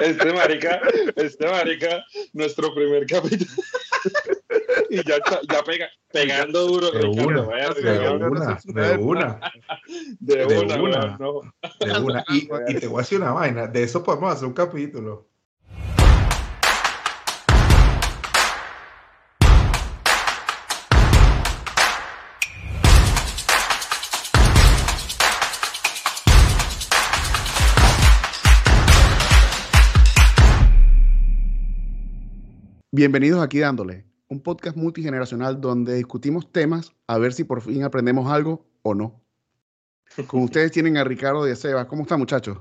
Este 0.00 0.32
marica, 0.32 0.80
este 1.16 1.46
marica, 1.46 2.04
nuestro 2.32 2.74
primer 2.74 3.06
capítulo. 3.06 3.50
y 4.90 4.96
ya 5.06 5.16
está, 5.16 5.40
ya 5.50 5.62
pega, 5.62 5.88
pegando 6.12 6.66
duro. 6.66 6.90
De 6.90 7.00
Ricardo, 7.00 7.28
una, 7.28 7.42
vaya, 7.42 7.68
de 7.68 7.74
Ricardo. 7.74 8.16
una, 8.16 8.58
de 8.58 8.96
una, 8.98 9.40
de 11.80 12.00
una. 12.00 12.24
Y, 12.28 12.48
y 12.68 12.74
te 12.74 12.86
voy 12.86 13.00
a 13.00 13.02
decir 13.02 13.20
una 13.20 13.32
vaina, 13.32 13.66
de 13.66 13.82
eso 13.82 14.02
podemos 14.02 14.32
hacer 14.32 14.48
un 14.48 14.54
capítulo. 14.54 15.28
Bienvenidos 33.00 33.42
aquí 33.42 33.60
dándole, 33.60 34.04
un 34.28 34.42
podcast 34.42 34.76
multigeneracional 34.76 35.58
donde 35.58 35.94
discutimos 35.94 36.52
temas 36.52 36.94
a 37.06 37.16
ver 37.16 37.32
si 37.32 37.44
por 37.44 37.62
fin 37.62 37.82
aprendemos 37.82 38.30
algo 38.30 38.66
o 38.82 38.94
no. 38.94 39.22
Con 40.26 40.42
ustedes 40.44 40.70
tienen 40.70 40.98
a 40.98 41.04
Ricardo 41.04 41.48
y 41.48 41.50
a 41.50 41.56
Sebas. 41.56 41.86
¿Cómo 41.86 42.02
están, 42.02 42.18
muchachos? 42.18 42.58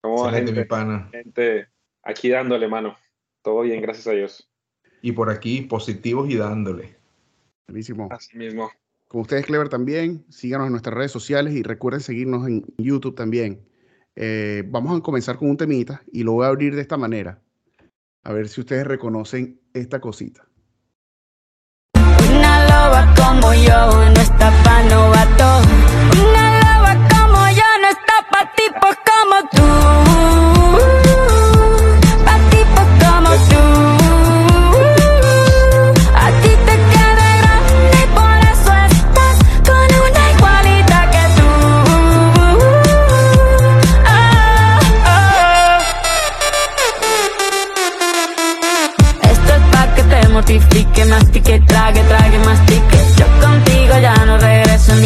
¿Cómo 0.00 0.24
va, 0.24 0.30
Excelente, 0.30 0.50
mi 0.50 0.56
gente? 0.56 0.68
pana. 0.68 1.08
Gente, 1.12 1.68
aquí 2.02 2.28
dándole 2.28 2.66
mano. 2.66 2.98
Todo 3.42 3.60
bien, 3.60 3.80
gracias 3.80 4.08
a 4.08 4.10
Dios. 4.10 4.50
Y 5.00 5.12
por 5.12 5.30
aquí, 5.30 5.60
positivos 5.62 6.28
y 6.28 6.34
dándole. 6.34 6.96
Buenísimo. 7.68 8.08
Así 8.10 8.36
mismo. 8.36 8.68
Con 9.06 9.20
ustedes, 9.20 9.46
Clever, 9.46 9.68
también. 9.68 10.24
Síganos 10.28 10.66
en 10.66 10.72
nuestras 10.72 10.96
redes 10.96 11.12
sociales 11.12 11.54
y 11.54 11.62
recuerden 11.62 12.00
seguirnos 12.00 12.48
en 12.48 12.64
YouTube 12.78 13.14
también. 13.14 13.64
Eh, 14.16 14.64
vamos 14.66 14.98
a 14.98 15.02
comenzar 15.04 15.36
con 15.36 15.48
un 15.48 15.56
temita 15.56 16.02
y 16.10 16.24
lo 16.24 16.32
voy 16.32 16.46
a 16.46 16.48
abrir 16.48 16.74
de 16.74 16.82
esta 16.82 16.96
manera. 16.96 17.40
A 18.26 18.32
ver 18.32 18.48
si 18.48 18.60
ustedes 18.60 18.84
reconocen 18.84 19.60
esta 19.72 20.00
cosita. 20.00 20.48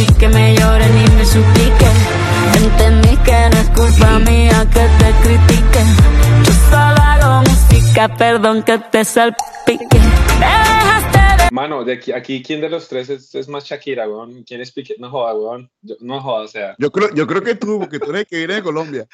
Ni 0.00 0.06
que 0.18 0.28
me 0.28 0.54
llore 0.56 0.86
ni 0.90 1.16
me 1.16 1.24
suplique. 1.24 1.86
Entendí 2.56 3.16
que 3.18 3.32
no 3.52 3.58
es 3.60 3.68
culpa 3.70 4.18
mía 4.20 4.66
que 4.72 4.80
te 4.98 5.12
critique. 5.22 5.80
Yo 6.44 6.52
solo 6.70 7.02
hago 7.02 7.42
música, 7.42 8.08
perdón 8.16 8.62
que 8.62 8.78
te 8.78 9.04
salpique. 9.04 9.86
Te 9.88 9.98
dejaste 9.98 11.18
de 11.44 11.50
Mano, 11.52 11.84
de 11.84 11.94
aquí, 11.94 12.12
aquí, 12.12 12.42
¿quién 12.42 12.60
de 12.60 12.68
los 12.70 12.88
tres 12.88 13.10
es, 13.10 13.34
es 13.34 13.48
más 13.48 13.64
Shakira, 13.64 14.08
weón? 14.08 14.42
¿Quién 14.44 14.60
es 14.60 14.72
Piqué? 14.72 14.94
No 14.98 15.10
joda, 15.10 15.34
weón. 15.34 15.70
Yo- 15.82 15.96
no 16.00 16.20
joda, 16.20 16.44
o 16.44 16.48
sea. 16.48 16.74
Yo 16.78 16.90
creo, 16.90 17.12
yo 17.14 17.26
creo 17.26 17.42
que 17.42 17.54
tú, 17.56 17.78
porque 17.80 17.98
tú 17.98 18.10
eres 18.10 18.20
el 18.22 18.26
que 18.26 18.36
viene 18.38 18.54
de 18.54 18.62
Colombia. 18.62 19.06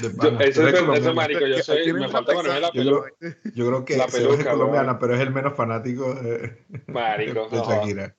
Yo, 0.00 0.08
eso 0.40 0.66
es 0.68 0.74
eso, 0.74 1.14
marico. 1.14 1.46
Yo 1.46 1.62
soy, 1.62 1.92
me 1.92 2.08
falta 2.08 2.32
ponerme 2.32 2.60
la 2.60 2.68
Yo 2.68 2.72
peluca. 2.72 3.08
creo, 3.18 3.32
yo 3.54 3.66
creo 3.66 3.84
que 3.84 3.96
La 3.96 4.08
Sebas 4.08 4.14
es 4.22 4.28
peluca, 4.36 4.50
colombiana, 4.52 4.86
weón. 4.92 4.98
pero 5.00 5.14
es 5.14 5.20
el 5.20 5.30
menos 5.30 5.54
fanático 5.56 6.14
de, 6.14 6.64
Marico, 6.88 7.48
de 7.48 7.56
no 7.56 7.62
joda. 7.64 7.76
Shakira. 7.76 8.14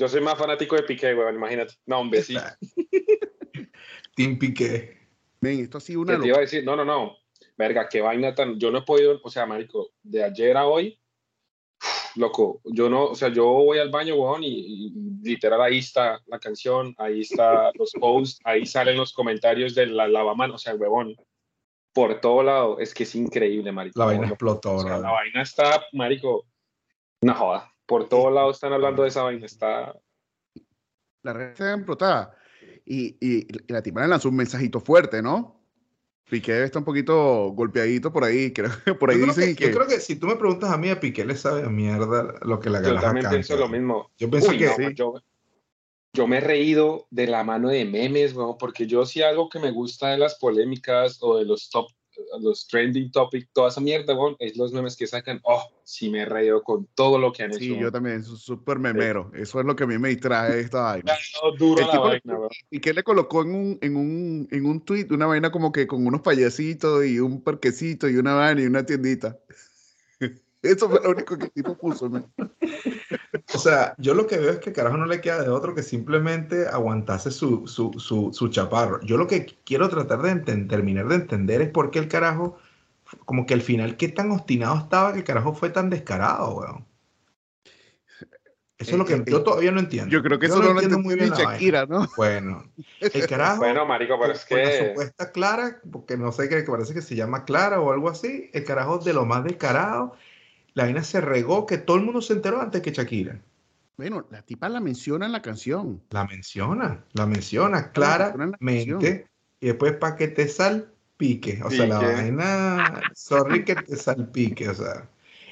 Yo 0.00 0.08
soy 0.08 0.22
más 0.22 0.38
fanático 0.38 0.76
de 0.76 0.82
Piqué, 0.84 1.14
weón, 1.14 1.34
imagínate. 1.34 1.74
No, 1.84 1.98
hombre, 1.98 2.22
sí. 2.22 2.34
Team 4.16 4.38
Piqué. 4.38 4.96
Ven, 5.42 5.60
esto 5.60 5.76
ha 5.76 5.80
sido 5.82 6.06
¿Qué 6.06 6.12
una 6.12 6.22
te 6.22 6.28
iba 6.28 6.38
a 6.38 6.40
decir? 6.40 6.64
No, 6.64 6.74
no, 6.74 6.86
no. 6.86 7.18
Verga, 7.58 7.86
qué 7.86 8.00
vaina 8.00 8.34
tan. 8.34 8.58
Yo 8.58 8.70
no 8.70 8.78
he 8.78 8.82
podido, 8.82 9.20
o 9.22 9.28
sea, 9.30 9.44
marico, 9.44 9.90
de 10.02 10.24
ayer 10.24 10.56
a 10.56 10.66
hoy, 10.66 10.98
loco, 12.16 12.62
yo 12.64 12.88
no, 12.88 13.08
o 13.08 13.14
sea, 13.14 13.28
yo 13.28 13.44
voy 13.44 13.78
al 13.78 13.90
baño, 13.90 14.14
weón, 14.14 14.42
y, 14.42 14.48
y 14.86 14.92
literal 15.22 15.60
ahí 15.60 15.80
está 15.80 16.18
la 16.28 16.38
canción, 16.38 16.94
ahí 16.96 17.20
está 17.20 17.70
los 17.74 17.92
posts, 17.92 18.40
ahí 18.44 18.64
salen 18.64 18.96
los 18.96 19.12
comentarios 19.12 19.74
de 19.74 19.84
la 19.84 20.08
lavamano, 20.08 20.54
o 20.54 20.58
sea, 20.58 20.76
huevón, 20.76 21.14
por 21.92 22.22
todo 22.22 22.42
lado, 22.42 22.78
es 22.78 22.94
que 22.94 23.02
es 23.02 23.14
increíble, 23.14 23.70
marico. 23.70 23.98
La 23.98 24.06
vaina 24.06 24.28
explotó, 24.28 24.76
o 24.76 24.80
sea, 24.80 24.96
la 24.96 25.10
vaina 25.10 25.42
está, 25.42 25.84
marico, 25.92 26.46
no 27.20 27.34
joda, 27.34 27.70
por 27.90 28.08
todo 28.08 28.30
lado 28.30 28.52
están 28.52 28.72
hablando 28.72 29.02
de 29.02 29.08
esa 29.08 29.24
vaina, 29.24 29.44
está. 29.46 29.92
la 31.24 31.32
red 31.32 31.48
está 31.50 31.74
explotada. 31.74 32.36
Y, 32.84 33.16
y, 33.20 33.48
y 33.48 33.72
la 33.72 33.82
tipa 33.82 34.02
le 34.02 34.06
lanzó 34.08 34.28
un 34.28 34.36
mensajito 34.36 34.78
fuerte, 34.80 35.20
¿no? 35.22 35.60
Piqué 36.28 36.62
estar 36.62 36.78
un 36.78 36.84
poquito 36.84 37.50
golpeadito 37.50 38.12
por 38.12 38.22
ahí. 38.22 38.52
Creo 38.52 38.70
que 38.84 38.94
por 38.94 39.10
ahí 39.10 39.18
Yo 39.18 39.26
creo, 39.26 39.34
dicen 39.34 39.56
que, 39.56 39.56
que. 39.56 39.64
yo 39.64 39.72
creo 39.72 39.88
que 39.88 39.98
si 39.98 40.14
tú 40.14 40.28
me 40.28 40.36
preguntas 40.36 40.70
a 40.70 40.78
mí, 40.78 40.88
a 40.88 41.00
Piqué 41.00 41.24
le 41.24 41.34
sabe 41.34 41.64
a 41.64 41.68
mierda 41.68 42.34
lo 42.42 42.60
que 42.60 42.70
la 42.70 42.80
Yo 42.80 42.84
galaja 42.86 43.06
también 43.06 43.24
canta. 43.24 43.30
pienso 43.30 43.56
lo 43.56 43.68
mismo. 43.68 44.12
Yo 44.18 44.30
pienso 44.30 44.52
Uy, 44.52 44.58
que 44.58 44.66
no, 44.66 44.76
sí. 44.76 44.94
yo, 44.94 45.14
yo 46.12 46.28
me 46.28 46.38
he 46.38 46.40
reído 46.40 47.08
de 47.10 47.26
la 47.26 47.42
mano 47.42 47.70
de 47.70 47.84
memes, 47.84 48.34
weón, 48.34 48.56
porque 48.56 48.86
yo 48.86 49.04
sí 49.04 49.20
algo 49.22 49.48
que 49.48 49.58
me 49.58 49.72
gusta 49.72 50.10
de 50.10 50.18
las 50.18 50.38
polémicas 50.38 51.18
o 51.22 51.38
de 51.38 51.44
los 51.44 51.70
top, 51.70 51.88
los 52.40 52.66
trending 52.66 53.10
topics, 53.10 53.48
toda 53.52 53.68
esa 53.68 53.80
mierda, 53.80 54.14
weón, 54.14 54.36
es 54.38 54.56
los 54.56 54.72
memes 54.72 54.96
que 54.96 55.06
sacan. 55.06 55.40
Oh, 55.44 55.62
sí 55.84 56.10
me 56.10 56.24
reído 56.24 56.62
con 56.62 56.86
todo 56.94 57.18
lo 57.18 57.32
que 57.32 57.42
han 57.44 57.52
Sí, 57.52 57.64
hecho. 57.66 57.74
yo 57.74 57.80
weón. 57.80 57.92
también, 57.92 58.22
soy 58.24 58.36
súper 58.38 58.78
memero. 58.78 59.30
Eso 59.34 59.60
es 59.60 59.66
lo 59.66 59.74
que 59.76 59.84
a 59.84 59.86
mí 59.86 59.98
me 59.98 60.08
distrae 60.10 60.60
esta 60.60 60.80
vaina. 60.82 61.12
Dado 61.42 61.56
duro 61.56 61.86
la 61.86 61.98
vaina. 61.98 62.38
Y 62.70 62.80
que 62.80 62.92
le 62.94 63.02
colocó 63.02 63.42
en 63.42 63.54
un, 63.54 63.78
en 63.80 63.96
un, 63.96 64.48
en 64.50 64.66
un 64.66 64.84
tweet 64.84 65.06
una 65.10 65.26
vaina 65.26 65.50
como 65.50 65.72
que 65.72 65.86
con 65.86 66.06
unos 66.06 66.20
payasitos 66.22 67.04
y 67.04 67.18
un 67.20 67.42
parquecito 67.42 68.08
y 68.08 68.16
una 68.16 68.34
vaina 68.34 68.62
y 68.62 68.66
una 68.66 68.84
tiendita. 68.84 69.38
Eso 70.62 70.90
fue 70.90 71.00
lo 71.02 71.10
único 71.10 71.38
que 71.38 71.44
el 71.44 71.52
tipo 71.52 71.76
puso. 71.76 72.10
man. 72.10 72.30
O 73.54 73.58
sea, 73.58 73.94
yo 73.98 74.14
lo 74.14 74.26
que 74.26 74.36
veo 74.38 74.50
es 74.50 74.58
que 74.58 74.72
carajo 74.72 74.96
no 74.96 75.06
le 75.06 75.20
queda 75.20 75.42
de 75.42 75.48
otro 75.48 75.74
que 75.74 75.82
simplemente 75.82 76.66
aguantase 76.66 77.30
su, 77.30 77.66
su, 77.66 77.92
su, 77.98 78.30
su 78.32 78.48
chaparro. 78.48 79.00
Yo 79.02 79.16
lo 79.16 79.26
que 79.26 79.46
quiero 79.64 79.88
tratar 79.88 80.20
de 80.20 80.36
terminar 80.66 81.08
de 81.08 81.14
entender 81.14 81.62
es 81.62 81.70
por 81.70 81.90
qué 81.90 81.98
el 81.98 82.08
carajo, 82.08 82.58
como 83.24 83.46
que 83.46 83.54
al 83.54 83.62
final, 83.62 83.96
qué 83.96 84.08
tan 84.08 84.30
obstinado 84.30 84.76
estaba 84.76 85.12
que 85.12 85.20
el 85.20 85.24
carajo 85.24 85.54
fue 85.54 85.70
tan 85.70 85.88
descarado, 85.88 86.56
weón. 86.56 86.86
Eso 88.80 88.92
es 88.92 88.98
lo 88.98 89.04
que 89.04 89.14
Eh, 89.14 89.24
yo 89.26 89.42
todavía 89.42 89.70
no 89.72 89.80
entiendo. 89.80 90.10
Yo 90.10 90.22
creo 90.22 90.38
que 90.38 90.48
Yo 90.48 90.54
eso 90.54 90.62
no 90.62 90.72
lo 90.72 90.80
entiendo 90.80 91.10
la 91.10 91.16
vaina. 91.16 91.36
Shakira, 91.36 91.86
¿no? 91.86 92.08
Bueno, 92.16 92.64
el 92.98 93.26
carajo, 93.26 93.58
Bueno, 93.58 93.84
marico, 93.84 94.18
pero 94.18 94.32
es 94.32 94.46
con 94.46 94.58
la 94.58 94.64
que... 94.64 94.88
supuesta 94.88 95.32
Clara, 95.32 95.80
porque 95.92 96.16
no 96.16 96.32
sé 96.32 96.48
qué, 96.48 96.64
que 96.64 96.70
parece 96.70 96.94
que 96.94 97.02
se 97.02 97.14
llama 97.14 97.44
Clara 97.44 97.78
o 97.80 97.92
algo 97.92 98.08
así, 98.08 98.48
el 98.54 98.64
carajo 98.64 98.98
de 98.98 99.12
lo 99.12 99.26
más 99.26 99.44
descarado, 99.44 100.14
la 100.74 100.84
vaina 100.84 101.02
se 101.02 101.20
regó 101.20 101.66
que 101.66 101.78
todo 101.78 101.96
el 101.96 102.04
mundo 102.04 102.22
se 102.22 102.34
enteró 102.34 102.60
antes 102.60 102.82
que 102.82 102.92
Shakira. 102.92 103.40
Bueno, 103.96 104.26
la 104.30 104.42
tipa 104.42 104.68
la 104.68 104.80
menciona 104.80 105.26
en 105.26 105.32
la 105.32 105.42
canción. 105.42 106.00
La 106.10 106.24
menciona, 106.24 107.04
la 107.12 107.26
menciona 107.26 107.26
menciona 107.26 107.78
en 107.78 107.82
la 107.84 107.92
claramente. 107.92 109.26
Y 109.60 109.66
después 109.66 109.92
para 109.94 110.16
que 110.16 110.28
te 110.28 110.48
salpique. 110.48 111.60
O 111.62 111.70
sea, 111.70 111.86
la 111.86 112.00
vaina, 112.00 113.02
sorry 113.14 113.64
que 113.64 113.76
te 113.76 113.96
salpique. 113.96 114.68
O 114.70 114.74
sea, 114.74 115.08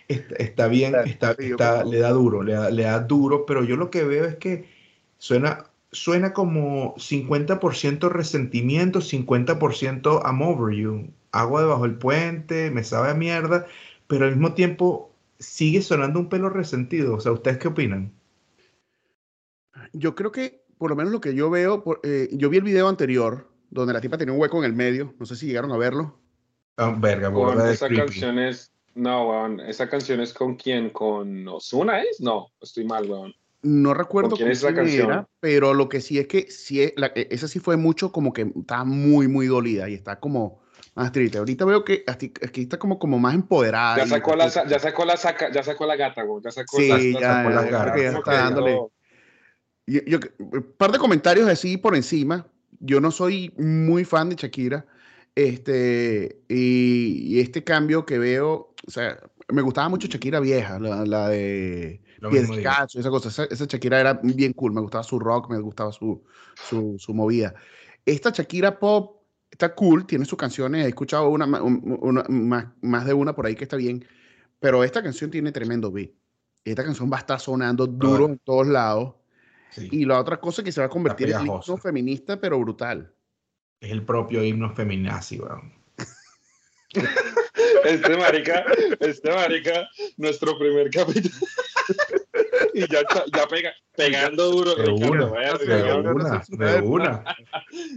está, 0.08 0.34
está 0.36 0.68
bien, 0.68 0.94
está, 1.04 1.32
está- 1.32 1.84
le 1.84 1.98
da 1.98 2.10
duro, 2.10 2.42
le 2.42 2.54
da, 2.54 2.70
le 2.70 2.84
da 2.84 3.00
duro, 3.00 3.44
pero 3.44 3.64
yo 3.64 3.76
lo 3.76 3.90
que 3.90 4.04
veo 4.04 4.24
es 4.24 4.36
que 4.36 4.66
suena, 5.18 5.64
suena 5.92 6.32
como 6.32 6.94
50% 6.98 8.08
resentimiento, 8.08 9.00
50% 9.00 10.22
I'm 10.24 10.42
over 10.42 10.74
you. 10.74 11.12
Agua 11.32 11.60
debajo 11.62 11.82
del 11.82 11.96
puente, 11.98 12.70
me 12.70 12.82
sabe 12.84 13.10
a 13.10 13.14
mierda, 13.14 13.66
pero 14.06 14.24
al 14.24 14.32
mismo 14.32 14.54
tiempo 14.54 15.07
sigue 15.38 15.82
sonando 15.82 16.20
un 16.20 16.28
pelo 16.28 16.50
resentido. 16.50 17.14
O 17.14 17.20
sea, 17.20 17.32
¿ustedes 17.32 17.58
qué 17.58 17.68
opinan? 17.68 18.12
Yo 19.92 20.14
creo 20.14 20.32
que, 20.32 20.64
por 20.78 20.90
lo 20.90 20.96
menos 20.96 21.12
lo 21.12 21.20
que 21.20 21.34
yo 21.34 21.50
veo, 21.50 21.82
por- 21.84 22.00
eh, 22.02 22.28
yo 22.32 22.50
vi 22.50 22.58
el 22.58 22.64
video 22.64 22.88
anterior, 22.88 23.48
donde 23.70 23.92
la 23.92 24.00
tipa 24.00 24.18
tenía 24.18 24.34
un 24.34 24.40
hueco 24.40 24.58
en 24.58 24.64
el 24.64 24.72
medio. 24.74 25.14
No 25.18 25.26
sé 25.26 25.36
si 25.36 25.46
llegaron 25.46 25.72
a 25.72 25.76
verlo. 25.76 26.18
Ah, 26.76 26.94
verga, 26.98 27.30
esa 27.70 27.88
canción 27.88 28.38
es... 28.38 28.72
No, 28.94 29.28
weón, 29.28 29.60
esa 29.60 29.88
canción 29.88 30.20
es 30.20 30.32
con 30.32 30.56
quién, 30.56 30.90
con 30.90 31.46
Ozuna, 31.46 32.02
¿es? 32.02 32.20
No, 32.20 32.48
estoy 32.60 32.84
mal, 32.84 33.08
weón. 33.08 33.32
No 33.62 33.94
recuerdo 33.94 34.30
¿Con 34.30 34.38
quién 34.38 34.50
es 34.50 34.62
la 34.62 34.72
quién 34.72 34.84
canción? 34.84 35.10
era, 35.10 35.28
pero 35.40 35.74
lo 35.74 35.88
que 35.88 36.00
sí 36.00 36.18
es 36.18 36.26
que 36.26 36.50
sí, 36.50 36.92
la- 36.96 37.12
e- 37.14 37.28
esa 37.30 37.46
sí 37.46 37.60
fue 37.60 37.76
mucho 37.76 38.10
como 38.10 38.32
que 38.32 38.50
está 38.56 38.84
muy, 38.84 39.28
muy 39.28 39.46
dolida 39.46 39.88
y 39.88 39.94
está 39.94 40.18
como 40.18 40.60
más 40.98 41.12
triste. 41.12 41.38
Ahorita 41.38 41.64
veo 41.64 41.84
que 41.84 42.02
aquí, 42.06 42.32
aquí 42.44 42.62
está 42.62 42.78
como, 42.78 42.98
como 42.98 43.18
más 43.18 43.34
empoderada. 43.34 43.98
Ya 43.98 44.06
sacó 44.06 44.34
la, 44.34 44.48
ya 44.48 44.78
sacó 44.78 45.04
la, 45.04 45.16
saca, 45.16 45.50
ya 45.52 45.62
sacó 45.62 45.86
la 45.86 45.96
gata, 45.96 46.24
weón, 46.24 46.42
ya 46.42 46.50
sacó 46.50 46.76
Sí, 46.76 46.88
la- 46.88 46.98
ya 46.98 47.20
ya, 47.20 47.30
sacó 47.30 47.50
ya 47.50 48.06
como 48.08 48.18
está 48.18 48.32
dándole. 48.32 48.72
no- 48.74 48.90
Yo, 49.86 50.00
yo- 50.06 50.18
un 50.38 50.74
par 50.76 50.92
de 50.92 50.98
comentarios 50.98 51.48
así 51.48 51.76
por 51.76 51.94
encima. 51.94 52.46
Yo 52.80 53.00
no 53.00 53.10
soy 53.10 53.54
muy 53.56 54.04
fan 54.04 54.28
de 54.28 54.36
Shakira. 54.36 54.86
Este, 55.34 56.40
y, 56.48 57.38
este 57.40 57.62
cambio 57.62 58.04
que 58.04 58.18
veo, 58.18 58.74
o 58.86 58.90
sea, 58.90 59.18
me 59.48 59.62
gustaba 59.62 59.88
mucho 59.88 60.08
Shakira 60.08 60.40
vieja, 60.40 60.80
la, 60.80 61.06
la 61.06 61.28
de 61.28 62.02
Pies. 62.28 62.48
Descalzos, 62.50 63.00
esa 63.00 63.08
cosa. 63.10 63.28
Esa, 63.28 63.44
esa 63.44 63.64
Shakira 63.66 64.00
era 64.00 64.14
bien 64.14 64.52
cool, 64.52 64.72
me 64.72 64.80
gustaba 64.80 65.04
su 65.04 65.18
rock, 65.20 65.48
me 65.48 65.60
gustaba 65.60 65.92
su, 65.92 66.24
su, 66.68 66.96
su 66.98 67.14
movida. 67.14 67.54
Esta 68.04 68.30
Shakira 68.30 68.78
pop 68.80 69.17
está 69.50 69.74
cool, 69.74 70.06
tiene 70.06 70.24
sus 70.24 70.38
canciones, 70.38 70.84
he 70.84 70.88
escuchado 70.88 71.28
una, 71.28 71.46
una- 71.62 72.24
más, 72.28 72.66
más 72.80 73.06
de 73.06 73.14
una 73.14 73.34
por 73.34 73.46
ahí 73.46 73.54
que 73.54 73.64
está 73.64 73.76
bien, 73.76 74.04
pero 74.60 74.84
esta 74.84 75.02
canción 75.02 75.30
tiene 75.30 75.52
tremendo 75.52 75.90
beat. 75.90 76.10
Esta 76.64 76.84
canción 76.84 77.10
va 77.10 77.16
a 77.16 77.20
estar 77.20 77.40
sonando 77.40 77.86
duro 77.86 78.26
en 78.26 78.38
todos 78.38 78.66
lados. 78.66 79.14
Sí. 79.70 79.88
Y 79.90 80.04
la 80.04 80.18
otra 80.20 80.38
cosa 80.40 80.60
es 80.62 80.64
que 80.66 80.72
se 80.72 80.80
va 80.80 80.86
a 80.86 80.90
convertir 80.90 81.30
en 81.30 81.36
un 81.38 81.46
himno 81.46 81.76
feminista, 81.78 82.40
pero 82.40 82.58
brutal. 82.58 83.12
Es 83.80 83.90
el 83.90 84.02
propio 84.04 84.42
himno 84.42 84.74
feminazi, 84.74 85.38
weón. 85.38 85.72
Este 87.84 88.16
marica, 88.16 88.64
este 89.00 89.30
marica, 89.32 89.88
nuestro 90.16 90.58
primer 90.58 90.90
capítulo. 90.90 91.34
y 92.78 92.92
ya, 92.92 93.02
ya 93.34 93.46
pega, 93.46 93.72
pegando 93.96 94.50
duro. 94.50 94.74
De 94.74 94.84
Ricardo, 94.84 95.32
una, 95.34 95.52
de 95.58 95.82
una, 96.02 96.44
de 96.48 96.80
una, 96.80 97.36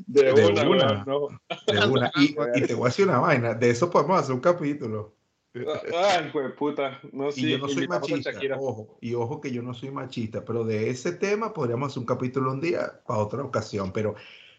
de 0.07 0.23
de 0.33 0.67
una, 0.67 1.03
no. 1.05 1.27
de 1.67 1.87
una. 1.87 2.11
Y, 2.15 2.35
y 2.55 2.61
te 2.67 2.73
voy 2.73 2.85
a 2.85 2.89
decir 2.89 3.07
una 3.07 3.19
vaina, 3.19 3.53
de 3.53 3.69
eso 3.69 3.89
podemos 3.89 4.19
hacer 4.19 4.33
un 4.33 4.41
capítulo. 4.41 5.15
Ay, 5.53 6.27
hijo 6.27 6.41
de 6.41 6.49
puta. 6.49 6.99
No, 7.11 7.29
Y 7.29 7.33
sí, 7.33 7.49
yo 7.49 7.57
no 7.57 7.67
soy 7.67 7.87
machista, 7.87 8.31
ojo, 8.57 8.97
y 9.01 9.13
ojo 9.13 9.41
que 9.41 9.51
yo 9.51 9.61
no 9.61 9.73
soy 9.73 9.91
machista, 9.91 10.45
pero 10.45 10.63
de 10.63 10.89
ese 10.89 11.11
tema 11.11 11.53
podríamos 11.53 11.91
hacer 11.91 11.99
un 11.99 12.05
capítulo 12.05 12.51
un 12.51 12.61
día 12.61 13.01
para 13.05 13.19
otra 13.19 13.43
ocasión, 13.43 13.91
pero, 13.91 14.15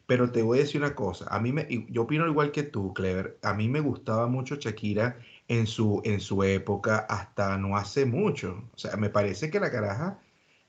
pero 0.06 0.30
te 0.30 0.42
voy 0.42 0.58
a 0.58 0.62
decir 0.62 0.82
una 0.82 0.94
cosa, 0.94 1.26
a 1.34 1.40
mí 1.40 1.50
me, 1.50 1.66
yo 1.88 2.02
opino 2.02 2.26
igual 2.26 2.52
que 2.52 2.64
tú, 2.64 2.92
Clever, 2.92 3.38
a 3.42 3.54
mí 3.54 3.69
me 3.69 3.80
gustaba 3.80 4.26
mucho 4.26 4.56
Shakira 4.56 5.19
en 5.48 5.66
su, 5.66 6.00
en 6.04 6.20
su 6.20 6.42
época 6.44 6.98
hasta 7.08 7.56
no 7.58 7.76
hace 7.76 8.06
mucho, 8.06 8.70
o 8.74 8.78
sea, 8.78 8.96
me 8.96 9.10
parece 9.10 9.50
que 9.50 9.60
la 9.60 9.70
caraja 9.70 10.20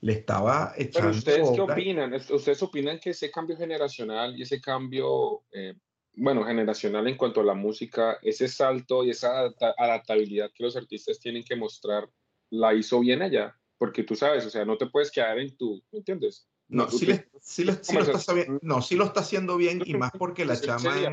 le 0.01 0.13
estaba 0.13 0.73
Pero 0.75 0.85
echando 0.85 1.17
ustedes 1.17 1.49
qué 1.55 1.61
opinan? 1.61 2.13
¿Est- 2.13 2.31
¿Ustedes 2.31 2.61
opinan 2.63 2.99
que 2.99 3.11
ese 3.11 3.31
cambio 3.31 3.55
generacional 3.55 4.37
y 4.37 4.41
ese 4.41 4.59
cambio, 4.59 5.43
eh, 5.51 5.75
bueno, 6.15 6.43
generacional 6.43 7.07
en 7.07 7.15
cuanto 7.17 7.41
a 7.41 7.45
la 7.45 7.53
música, 7.53 8.17
ese 8.21 8.47
salto 8.47 9.03
y 9.03 9.11
esa 9.11 9.31
adapta- 9.39 9.73
adaptabilidad 9.77 10.51
que 10.53 10.63
los 10.63 10.75
artistas 10.75 11.19
tienen 11.19 11.43
que 11.43 11.55
mostrar, 11.55 12.09
la 12.49 12.73
hizo 12.73 12.99
bien 12.99 13.21
allá? 13.21 13.55
Porque 13.77 14.03
tú 14.03 14.15
sabes, 14.15 14.45
o 14.45 14.49
sea, 14.49 14.65
no 14.65 14.77
te 14.77 14.87
puedes 14.87 15.09
quedar 15.11 15.39
en 15.39 15.55
tu, 15.55 15.81
¿me 15.91 15.99
entiendes? 15.99 16.47
No, 16.67 16.89
sí, 16.89 17.05
le- 17.05 17.27
sí 17.41 17.63
le- 17.63 17.83
sí 17.83 17.95
lo 17.95 18.01
está 18.01 18.33
no, 18.61 18.81
sí 18.81 18.95
lo 18.95 19.05
está 19.05 19.19
haciendo 19.21 19.57
bien 19.57 19.81
y 19.85 19.93
más 19.93 20.11
porque 20.19 20.45
la 20.45 20.59
chama 20.59 20.99
es- 20.99 21.09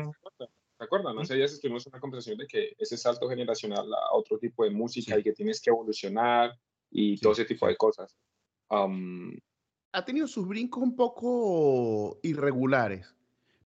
¿te 0.81 0.85
acuerdas? 0.85 1.13
Hace 1.19 1.35
días 1.35 1.53
estuvimos 1.53 1.85
en 1.85 1.93
una 1.93 1.99
conversación 2.01 2.39
de 2.39 2.47
que 2.47 2.73
ese 2.79 2.97
salto 2.97 3.29
generacional 3.29 3.85
a 3.93 4.15
otro 4.15 4.39
tipo 4.39 4.63
de 4.63 4.71
música 4.71 5.13
Sí. 5.13 5.19
y 5.19 5.23
que 5.23 5.33
tienes 5.33 5.61
que 5.61 5.69
evolucionar 5.69 6.57
y 6.89 7.17
Sí, 7.17 7.21
todo 7.21 7.33
ese 7.33 7.45
tipo 7.45 7.67
de 7.67 7.77
cosas. 7.77 8.17
Um, 8.67 9.31
ha 9.91 10.03
tenido 10.03 10.25
sus 10.25 10.47
brincos 10.47 10.81
un 10.81 10.95
poco 10.95 12.19
irregulares, 12.23 13.13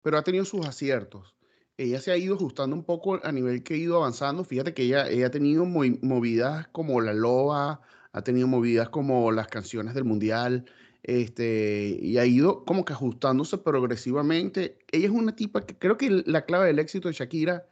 pero 0.02 0.18
ha 0.18 0.24
tenido 0.24 0.44
sus 0.44 0.66
aciertos. 0.66 1.36
Ella 1.76 2.00
se 2.00 2.10
ha 2.10 2.16
ido 2.16 2.34
ajustando 2.34 2.74
un 2.74 2.82
poco 2.82 3.20
a 3.22 3.30
nivel 3.30 3.62
que 3.62 3.74
ha 3.74 3.76
ido 3.76 3.98
avanzando. 3.98 4.42
Fíjate 4.42 4.74
que 4.74 4.82
ella, 4.82 5.08
ella 5.08 5.28
ha 5.28 5.30
tenido 5.30 5.64
movi- 5.66 6.00
movidas 6.02 6.66
como 6.72 7.00
La 7.00 7.12
Loba, 7.14 7.80
ha 8.12 8.22
tenido 8.22 8.48
movidas 8.48 8.88
como 8.88 9.30
las 9.30 9.46
canciones 9.46 9.94
del 9.94 10.02
Mundial, 10.04 10.64
este, 11.04 11.98
y 12.00 12.16
ha 12.16 12.24
ido 12.24 12.64
como 12.64 12.84
que 12.84 12.94
ajustándose 12.94 13.58
progresivamente. 13.58 14.78
Ella 14.90 15.06
es 15.06 15.12
una 15.12 15.36
tipa 15.36 15.60
que 15.60 15.76
creo 15.78 15.98
que 15.98 16.22
la 16.26 16.46
clave 16.46 16.66
del 16.66 16.78
éxito 16.78 17.08
de 17.08 17.14
Shakira 17.14 17.66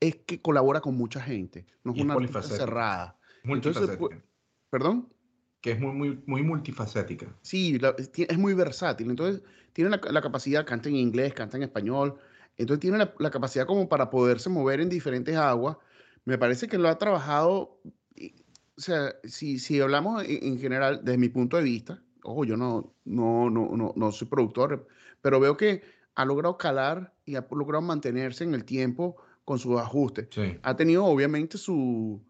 es 0.00 0.16
que 0.16 0.40
colabora 0.40 0.80
con 0.80 0.96
mucha 0.96 1.20
gente, 1.20 1.66
no 1.84 1.92
es 1.92 1.98
Y 1.98 2.02
una 2.02 2.14
artista 2.14 2.42
cerrada. 2.42 3.18
Entonces, 3.44 3.82
multifacética, 3.82 4.24
¿Perdón? 4.70 5.12
que 5.60 5.72
es 5.72 5.80
muy, 5.80 5.92
muy, 5.92 6.22
muy 6.26 6.42
multifacética. 6.42 7.26
Sí, 7.42 7.78
la- 7.78 7.94
es, 7.98 8.38
muy 8.38 8.54
versátil. 8.54 9.10
Entonces, 9.10 9.42
tiene 9.74 9.90
la, 9.90 10.00
la 10.10 10.22
capacidad, 10.22 10.64
canta 10.64 10.88
en 10.88 10.96
inglés, 10.96 11.34
canta 11.34 11.56
en 11.58 11.64
español. 11.64 12.16
Entonces, 12.56 12.80
tiene 12.80 12.96
la, 12.96 13.12
la 13.18 13.30
capacidad 13.30 13.66
como 13.66 13.88
para 13.88 14.08
poderse 14.08 14.48
mover 14.48 14.80
en 14.80 14.88
diferentes 14.88 15.36
aguas. 15.36 15.76
Me 16.24 16.38
parece 16.38 16.68
que 16.68 16.78
lo 16.78 16.88
ha 16.88 16.96
trabajado. 16.96 17.80
y- 18.14 18.34
O 18.76 18.80
sea, 18.80 19.14
si, 19.24 19.58
si 19.58 19.80
hablamos 19.80 20.24
en, 20.24 20.42
en 20.44 20.58
general, 20.58 21.00
desde 21.02 21.18
mi 21.18 21.28
punto 21.28 21.56
de 21.58 21.64
vista, 21.64 22.02
ojo, 22.28 22.44
yo 22.44 22.56
no, 22.56 22.94
no, 23.04 23.50
no, 23.50 23.70
no, 23.76 23.92
no 23.96 24.12
soy 24.12 24.28
productor, 24.28 24.86
pero 25.20 25.40
veo 25.40 25.56
que 25.56 25.82
ha 26.14 26.24
logrado 26.24 26.58
calar 26.58 27.14
y 27.24 27.36
ha 27.36 27.46
logrado 27.50 27.82
mantenerse 27.82 28.44
en 28.44 28.54
el 28.54 28.64
tiempo 28.64 29.16
con 29.44 29.58
sus 29.58 29.78
ajustes. 29.80 30.28
Sí. 30.30 30.58
Ha 30.62 30.76
tenido, 30.76 31.04
obviamente, 31.04 31.58
su, 31.58 32.22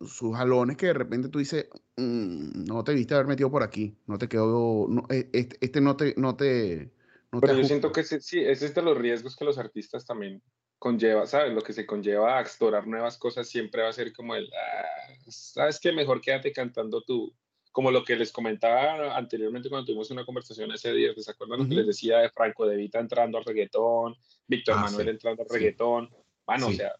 sus 0.00 0.36
jalones 0.36 0.76
que 0.76 0.86
de 0.86 0.94
repente 0.94 1.28
tú 1.28 1.38
dices, 1.40 1.68
"Mm, 1.96 2.64
no 2.66 2.84
te 2.84 2.94
viste 2.94 3.14
haber 3.14 3.26
metido 3.26 3.50
por 3.50 3.62
aquí, 3.62 3.96
no 4.06 4.18
te 4.18 4.28
quedó, 4.28 4.86
no, 4.88 5.04
este, 5.10 5.58
este 5.60 5.80
no 5.80 5.96
te, 5.96 6.14
no 6.16 6.36
te, 6.36 6.92
no 7.32 7.42
te 7.42 7.50
Pero 7.50 7.54
yo 7.54 7.64
ajusta". 7.64 7.64
siento 7.64 7.92
que 7.92 8.00
ese- 8.00 8.20
sí, 8.20 8.40
ese 8.40 8.66
es 8.66 8.74
de 8.74 8.82
los 8.82 8.96
riesgos 8.96 9.36
que 9.36 9.44
los 9.44 9.58
artistas 9.58 10.04
también 10.06 10.42
conlleva, 10.78 11.26
¿sabes? 11.26 11.52
Lo 11.52 11.62
que 11.62 11.72
se 11.72 11.86
conlleva 11.86 12.38
a 12.38 12.40
explorar 12.40 12.86
nuevas 12.86 13.18
cosas 13.18 13.48
siempre 13.48 13.82
va 13.82 13.88
a 13.88 13.92
ser 13.92 14.12
como 14.12 14.34
el, 14.34 14.48
"Ah, 14.54 15.14
¿sabes 15.28 15.78
qué? 15.80 15.92
Mejor 15.92 16.20
quédate 16.20 16.52
cantando 16.52 17.02
tú. 17.02 17.34
Como 17.74 17.90
lo 17.90 18.04
que 18.04 18.14
les 18.14 18.30
comentaba 18.30 19.16
anteriormente 19.16 19.68
cuando 19.68 19.84
tuvimos 19.84 20.08
una 20.12 20.24
conversación 20.24 20.70
ese 20.70 20.92
día, 20.92 21.10
¿se 21.16 21.28
acuerdan 21.28 21.58
lo 21.58 21.68
que 21.68 21.74
les 21.74 21.88
decía 21.88 22.18
de 22.18 22.30
Franco 22.30 22.66
De 22.66 22.76
Vita 22.76 23.00
entrando 23.00 23.36
al 23.36 23.44
reggaetón, 23.44 24.14
Víctor 24.46 24.76
Ah, 24.78 24.82
Manuel 24.82 25.06
sí, 25.06 25.10
entrando 25.10 25.42
al 25.42 25.48
reggaetón? 25.48 26.08
Bueno, 26.46 26.68
Sí. 26.68 26.74
o 26.74 26.76
sea, 26.76 26.92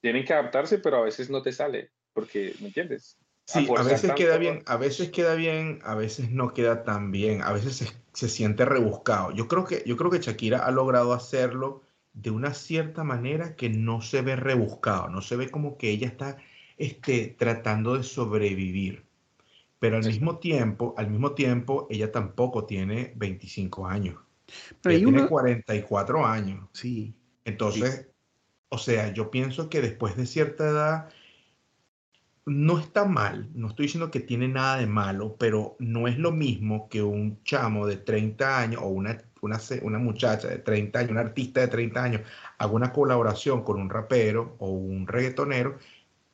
tienen 0.00 0.24
que 0.24 0.32
adaptarse, 0.32 0.78
pero 0.78 0.96
a 0.96 1.02
veces 1.02 1.28
no 1.28 1.42
te 1.42 1.52
sale, 1.52 1.90
porque, 2.14 2.54
¿me 2.60 2.68
entiendes? 2.68 3.18
Sí, 3.44 3.68
a 3.76 3.82
veces 3.82 4.12
queda 4.14 4.38
bien, 4.38 4.62
a 4.64 4.78
veces 4.78 5.10
queda 5.10 5.34
bien, 5.34 5.80
a 5.84 5.94
veces 5.96 6.30
no 6.30 6.54
queda 6.54 6.82
tan 6.82 7.10
bien, 7.10 7.42
a 7.42 7.52
veces 7.52 7.76
se, 7.76 7.88
se 8.14 8.30
siente 8.30 8.64
rebuscado. 8.64 9.32
Yo 9.32 9.48
creo 9.48 9.66
que, 9.66 9.82
yo 9.84 9.98
creo 9.98 10.10
que 10.10 10.20
Shakira 10.20 10.64
ha 10.64 10.70
logrado 10.70 11.12
hacerlo 11.12 11.82
de 12.14 12.30
una 12.30 12.54
cierta 12.54 13.04
manera 13.04 13.54
que 13.54 13.68
no 13.68 14.00
se 14.00 14.22
ve 14.22 14.36
rebuscado, 14.36 15.10
no 15.10 15.20
se 15.20 15.36
ve 15.36 15.50
como 15.50 15.76
que 15.76 15.90
ella 15.90 16.06
está 16.06 16.38
este, 16.78 17.36
tratando 17.38 17.98
de 17.98 18.02
sobrevivir. 18.02 19.11
Pero 19.82 19.96
al 19.96 20.04
mismo 20.04 20.38
tiempo, 20.38 20.94
al 20.96 21.10
mismo 21.10 21.32
tiempo, 21.32 21.88
ella 21.90 22.12
tampoco 22.12 22.66
tiene 22.66 23.14
25 23.16 23.84
años. 23.84 24.14
Pero 24.80 24.94
Ella 24.94 24.98
hay 24.98 25.02
tiene 25.02 25.18
una, 25.22 25.28
44 25.28 26.24
años. 26.24 26.68
sí, 26.70 27.16
Entonces, 27.44 28.06
o 28.68 28.78
sea, 28.78 29.12
yo 29.12 29.32
pienso 29.32 29.68
que 29.68 29.80
después 29.80 30.16
de 30.16 30.26
cierta 30.26 30.68
edad 30.68 31.08
no 32.46 32.78
está 32.78 33.06
mal, 33.06 33.50
no 33.54 33.66
estoy 33.66 33.86
diciendo 33.86 34.12
que 34.12 34.20
tiene 34.20 34.46
nada 34.46 34.76
de 34.76 34.86
malo, 34.86 35.34
pero 35.36 35.74
no 35.80 36.06
es 36.06 36.16
lo 36.16 36.30
mismo 36.30 36.88
que 36.88 37.02
un 37.02 37.42
chamo 37.42 37.84
de 37.88 37.96
30 37.96 38.60
años 38.60 38.82
o 38.84 38.86
una, 38.86 39.20
una, 39.40 39.58
una 39.82 39.98
muchacha 39.98 40.46
de 40.46 40.58
30 40.58 41.00
años, 41.00 41.10
un 41.10 41.18
artista 41.18 41.60
de 41.60 41.66
30 41.66 42.04
años, 42.04 42.20
haga 42.56 42.72
una 42.72 42.92
colaboración 42.92 43.64
con 43.64 43.80
un 43.80 43.90
rapero 43.90 44.54
o 44.60 44.70
un 44.70 45.08
reggaetonero 45.08 45.78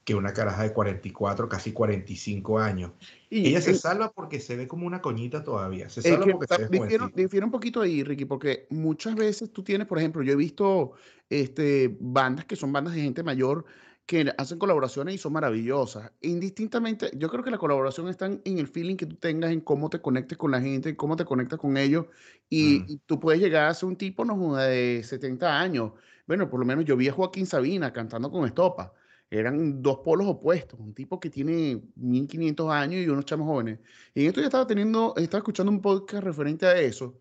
que 0.09 0.15
una 0.15 0.33
caraja 0.33 0.62
de 0.62 0.73
44, 0.73 1.50
casi 1.50 1.71
45 1.71 2.59
años. 2.59 2.93
y 3.29 3.49
Ella 3.49 3.61
se 3.61 3.75
salva 3.75 4.11
porque 4.11 4.41
se 4.41 4.57
ve 4.57 4.67
como 4.67 4.87
una 4.87 5.03
coñita 5.03 5.45
todavía, 5.45 5.91
se 5.91 6.00
salva 6.00 6.25
que 6.25 6.33
porque 6.33 6.47
se 6.55 6.67
ve 6.67 6.79
difiero, 6.81 7.11
difiero 7.15 7.45
un 7.45 7.53
poquito 7.53 7.83
ahí, 7.83 8.03
Ricky, 8.03 8.25
porque 8.25 8.67
muchas 8.71 9.15
veces 9.15 9.53
tú 9.53 9.62
tienes, 9.62 9.87
por 9.87 9.99
ejemplo, 9.99 10.23
yo 10.23 10.33
he 10.33 10.37
visto 10.37 10.93
este, 11.29 11.95
bandas 12.00 12.47
que 12.47 12.57
son 12.57 12.73
bandas 12.73 12.95
de 12.95 13.03
gente 13.03 13.23
mayor 13.23 13.67
que 14.07 14.33
hacen 14.38 14.59
colaboraciones 14.59 15.15
y 15.15 15.19
son 15.19 15.35
maravillosas. 15.35 16.11
Indistintamente, 16.23 17.11
yo 17.15 17.29
creo 17.29 17.45
que 17.45 17.50
la 17.50 17.59
colaboración 17.59 18.09
está 18.09 18.25
en 18.25 18.59
el 18.59 18.67
feeling 18.67 18.97
que 18.97 19.05
tú 19.05 19.17
tengas, 19.17 19.53
en 19.53 19.61
cómo 19.61 19.91
te 19.91 20.00
conectes 20.00 20.38
con 20.38 20.50
la 20.50 20.62
gente, 20.62 20.88
en 20.88 20.97
cómo 20.97 21.17
te 21.17 21.27
conectas 21.27 21.59
con 21.59 21.77
ellos. 21.77 22.07
Y, 22.49 22.79
Mm. 22.79 22.85
y 22.88 22.97
tú 23.05 23.21
puedes 23.21 23.43
llegar 23.43 23.69
a 23.69 23.75
ser 23.75 23.91
un 23.91 23.97
tipo 23.97 24.25
no 24.25 24.57
de 24.57 25.03
70 25.05 25.61
años. 25.61 25.93
Bueno, 26.27 26.49
por 26.49 26.61
lo 26.61 26.65
menos 26.65 26.87
yo 26.87 26.97
vi 26.97 27.09
a 27.09 27.12
Joaquín 27.12 27.45
Sabina 27.45 27.93
cantando 27.93 28.31
con 28.31 28.47
Estopa. 28.47 28.95
Eran 29.30 29.82
dos 29.82 29.99
polos 29.99 30.26
opuestos, 30.26 30.80
un 30.80 30.94
tipo 30.94 31.20
que 31.20 31.28
tiene 31.28 31.82
1500 31.97 32.70
años 32.70 33.02
y 33.04 33.08
unos 33.08 33.26
chamos 33.26 33.47
jóvenes. 33.47 33.78
Y 34.14 34.23
en 34.23 34.28
esto 34.28 34.40
yo 34.40 34.47
estaba 34.47 34.66
teniendo, 34.66 35.12
estaba 35.16 35.40
escuchando 35.40 35.70
un 35.70 35.82
podcast 35.82 36.25
referente 36.25 36.64
a 36.66 36.80
eso, 36.80 37.18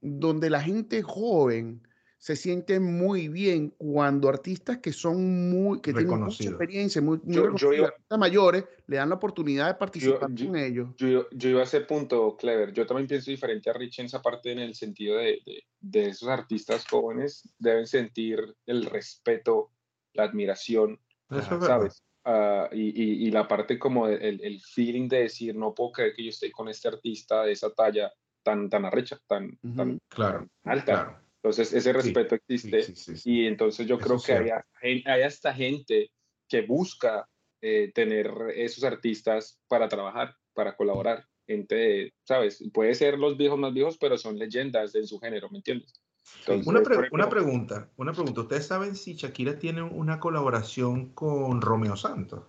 donde 0.00 0.48
la 0.48 0.62
gente 0.62 1.02
joven 1.02 1.86
se 2.16 2.36
siente 2.36 2.78
muy 2.78 3.26
bien 3.28 3.70
cuando 3.76 4.28
artistas 4.28 4.78
que 4.78 4.92
son 4.92 5.50
muy, 5.50 5.80
que 5.80 5.92
tienen 5.92 6.20
mucha 6.20 6.44
experiencia, 6.44 7.02
muy, 7.02 7.18
muy 7.24 7.34
Yo- 7.34 7.54
yo 7.56 7.72
iba- 7.72 7.92
mayores, 8.16 8.64
le 8.86 8.96
dan 8.96 9.08
la 9.08 9.16
oportunidad 9.16 9.66
de 9.66 9.74
participar 9.74 10.32
yo- 10.32 10.46
con 10.46 10.56
ellos. 10.56 10.88
Yo, 10.98 11.26
yo 11.32 11.48
iba 11.50 11.60
a 11.60 11.64
ese 11.64 11.80
punto, 11.80 12.36
Clever. 12.36 12.72
Yo 12.72 12.86
también 12.86 13.08
pienso 13.08 13.30
diferente 13.30 13.68
a 13.70 13.72
Rich 13.72 13.98
en 13.98 14.06
esa 14.06 14.22
parte, 14.22 14.52
en 14.52 14.60
el 14.60 14.74
sentido 14.76 15.16
de, 15.18 15.40
de, 15.44 15.64
de 15.80 16.08
esos 16.10 16.28
artistas 16.28 16.86
jóvenes 16.88 17.48
deben 17.58 17.88
sentir 17.88 18.38
el 18.66 18.84
respeto, 18.86 19.70
la 20.14 20.22
admiración, 20.22 21.00
Eso 21.38 21.56
es. 21.56 21.64
¿sabes? 21.64 22.02
Ah, 22.24 22.68
y, 22.72 22.88
y, 23.02 23.26
y 23.26 23.30
la 23.30 23.48
parte 23.48 23.78
como 23.78 24.06
de- 24.06 24.16
el, 24.28 24.44
el 24.44 24.60
feeling 24.60 25.08
de 25.08 25.22
decir, 25.24 25.54
no 25.56 25.74
puedo 25.74 25.92
creer 25.92 26.14
que 26.14 26.24
yo 26.24 26.30
esté 26.30 26.50
con 26.52 26.68
este 26.68 26.88
artista 26.88 27.42
de 27.42 27.52
esa 27.52 27.72
talla 27.72 28.12
tan, 28.44 28.68
tan 28.70 28.84
arrecha, 28.84 29.18
tan, 29.26 29.58
tan, 29.76 29.90
Ujú. 29.90 29.98
Claro, 30.08 30.46
tan 30.62 30.72
alta. 30.72 30.84
claro. 30.84 31.18
Entonces, 31.42 31.72
ese 31.72 31.92
respeto 31.92 32.36
Sí, 32.36 32.40
existe. 32.46 32.82
sí, 32.82 32.94
sí, 32.94 33.16
sí. 33.16 33.30
Y 33.32 33.46
entonces 33.46 33.86
yo 33.86 33.96
Eso 33.96 34.04
creo 34.04 34.22
que 34.22 34.52
hay, 34.82 35.02
hay 35.04 35.22
hasta 35.22 35.52
gente 35.52 36.10
que 36.48 36.60
busca 36.62 37.28
eh, 37.60 37.90
tener 37.92 38.30
esos 38.54 38.84
artistas 38.84 39.60
para 39.68 39.88
trabajar, 39.88 40.36
para 40.54 40.76
colaborar. 40.76 41.24
Gente, 41.46 42.12
¿sabes? 42.22 42.62
Puede 42.72 42.94
ser 42.94 43.18
los 43.18 43.36
viejos 43.36 43.58
más 43.58 43.74
viejos, 43.74 43.98
pero 43.98 44.16
son 44.16 44.38
leyendas 44.38 44.94
en 44.94 45.06
su 45.08 45.18
género, 45.18 45.48
¿me 45.50 45.58
entiendes? 45.58 45.92
Entonces, 46.40 46.66
Una, 46.66 46.82
pre- 46.82 46.94
ejemplo, 46.94 47.14
una 47.14 47.28
pregunta, 47.28 47.88
una 47.96 48.12
pregunta. 48.12 48.40
¿Ustedes 48.42 48.66
saben 48.66 48.94
si 48.96 49.14
Shakira 49.14 49.58
tiene 49.58 49.82
una 49.82 50.20
colaboración 50.20 51.10
con 51.10 51.60
Romeo 51.60 51.96
Santos? 51.96 52.44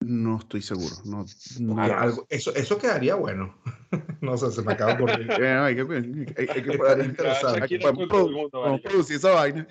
No 0.00 0.38
estoy 0.38 0.62
seguro. 0.62 0.94
No, 1.04 1.24
no- 1.60 1.80
algo- 1.82 2.26
eso, 2.28 2.52
eso 2.56 2.76
quedaría 2.78 3.14
bueno. 3.14 3.56
no 4.20 4.36
sé, 4.36 4.50
se 4.50 4.62
me 4.62 4.72
acaba 4.72 4.94
de 4.94 5.02
ocurrir. 5.02 5.28
Eh, 5.40 5.46
hay 5.48 5.76
que, 5.76 5.82
hay- 5.82 6.48
hay 6.48 6.62
que- 6.62 7.78
mundo, 7.92 8.08
podemos 8.08 8.52
marica. 8.52 8.88
producir 8.88 9.16
esa 9.16 9.30
vaina. 9.30 9.66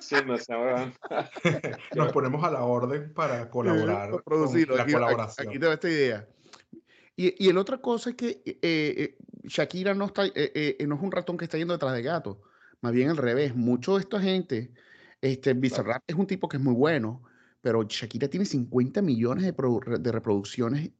Sí, 0.00 0.14
no 0.26 0.36
sé, 0.38 0.54
weón. 0.54 0.94
Nos 1.96 2.12
ponemos 2.12 2.42
a 2.44 2.50
la 2.52 2.62
orden 2.64 3.12
para 3.14 3.50
colaborar 3.50 4.10
Para 4.10 4.22
producirlo. 4.22 4.74
con 4.74 4.76
la 4.78 4.82
Aquí, 4.84 4.92
colaboración. 4.92 5.48
aquí 5.48 5.58
te 5.58 5.66
va 5.66 5.74
esta 5.74 5.88
idea. 5.88 6.28
Y, 7.16 7.48
y 7.48 7.52
la 7.52 7.60
otra 7.60 7.78
cosa 7.78 8.10
es 8.10 8.16
que 8.16 8.40
eh, 8.46 8.58
eh, 8.62 9.16
Shakira 9.44 9.94
no, 9.94 10.06
está, 10.06 10.26
eh, 10.26 10.32
eh, 10.34 10.86
no 10.86 10.96
es 10.96 11.02
un 11.02 11.12
ratón 11.12 11.36
que 11.36 11.44
está 11.44 11.58
yendo 11.58 11.74
detrás 11.74 11.94
de 11.94 12.02
gato. 12.02 12.40
Más 12.80 12.92
bien 12.92 13.10
al 13.10 13.16
revés. 13.16 13.54
Mucho 13.54 13.94
de 13.94 14.00
esta 14.00 14.20
gente, 14.20 14.72
este, 15.20 15.54
Bizarrap 15.54 16.02
es 16.06 16.16
un 16.16 16.26
tipo 16.26 16.48
que 16.48 16.56
es 16.56 16.62
muy 16.62 16.74
bueno, 16.74 17.22
pero 17.60 17.82
Shakira 17.82 18.28
tiene 18.28 18.46
50 18.46 19.02
millones 19.02 19.44
de, 19.44 19.98
de 19.98 20.12
reproducciones 20.12 20.90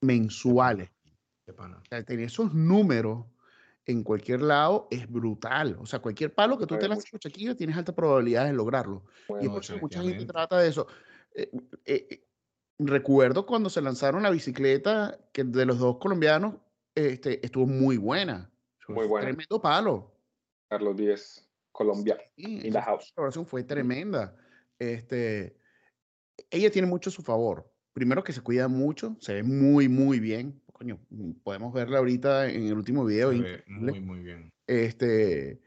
mensuales. 0.00 0.90
Qué 1.46 1.52
pana. 1.52 1.78
O 1.78 1.84
sea, 1.88 2.02
tener 2.02 2.26
esos 2.26 2.52
números 2.52 3.26
en 3.86 4.02
cualquier 4.02 4.42
lado 4.42 4.88
es 4.90 5.10
brutal. 5.10 5.76
O 5.80 5.86
sea, 5.86 6.00
cualquier 6.00 6.34
palo 6.34 6.58
que 6.58 6.66
tú 6.66 6.78
te 6.78 6.88
lances 6.88 7.10
con 7.10 7.18
Shakira, 7.18 7.54
tienes 7.54 7.76
alta 7.76 7.94
probabilidad 7.94 8.44
de 8.44 8.52
lograrlo. 8.52 9.04
Y 9.28 9.32
Bueno, 9.32 9.52
por 9.52 9.62
eso 9.62 9.78
mucha 9.78 10.02
gente 10.02 10.24
trata 10.24 10.58
de 10.58 10.68
eso. 10.68 10.86
Eh, 11.34 11.50
eh, 11.84 12.06
eh, 12.10 12.24
recuerdo 12.78 13.46
cuando 13.46 13.70
se 13.70 13.80
lanzaron 13.80 14.22
la 14.22 14.30
bicicleta, 14.30 15.18
que 15.32 15.44
de 15.44 15.66
los 15.66 15.78
dos 15.78 15.98
colombianos 15.98 16.56
este, 16.94 17.44
estuvo 17.44 17.66
muy 17.66 17.96
buena. 17.96 18.50
Muy 18.88 19.06
buena. 19.06 19.28
Tremendo 19.28 19.60
palo. 19.60 20.12
Carlos 20.68 20.96
Díez, 20.96 21.48
Colombia, 21.70 22.18
Sí, 22.36 22.66
in 22.66 22.72
the 22.72 22.80
house. 22.80 23.12
colaboración 23.14 23.46
fue 23.46 23.62
tremenda. 23.62 24.36
Este, 24.78 25.56
ella 26.50 26.70
tiene 26.70 26.88
mucho 26.88 27.10
a 27.10 27.12
su 27.12 27.22
favor. 27.22 27.70
Primero 27.92 28.24
que 28.24 28.32
se 28.32 28.40
cuida 28.40 28.68
mucho, 28.68 29.16
se 29.20 29.34
ve 29.34 29.42
muy, 29.42 29.88
muy 29.88 30.18
bien. 30.18 30.60
Coño, 30.72 30.98
podemos 31.44 31.72
verla 31.72 31.98
ahorita 31.98 32.48
en 32.50 32.66
el 32.66 32.74
último 32.74 33.04
video. 33.04 33.32
Se 33.32 33.38
ve 33.38 33.64
muy, 33.68 34.00
muy 34.00 34.20
bien. 34.20 34.50
Este, 34.66 35.60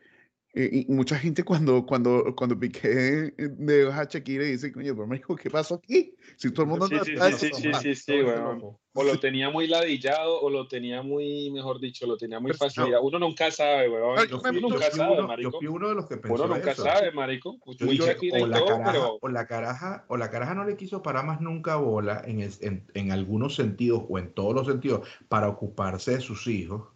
y, 0.56 0.86
mucha 0.88 1.18
gente 1.20 1.44
cuando, 1.44 1.86
cuando, 1.86 2.34
cuando 2.36 2.58
Piqué 2.58 3.34
de 3.38 3.92
a 3.92 4.06
Shakira 4.06 4.46
dice, 4.46 4.72
coño, 4.72 4.96
pero 4.96 5.06
México, 5.06 5.36
¿qué 5.36 5.50
pasó 5.50 5.76
aquí? 5.76 6.16
Si 6.38 6.52
todo 6.52 6.64
el 6.64 6.70
mundo 6.70 6.88
Sí, 6.88 6.96
anda 6.96 7.06
sí, 7.06 7.12
atrás, 7.12 7.40
sí, 7.40 7.52
sí, 7.54 7.74
sí, 7.74 7.96
sí, 7.96 8.12
weón. 8.14 8.60
loco. 8.60 8.80
O 8.94 9.04
lo 9.04 9.20
tenía 9.20 9.50
muy 9.50 9.68
ladillado, 9.68 10.40
o 10.40 10.50
lo 10.50 10.70
tenía 10.70 11.02
muy, 11.02 11.52
mejor 11.52 11.82
dicho, 11.82 12.08
lo 12.08 12.16
tenía 12.16 12.40
muy 12.40 12.52
Pero, 12.52 12.60
fastidiado. 12.60 13.04
Uno 13.04 13.20
nunca 13.20 13.52
sabe, 13.52 13.90
weón. 13.90 14.28
Yo 14.30 14.38
Uno 14.38 14.40
fui, 14.40 14.62
yo 14.62 14.70
nunca 14.70 14.92
sabe, 14.92 15.12
uno, 15.12 15.22
yo 15.22 15.28
marico. 15.28 15.58
fui 15.58 15.68
uno 15.68 15.90
de 15.90 15.96
los 15.96 16.08
que 16.08 16.16
pensó 16.18 16.46
Uno 16.46 16.56
nunca 16.56 16.72
eso. 16.72 16.84
sabe, 16.84 17.12
marico. 17.12 17.58
Yo 17.78 17.86
Muy 17.86 17.96
dije, 17.98 18.08
Shakira 18.08 18.38
o 18.40 18.46
y 18.46 18.50
la, 18.50 18.58
todo, 18.60 18.68
caraja, 18.68 18.92
pero 18.94 19.18
o 19.22 19.28
la 19.28 19.46
caraja 19.48 20.06
o 20.08 20.16
la 20.16 20.30
caraja 20.30 20.56
no 20.56 20.64
le 20.64 20.78
quiso 20.78 21.02
parar 21.04 21.26
más 21.26 21.42
nunca 21.42 21.76
bola 21.76 22.22
en, 22.26 22.40
el- 22.40 22.54
en, 22.62 22.86
en 22.94 23.12
algunos 23.12 23.56
sentidos 23.56 24.04
o 24.08 24.18
en 24.20 24.32
todos 24.34 24.54
los 24.56 24.68
sentidos 24.68 25.06
para 25.28 25.50
ocuparse 25.50 26.12
de 26.12 26.22
sus 26.22 26.48
hijos 26.48 26.88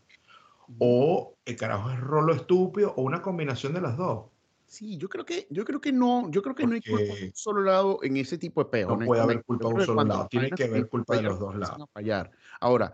o 0.77 1.28
el 1.49 1.57
carajo 1.57 1.91
es 1.91 1.99
rolo 1.99 2.33
estúpido 2.33 2.93
o 2.95 3.01
una 3.01 3.21
combinación 3.21 3.73
de 3.73 3.81
las 3.81 3.97
dos 3.97 4.27
Sí, 4.69 4.97
yo 4.97 5.09
creo 5.09 5.25
que, 5.25 5.47
yo 5.49 5.65
creo 5.65 5.81
que 5.81 5.91
no, 5.91 6.29
yo 6.29 6.43
creo 6.43 6.53
que 6.53 6.67
no 6.67 6.75
hay 6.75 6.81
culpa 6.81 7.01
de 7.01 7.09
Porque 7.09 7.25
un 7.25 7.33
solo 7.33 7.61
lado 7.63 7.99
en 8.03 8.17
ese 8.17 8.37
tipo 8.37 8.63
de 8.63 8.69
peo. 8.69 8.95
no 8.95 9.03
puede 9.03 9.19
haber 9.19 9.43
culpa 9.43 9.67
de 9.67 9.73
un 9.73 9.81
solo 9.81 10.03
lado, 10.03 10.27
tiene 10.29 10.51
que 10.51 10.65
haber 10.65 10.87
culpa 10.87 11.15
de 11.15 11.23
los 11.23 11.39
dos 11.39 11.55
lados. 11.55 11.81
a 11.81 11.87
fallar. 11.87 12.29
Ahora, 12.61 12.93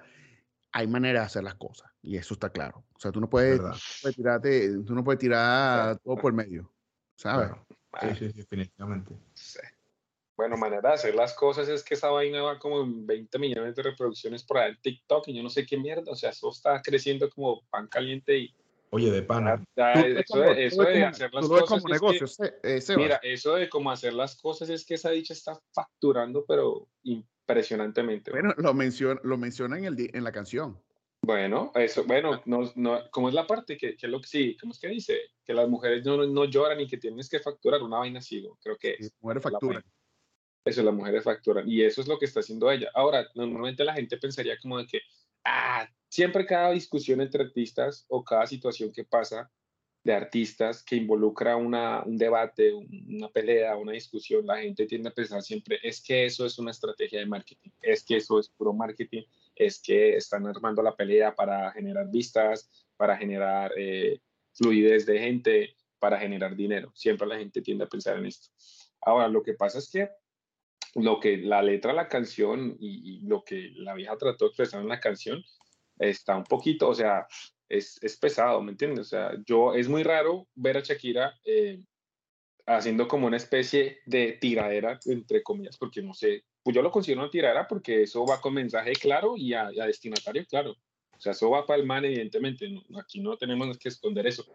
hay 0.71 0.87
manera 0.87 1.19
de 1.19 1.25
hacer 1.25 1.43
las 1.43 1.55
cosas 1.55 1.91
y 2.01 2.15
eso 2.15 2.35
está 2.35 2.49
claro. 2.49 2.85
O 2.93 2.99
sea, 2.99 3.11
tú 3.11 3.19
no 3.19 3.29
puedes, 3.29 3.61
¿verdad? 3.61 3.77
puedes 4.01 4.15
tirarte, 4.15 4.77
tú 4.85 4.95
no 4.95 5.03
puedes 5.03 5.19
tirar 5.19 5.99
todo 5.99 6.15
por 6.15 6.31
medio, 6.31 6.71
¿sabes? 7.17 7.49
Claro. 7.49 8.15
Sí, 8.15 8.19
sí, 8.19 8.31
sí, 8.31 8.37
definitivamente. 8.37 9.13
sí. 9.33 9.59
Bueno, 10.37 10.57
manera 10.57 10.89
de 10.89 10.95
hacer 10.95 11.15
las 11.15 11.33
cosas 11.33 11.69
es 11.69 11.83
que 11.83 11.93
esa 11.93 12.09
vaina 12.09 12.41
va 12.41 12.59
como 12.59 12.81
en 12.81 13.07
20 13.07 13.39
millones 13.39 13.73
de 13.75 13.83
reproducciones 13.83 14.43
por 14.43 14.57
ahí 14.57 14.71
en 14.71 14.81
TikTok 14.81 15.27
y 15.29 15.33
yo 15.33 15.41
no 15.43 15.49
sé 15.49 15.65
qué 15.65 15.77
mierda. 15.77 16.11
O 16.11 16.15
sea, 16.15 16.31
eso 16.31 16.49
está 16.49 16.81
creciendo 16.81 17.29
como 17.29 17.61
pan 17.69 17.87
caliente 17.87 18.37
y 18.37 18.53
Oye, 18.91 19.11
de 19.11 19.21
pana. 19.23 19.63
ya- 19.75 19.93
ya 19.95 20.01
eso 20.19 20.23
como- 20.33 20.43
de, 20.43 20.65
eso 20.65 20.77
como- 20.83 20.89
hacer 21.07 21.31
tú 21.31 21.37
las 21.37 21.47
cosas. 21.47 21.67
como 21.67 21.77
es 21.77 21.83
que- 21.83 21.91
negocio, 21.93 22.27
Se- 22.27 22.53
eh, 22.63 22.81
Sebas. 22.81 23.03
Mira, 23.03 23.19
eso 23.23 23.55
de 23.55 23.69
cómo 23.69 23.91
hacer 23.91 24.13
las 24.13 24.35
cosas 24.35 24.69
es 24.69 24.85
que 24.85 24.95
esa 24.95 25.09
dicha 25.11 25.33
está 25.33 25.57
facturando, 25.73 26.45
pero 26.45 26.87
impresionantemente. 27.03 28.31
Bueno, 28.31 28.53
lo 28.57 28.73
menciona, 28.73 29.19
lo 29.23 29.37
menciona 29.37 29.77
en, 29.77 29.85
el, 29.85 29.95
di- 29.95 30.09
en 30.13 30.23
la 30.23 30.31
canción. 30.31 30.79
Bueno, 31.21 31.71
eso, 31.75 32.03
bueno, 32.05 32.41
no, 32.45 32.71
no, 32.75 32.99
¿cómo 33.09 33.29
es 33.29 33.33
la 33.35 33.47
parte 33.47 33.77
que, 33.77 33.95
que 33.95 34.05
es 34.05 34.11
lo 34.11 34.21
que 34.21 34.27
sí, 34.27 34.57
¿cómo 34.59 34.73
es 34.73 34.79
que 34.79 34.87
dice? 34.89 35.17
Que 35.43 35.53
las 35.53 35.67
mujeres 35.67 36.05
no, 36.05 36.17
no 36.25 36.45
lloran 36.45 36.79
y 36.81 36.87
que 36.87 36.97
tienes 36.97 37.29
que 37.29 37.39
facturar 37.39 37.81
una 37.81 37.97
vaina 37.97 38.19
así, 38.19 38.45
creo 38.61 38.77
que 38.77 38.95
es. 38.99 39.11
Mujeres 39.21 39.43
la 39.45 39.51
factura. 39.51 39.73
vaina. 39.79 39.91
Eso, 40.65 40.83
las 40.83 40.93
mujeres 40.95 41.23
facturan. 41.23 41.69
Y 41.69 41.83
eso 41.83 42.01
es 42.01 42.07
lo 42.07 42.17
que 42.19 42.25
está 42.25 42.41
haciendo 42.41 42.71
ella. 42.71 42.89
Ahora, 42.95 43.27
normalmente 43.35 43.83
la 43.85 43.93
gente 43.93 44.17
pensaría 44.17 44.57
como 44.59 44.79
de 44.79 44.87
que, 44.87 45.01
ah, 45.45 45.87
siempre 46.09 46.45
cada 46.45 46.71
discusión 46.71 47.21
entre 47.21 47.43
artistas 47.43 48.05
o 48.09 48.23
cada 48.23 48.47
situación 48.47 48.91
que 48.91 49.03
pasa 49.05 49.51
de 50.03 50.13
artistas 50.13 50.83
que 50.83 50.95
involucra 50.97 51.55
una, 51.55 52.03
un 52.03 52.17
debate, 52.17 52.73
un- 52.73 52.87
una 53.15 53.29
pelea, 53.29 53.75
una 53.75 53.91
discusión, 53.93 54.45
la 54.45 54.57
gente 54.61 54.85
tiende 54.85 55.09
a 55.09 55.13
pensar 55.13 55.41
siempre, 55.41 55.79
es 55.83 56.01
que 56.01 56.25
eso 56.25 56.45
es 56.45 56.59
una 56.59 56.71
estrategia 56.71 57.19
de 57.19 57.25
marketing, 57.25 57.71
es 57.81 58.03
que 58.05 58.17
eso 58.17 58.39
es 58.39 58.49
puro 58.49 58.71
marketing, 58.73 59.23
es 59.55 59.81
que 59.81 60.15
están 60.15 60.45
armando 60.45 60.83
la 60.83 60.95
pelea 60.95 61.35
para 61.35 61.71
generar 61.71 62.07
vistas, 62.11 62.69
para 62.97 63.17
generar 63.17 63.71
eh, 63.77 64.21
fluidez 64.53 65.07
de 65.07 65.19
gente, 65.19 65.75
para 65.99 66.19
generar 66.19 66.55
dinero. 66.55 66.91
Siempre 66.93 67.27
la 67.27 67.37
gente 67.39 67.61
tiende 67.63 67.85
a 67.85 67.87
pensar 67.89 68.17
en 68.17 68.27
esto. 68.27 68.49
Ahora, 69.01 69.27
lo 69.27 69.41
que 69.41 69.53
pasa 69.53 69.79
es 69.79 69.89
que 69.89 70.09
lo 70.95 71.19
que 71.19 71.37
la 71.37 71.61
letra 71.61 71.91
de 71.91 71.97
la 71.97 72.07
canción 72.07 72.77
y, 72.79 73.17
y 73.17 73.19
lo 73.21 73.43
que 73.43 73.71
la 73.75 73.93
vieja 73.93 74.17
trató 74.17 74.45
de 74.45 74.49
expresar 74.49 74.81
en 74.81 74.89
la 74.89 74.99
canción 74.99 75.43
está 75.99 76.35
un 76.35 76.43
poquito, 76.43 76.89
o 76.89 76.95
sea, 76.95 77.27
es, 77.69 78.01
es 78.01 78.17
pesado, 78.17 78.61
¿me 78.61 78.71
entiendes? 78.71 78.99
O 79.07 79.09
sea, 79.09 79.31
yo, 79.45 79.73
es 79.73 79.87
muy 79.87 80.03
raro 80.03 80.47
ver 80.55 80.77
a 80.77 80.81
Shakira 80.81 81.33
eh, 81.45 81.79
haciendo 82.65 83.07
como 83.07 83.27
una 83.27 83.37
especie 83.37 83.99
de 84.05 84.33
tiradera, 84.33 84.99
entre 85.05 85.43
comillas, 85.43 85.77
porque 85.77 86.01
no 86.01 86.13
sé, 86.13 86.45
pues 86.63 86.75
yo 86.75 86.81
lo 86.81 86.91
considero 86.91 87.21
una 87.21 87.29
tiradera 87.29 87.67
porque 87.67 88.03
eso 88.03 88.25
va 88.25 88.41
con 88.41 88.53
mensaje 88.53 88.93
claro 88.93 89.35
y 89.37 89.53
a, 89.53 89.67
a 89.67 89.87
destinatario 89.87 90.45
claro. 90.45 90.71
O 90.71 91.21
sea, 91.21 91.31
eso 91.31 91.49
va 91.49 91.65
para 91.65 91.79
el 91.79 91.85
man, 91.85 92.03
evidentemente, 92.03 92.67
aquí 92.99 93.21
no 93.21 93.37
tenemos 93.37 93.77
que 93.77 93.89
esconder 93.89 94.27
eso. 94.27 94.45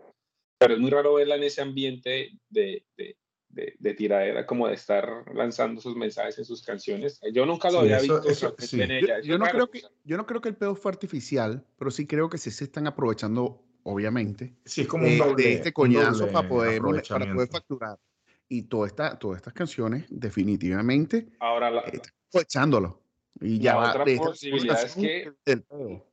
Pero 0.59 0.75
es 0.75 0.81
muy 0.81 0.91
raro 0.91 1.15
verla 1.15 1.37
en 1.37 1.45
ese 1.45 1.63
ambiente 1.63 2.33
de, 2.51 2.85
de, 2.97 3.17
de, 3.51 3.75
de 3.79 3.95
tiradera, 3.95 4.47
como 4.47 4.69
de 4.69 4.75
estar 4.75 5.25
lanzando 5.35 5.81
sus 5.81 5.97
mensajes 5.97 6.39
en 6.39 6.45
sus 6.45 6.63
canciones. 6.63 7.21
Yo 7.33 7.45
nunca 7.47 7.69
lo 7.71 7.79
Sí, 7.81 7.85
había 7.93 7.97
eso- 7.99 8.15
visto 8.21 8.29
eso- 8.31 8.55
realmente 8.57 8.67
sí. 8.67 8.81
en 8.81 8.89
Yo, 8.89 8.97
ella. 8.97 9.39
No 9.39 9.45
raro, 9.45 9.53
creo 9.53 9.65
o 9.65 9.71
que, 9.71 9.81
sea. 9.81 9.91
yo 10.05 10.17
no 10.17 10.27
creo 10.27 10.41
que 10.41 10.49
el 10.51 10.57
pedo 10.57 10.75
fue 10.77 10.93
artificial, 10.93 11.65
pero 11.77 11.91
sí 11.91 12.07
creo 12.07 12.29
que 12.31 12.39
sí 12.39 12.51
se 12.51 12.65
están 12.65 12.87
aprovechando, 12.87 13.63
obviamente, 13.83 14.55
Sí, 14.65 14.83
es 14.83 14.87
como 14.87 15.05
de, 15.05 15.13
un 15.13 15.19
doble, 15.19 15.43
de 15.43 15.53
este 15.55 15.73
coñazo 15.73 16.31
para 16.31 16.49
poder, 16.49 16.81
para 17.09 17.33
poder 17.33 17.49
facturar. 17.49 17.99
Y 18.49 18.63
toda 18.63 18.87
esta, 18.89 19.19
todas 19.19 19.37
estas 19.39 19.53
canciones, 19.55 20.07
definitivamente, 20.11 21.29
Ahora, 21.39 21.71
la, 21.71 21.81
eh, 21.83 21.91
están 21.95 22.13
aprovechándolo. 22.29 23.01
Y 23.41 23.59
ya 23.59 23.73
La 23.75 23.79
va 23.81 23.91
otra 23.91 24.05
posibilidad 24.05 24.83
es 24.85 24.95
que- 24.95 25.33
pedo. 25.45 26.07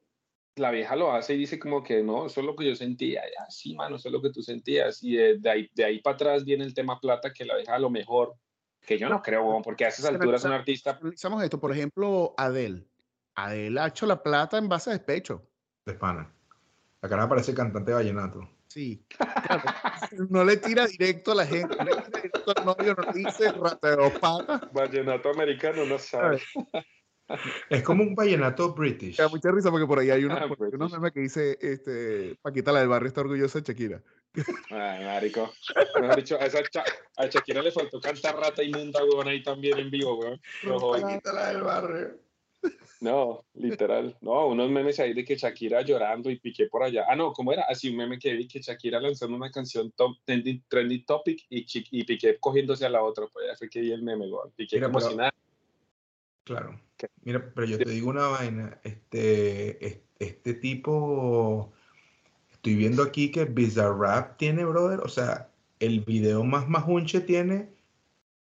La 0.57 0.71
vieja 0.71 0.95
lo 0.95 1.11
hace 1.11 1.33
y 1.33 1.37
dice 1.37 1.59
como 1.59 1.83
que 1.83 2.03
no, 2.03 2.25
eso 2.25 2.41
es 2.41 2.45
lo 2.45 2.55
que 2.55 2.65
yo 2.65 2.75
sentía, 2.75 3.21
ya, 3.23 3.49
sí, 3.49 3.75
mano, 3.75 3.95
eso 3.97 4.09
es 4.09 4.13
lo 4.13 4.21
que 4.21 4.31
tú 4.31 4.41
sentías. 4.41 5.03
Y 5.03 5.15
de, 5.15 5.37
de 5.37 5.49
ahí, 5.49 5.69
de 5.73 5.85
ahí 5.85 5.99
para 5.99 6.15
atrás 6.15 6.45
viene 6.45 6.63
el 6.63 6.73
tema 6.73 6.99
plata, 6.99 7.33
que 7.33 7.45
la 7.45 7.55
vieja 7.55 7.75
a 7.75 7.79
lo 7.79 7.89
mejor, 7.89 8.35
que 8.85 8.97
yo 8.97 9.09
no 9.09 9.21
creo, 9.21 9.61
porque 9.63 9.85
a 9.85 9.89
esas 9.89 10.05
alturas 10.05 10.43
un 10.45 10.53
artista, 10.53 10.97
Analizamos 11.01 11.43
esto, 11.43 11.59
por 11.59 11.71
ejemplo, 11.71 12.33
Adele. 12.37 12.85
Adele 13.35 13.79
ha 13.79 13.87
hecho 13.87 14.05
la 14.05 14.21
plata 14.21 14.57
en 14.57 14.69
base 14.69 14.89
a 14.89 14.93
despecho. 14.93 15.43
De 15.85 15.93
pana. 15.93 16.33
La 17.01 17.09
cara 17.09 17.29
parece 17.29 17.53
cantante 17.53 17.91
de 17.91 17.95
vallenato. 17.95 18.49
Sí. 18.67 19.05
Claro. 19.07 19.63
No 20.29 20.43
le 20.43 20.57
tira 20.57 20.85
directo 20.87 21.31
a 21.31 21.35
la 21.35 21.45
gente, 21.45 21.75
no 21.77 21.83
le 21.83 22.01
tira 22.01 22.19
directo 22.21 22.53
al 22.55 22.65
novio, 22.65 22.95
no 22.95 23.11
le 23.11 23.13
dice 23.13 23.51
dos 23.51 24.13
patas. 24.19 24.61
vallenato 24.71 25.29
americano, 25.29 25.85
no 25.85 25.97
sabe. 25.97 26.41
Es 27.69 27.83
como 27.83 28.03
un 28.03 28.15
vallenato 28.15 28.73
british. 28.73 29.17
Me 29.17 29.23
da 29.23 29.29
mucha 29.29 29.51
risa 29.51 29.69
porque 29.71 29.85
por 29.87 29.99
ahí 29.99 30.09
hay 30.09 30.23
unos, 30.23 30.39
Ah, 30.41 30.47
unos 30.71 30.91
memes 30.93 31.11
que 31.11 31.19
dice 31.21 31.57
este, 31.61 32.35
Paquita 32.41 32.71
la 32.71 32.79
del 32.79 32.89
barrio 32.89 33.07
está 33.07 33.21
orgullosa 33.21 33.59
de 33.59 33.65
Shakira. 33.65 34.01
Ay, 34.69 35.03
marico. 35.05 35.51
Mejor 35.99 36.15
dicho, 36.15 36.35
a, 36.39 36.45
esa 36.45 36.61
cha- 36.63 36.85
a 37.17 37.25
Shakira 37.27 37.61
le 37.61 37.71
faltó 37.71 37.99
cantar 37.99 38.35
rata 38.37 38.63
inmunda, 38.63 39.03
weón, 39.03 39.27
ahí 39.27 39.41
también 39.43 39.77
en 39.79 39.89
vivo, 39.89 40.17
weón. 40.19 40.39
Paquita, 41.01 41.33
la 41.33 41.47
del 41.53 41.61
barrio. 41.63 42.19
No, 42.99 43.45
literal. 43.53 44.17
No, 44.21 44.47
unos 44.47 44.69
memes 44.71 44.99
ahí 44.99 45.13
de 45.13 45.23
que 45.23 45.35
Shakira 45.35 45.81
llorando 45.81 46.29
y 46.31 46.39
Piqué 46.39 46.65
por 46.67 46.81
allá. 46.83 47.05
Ah, 47.07 47.15
no, 47.15 47.31
¿cómo 47.31 47.53
era? 47.53 47.63
Así 47.69 47.89
un 47.89 47.97
meme 47.97 48.17
que 48.17 48.33
vi 48.33 48.47
que 48.47 48.59
Shakira 48.59 48.99
lanzando 48.99 49.35
una 49.37 49.51
canción 49.51 49.91
top, 49.91 50.17
trending, 50.25 50.63
trending 50.67 51.05
topic 51.05 51.45
y, 51.49 52.03
Piqué 52.03 52.37
cogiéndose 52.39 52.85
a 52.85 52.89
la 52.89 53.03
otra. 53.03 53.27
Pues 53.31 53.45
ya 53.47 53.55
fue 53.55 53.69
que 53.69 53.81
vi 53.81 53.91
el 53.91 54.01
meme, 54.01 54.27
güey. 54.27 54.49
Piqué 54.55 54.77
Mira, 54.77 54.87
como 54.87 54.99
pero- 54.99 55.11
si 55.11 55.15
nada. 55.17 55.33
Claro. 56.47 56.79
¿Qué? 56.97 57.07
Mira, 57.23 57.51
pero 57.53 57.67
yo 57.67 57.77
te 57.77 57.89
digo 57.89 58.09
una 58.09 58.27
vaina, 58.27 58.79
este, 58.83 59.85
es- 59.85 59.99
este 60.17 60.53
tipo, 60.55 61.71
estoy 62.51 62.75
viendo 62.75 63.03
aquí 63.03 63.29
que 63.29 63.45
Bizarrap 63.45 64.37
tiene, 64.37 64.63
brother, 64.65 65.01
o 65.01 65.09
sea, 65.09 65.49
el 65.79 65.99
video 66.01 66.43
más 66.43 66.67
majunche 66.67 67.19
tiene 67.21 67.69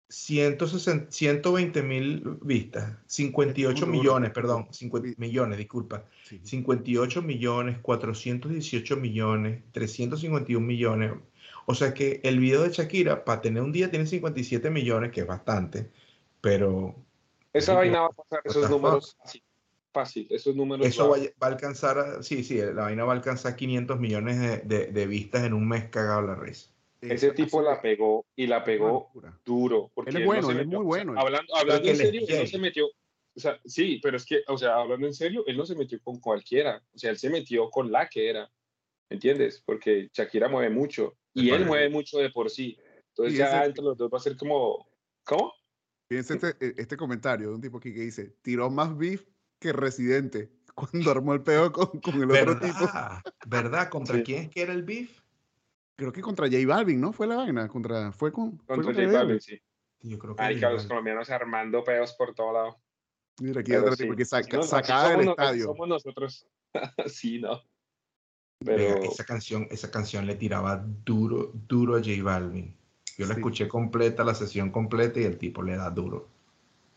160, 0.08 1.10
120 1.10 1.82
mil 1.82 2.38
vistas, 2.42 2.96
58 3.06 3.86
duro. 3.86 3.98
millones, 3.98 4.30
perdón, 4.30 4.68
50 4.70 5.08
millones, 5.18 5.58
disculpa, 5.58 6.04
Sí. 6.22 6.40
58 6.44 7.22
millones, 7.22 7.78
418 7.82 8.96
millones, 8.96 9.62
351 9.72 10.64
millones. 10.64 11.12
O 11.66 11.74
sea 11.74 11.92
que 11.92 12.20
el 12.22 12.38
video 12.38 12.62
de 12.62 12.70
Shakira, 12.70 13.24
para 13.24 13.40
tener 13.42 13.62
un 13.62 13.72
día, 13.72 13.90
tiene 13.90 14.06
57 14.06 14.70
millones, 14.70 15.10
que 15.10 15.22
es 15.22 15.26
bastante, 15.26 15.90
pero 16.40 16.94
Esa 17.58 17.74
vaina 17.74 18.00
va 18.00 18.06
a 18.06 18.10
pasar 18.10 18.40
what 18.44 18.50
esos 18.56 18.70
números 18.70 19.16
fácil. 19.22 19.42
Fácil, 19.92 20.26
esos 20.30 20.54
números. 20.54 20.86
eso 20.86 21.08
va- 21.08 21.16
va, 21.18 21.46
a 21.46 21.50
alcanzar, 21.50 21.98
a- 21.98 22.22
sí, 22.22 22.44
sí, 22.44 22.56
la 22.58 22.82
vaina 22.82 23.04
va 23.04 23.12
a 23.12 23.16
alcanzar 23.16 23.56
500 23.56 23.98
millones 23.98 24.38
de, 24.38 24.58
de- 24.58 24.86
de 24.92 25.06
vistas 25.06 25.44
en 25.44 25.54
un 25.54 25.66
mes 25.66 25.88
cagado 25.88 26.22
la 26.22 26.34
risa. 26.34 26.70
Ese 27.00 27.30
tipo 27.32 27.62
la 27.62 27.80
pegó 27.80 28.26
y 28.34 28.46
la 28.46 28.64
pegó 28.64 29.10
duro. 29.44 29.90
Porque 29.94 30.10
Él 30.10 30.16
es 30.16 30.22
no 30.22 30.26
bueno, 30.26 30.46
se 30.48 30.52
él 30.52 30.60
es 30.60 30.66
muy 30.66 30.76
o 30.76 30.80
sea, 30.80 30.84
bueno. 31.04 31.20
hablando 31.20 31.54
hablando 31.56 31.84
en 31.88 31.90
él 31.92 31.96
serio, 31.96 32.22
él 32.28 32.38
no 32.40 32.46
se 32.46 32.58
metió. 32.58 32.86
O 32.86 33.40
sea, 33.40 33.60
sí, 33.64 34.00
pero 34.02 34.16
es 34.16 34.24
que, 34.24 34.42
o 34.48 34.56
sea, 34.58 34.76
hablando 34.76 35.06
en 35.06 35.14
serio, 35.14 35.44
él 35.46 35.56
no 35.56 35.66
se 35.66 35.74
metió 35.76 36.00
con 36.02 36.18
cualquiera. 36.20 36.82
O 36.94 36.98
sea, 36.98 37.10
él 37.10 37.18
se 37.18 37.30
metió 37.30 37.70
con 37.70 37.92
la 37.92 38.08
que 38.08 38.28
era. 38.30 38.50
¿Entiendes? 39.08 39.62
Porque 39.64 40.08
Shakira 40.12 40.48
mueve 40.48 40.70
mucho 40.70 41.14
y 41.32 41.50
él 41.50 41.64
mueve 41.64 41.88
mucho 41.90 42.18
de 42.18 42.30
por 42.30 42.50
sí. 42.50 42.76
Entonces 43.08 43.38
ya 43.38 43.64
entre 43.64 43.84
los 43.84 43.96
dos 43.96 44.10
va 44.12 44.18
a 44.18 44.20
ser 44.20 44.36
como. 44.36 44.88
¿Cómo? 45.24 45.52
Fíjense 46.08 46.34
este, 46.34 46.80
este 46.80 46.96
comentario 46.96 47.48
de 47.48 47.54
un 47.54 47.60
tipo 47.60 47.78
aquí 47.78 47.92
que 47.92 48.00
dice, 48.00 48.36
tiró 48.42 48.70
más 48.70 48.96
beef 48.96 49.24
que 49.58 49.72
Residente 49.72 50.52
cuando 50.74 51.10
armó 51.10 51.34
el 51.34 51.42
pedo 51.42 51.72
con, 51.72 52.00
con 52.00 52.22
el 52.22 52.30
otro 52.30 52.58
tipo. 52.60 52.88
¿Verdad? 53.46 53.88
¿Contra 53.88 54.16
Sí. 54.16 54.22
quién 54.22 54.42
es 54.44 54.50
que 54.50 54.62
era 54.62 54.72
el 54.72 54.82
beef? 54.82 55.20
Creo 55.96 56.12
que 56.12 56.20
contra 56.20 56.46
J 56.46 56.58
Balvin, 56.66 57.00
¿no? 57.00 57.12
Fue 57.12 57.26
la 57.26 57.36
vaina, 57.36 57.66
contra, 57.68 58.12
fue 58.12 58.30
con, 58.30 58.58
fue 58.58 58.76
Contra 58.76 58.84
contra 58.84 59.04
J 59.06 59.18
Balvin, 59.18 59.40
sí. 59.40 59.60
Yo 60.02 60.18
creo 60.18 60.36
que 60.36 60.42
Ay, 60.42 60.60
J 60.60 60.70
los 60.70 60.86
colombianos 60.86 61.30
armando 61.30 61.82
pedos 61.82 62.12
por 62.12 62.34
todo 62.34 62.52
lado. 62.52 62.80
Mira, 63.40 63.60
aquí 63.60 63.74
otro 63.74 63.96
sí, 63.96 64.04
tipo 64.04 64.14
que 64.14 64.24
saca, 64.24 64.56
no, 64.56 64.62
así 64.62 64.70
sacada 64.70 65.16
del 65.16 65.28
estadio. 65.28 65.64
Somos 65.64 65.88
nosotros. 65.88 66.46
sí, 67.06 67.40
no. 67.40 67.62
Esa 68.60 69.24
canción, 69.24 69.66
esa 69.70 69.90
canción 69.90 70.26
le 70.26 70.34
tiraba 70.34 70.76
duro, 71.04 71.52
duro 71.54 71.96
a 71.96 71.98
J 71.98 72.22
Balvin. 72.22 72.76
Yo 73.16 73.26
la 73.26 73.34
Sí. 73.34 73.40
escuché 73.40 73.68
completa, 73.68 74.24
la 74.24 74.34
sesión 74.34 74.70
completa, 74.70 75.20
y 75.20 75.24
el 75.24 75.38
tipo 75.38 75.62
le 75.62 75.76
da 75.76 75.90
duro. 75.90 76.28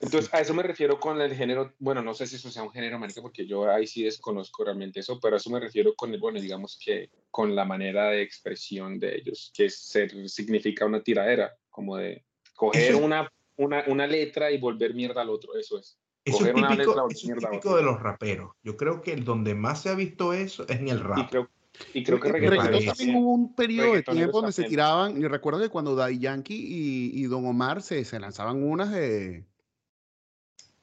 Entonces, 0.01 0.33
a 0.33 0.39
eso 0.39 0.53
me 0.53 0.63
refiero 0.63 0.97
con 0.97 1.19
el 1.19 1.35
género, 1.35 1.73
bueno, 1.79 2.01
no 2.01 2.13
sé 2.13 2.25
si 2.25 2.37
eso 2.37 2.49
sea 2.49 2.63
un 2.63 2.71
género, 2.71 2.97
marica, 2.97 3.21
porque 3.21 3.45
yo 3.45 3.69
ahí 3.69 3.85
sí 3.85 4.03
desconozco 4.03 4.63
realmente 4.63 5.01
eso, 5.01 5.19
pero 5.19 5.35
a 5.35 5.37
eso 5.37 5.49
me 5.49 5.59
refiero 5.59 5.93
con 5.93 6.13
el, 6.13 6.19
bueno, 6.21 6.39
digamos 6.39 6.79
que 6.83 7.09
con 7.29 7.53
la 7.53 7.65
manera 7.65 8.09
de 8.09 8.21
expresión 8.21 8.97
de 8.97 9.17
ellos, 9.17 9.51
que 9.53 9.69
ser, 9.69 10.29
significa 10.29 10.85
una 10.85 11.03
tiradera, 11.03 11.53
como 11.69 11.97
de 11.97 12.23
coger 12.55 12.81
Eso 12.91 12.99
es- 12.99 13.03
una, 13.05 13.29
una, 13.57 13.83
una 13.87 14.07
letra 14.07 14.51
y 14.51 14.57
volver 14.57 14.93
mierda 14.93 15.21
al 15.21 15.29
otro, 15.29 15.57
eso 15.57 15.77
es. 15.77 15.97
Eso 16.23 16.35
es 16.35 16.39
Coger 16.41 16.55
una 16.55 16.69
típico, 16.69 16.91
letra, 16.91 17.03
eso 17.09 17.17
es 17.17 17.25
mierda, 17.25 17.49
típico 17.49 17.75
de 17.75 17.83
los 17.83 17.99
raperos. 17.99 18.51
Yo 18.63 18.77
creo 18.77 19.01
que 19.01 19.11
el 19.13 19.25
donde 19.25 19.53
más 19.55 19.81
se 19.81 19.89
ha 19.89 19.95
visto 19.95 20.31
eso 20.33 20.63
es 20.67 20.79
en 20.79 20.87
el 20.87 20.99
Y 20.99 21.01
rap. 21.01 21.29
creo, 21.29 21.49
y 21.93 22.03
creo 22.03 22.19
que 22.19 22.27
En 22.29 22.33
reggaetón 22.49 22.85
también 22.85 23.15
hubo 23.15 23.33
un 23.33 23.55
periodo 23.55 23.93
de 23.93 24.03
tiempo 24.03 24.37
donde 24.41 24.51
se 24.51 24.63
tiraban, 24.69 25.21
y 25.21 25.27
recuerdo 25.27 25.59
que 25.61 25.69
cuando 25.69 25.95
Daddy 25.95 26.19
Yankee 26.19 26.55
y, 26.55 27.11
y 27.19 27.23
Don 27.25 27.45
Omar 27.45 27.81
se, 27.81 28.03
se 28.05 28.19
lanzaban 28.19 28.63
unas 28.63 28.91
de, 28.91 29.45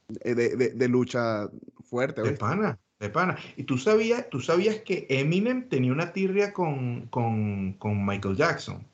de, 0.08 0.34
de- 0.34 0.70
de 0.70 0.88
lucha 0.88 1.48
fuerte. 1.84 2.22
De 2.22 2.32
pana, 2.32 2.78
de 3.00 3.10
pana. 3.10 3.36
Y 3.56 3.64
tú 3.64 3.78
sabías, 3.78 4.28
tú 4.30 4.40
sabías 4.40 4.76
que 4.80 5.06
Eminem 5.08 5.68
tenía 5.68 5.92
una 5.92 6.12
tirria 6.12 6.52
con, 6.52 7.06
con, 7.08 7.74
con 7.74 8.04
Michael 8.06 8.36
Jackson. 8.36 8.86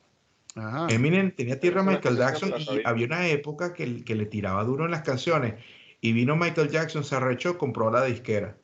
Ajá. 0.55 0.87
Eminem 0.91 1.35
tenía 1.35 1.59
tierra 1.59 1.81
a 1.81 1.85
Michael 1.85 2.17
Jackson 2.19 2.53
y 2.61 2.81
había 2.85 3.07
una 3.07 3.27
época 3.29 3.73
que, 3.73 4.05
que 4.05 4.15
le 4.15 4.27
tiraba 4.27 4.65
duro 4.65 4.85
en 4.85 4.91
las 4.91 5.03
canciones. 5.03 5.55
Y 6.01 6.13
vino 6.13 6.37
Michael 6.37 6.69
Jackson, 6.69 7.05
se 7.05 7.15
arrechó, 7.15 7.57
compró 7.57 7.91
la 7.91 8.05
disquera. 8.05 8.57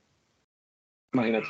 Imagínate. 1.12 1.46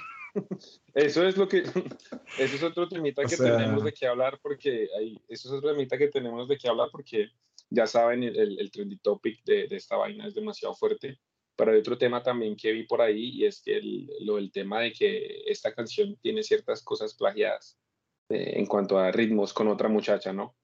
Eso 0.94 1.27
es 1.27 1.37
lo 1.37 1.48
que, 1.48 1.59
eso 2.38 2.57
es 2.57 2.62
otro 2.62 2.88
temita 2.88 3.22
O 3.22 3.29
que 3.29 3.37
sea- 3.37 3.57
tenemos 3.57 3.85
de 3.85 3.92
qué 3.92 4.07
hablar 4.07 4.38
porque 4.42 4.88
ahí, 4.98 5.16
eso 5.29 5.48
es 5.48 5.55
otro 5.55 5.70
temita 5.70 5.96
que 5.98 6.09
tenemos 6.09 6.48
de 6.48 6.57
qué 6.59 6.68
hablar 6.68 6.88
porque 6.92 7.29
ya 7.70 7.87
saben, 7.87 8.22
el, 8.22 8.37
el, 8.37 8.59
el 8.61 8.70
trendy 8.70 8.98
topic 8.98 9.44
de, 9.44 9.68
de 9.68 9.77
esta 9.77 9.96
vaina 9.96 10.27
es 10.27 10.35
demasiado 10.35 10.74
fuerte. 10.74 11.18
Pero 11.57 11.72
hay 11.72 11.79
otro 11.81 11.98
tema 11.98 12.22
también 12.22 12.55
que 12.57 12.70
vi 12.72 12.85
por 12.85 13.01
ahí 13.03 13.31
y 13.31 13.44
es 13.44 13.61
que 13.61 13.77
el, 13.79 14.09
lo, 14.20 14.38
el 14.38 14.53
tema 14.53 14.81
de 14.81 14.92
que 14.92 15.42
esta 15.46 15.74
canción 15.74 16.16
tiene 16.22 16.44
ciertas 16.44 16.83
cosas 16.85 17.14
plagiadas 17.14 17.77
eh, 18.29 18.53
en 18.57 18.66
cuanto 18.66 18.96
a 18.96 19.11
ritmos 19.11 19.53
con 19.53 19.66
otra 19.66 19.88
muchacha, 19.88 20.33
¿no? 20.33 20.55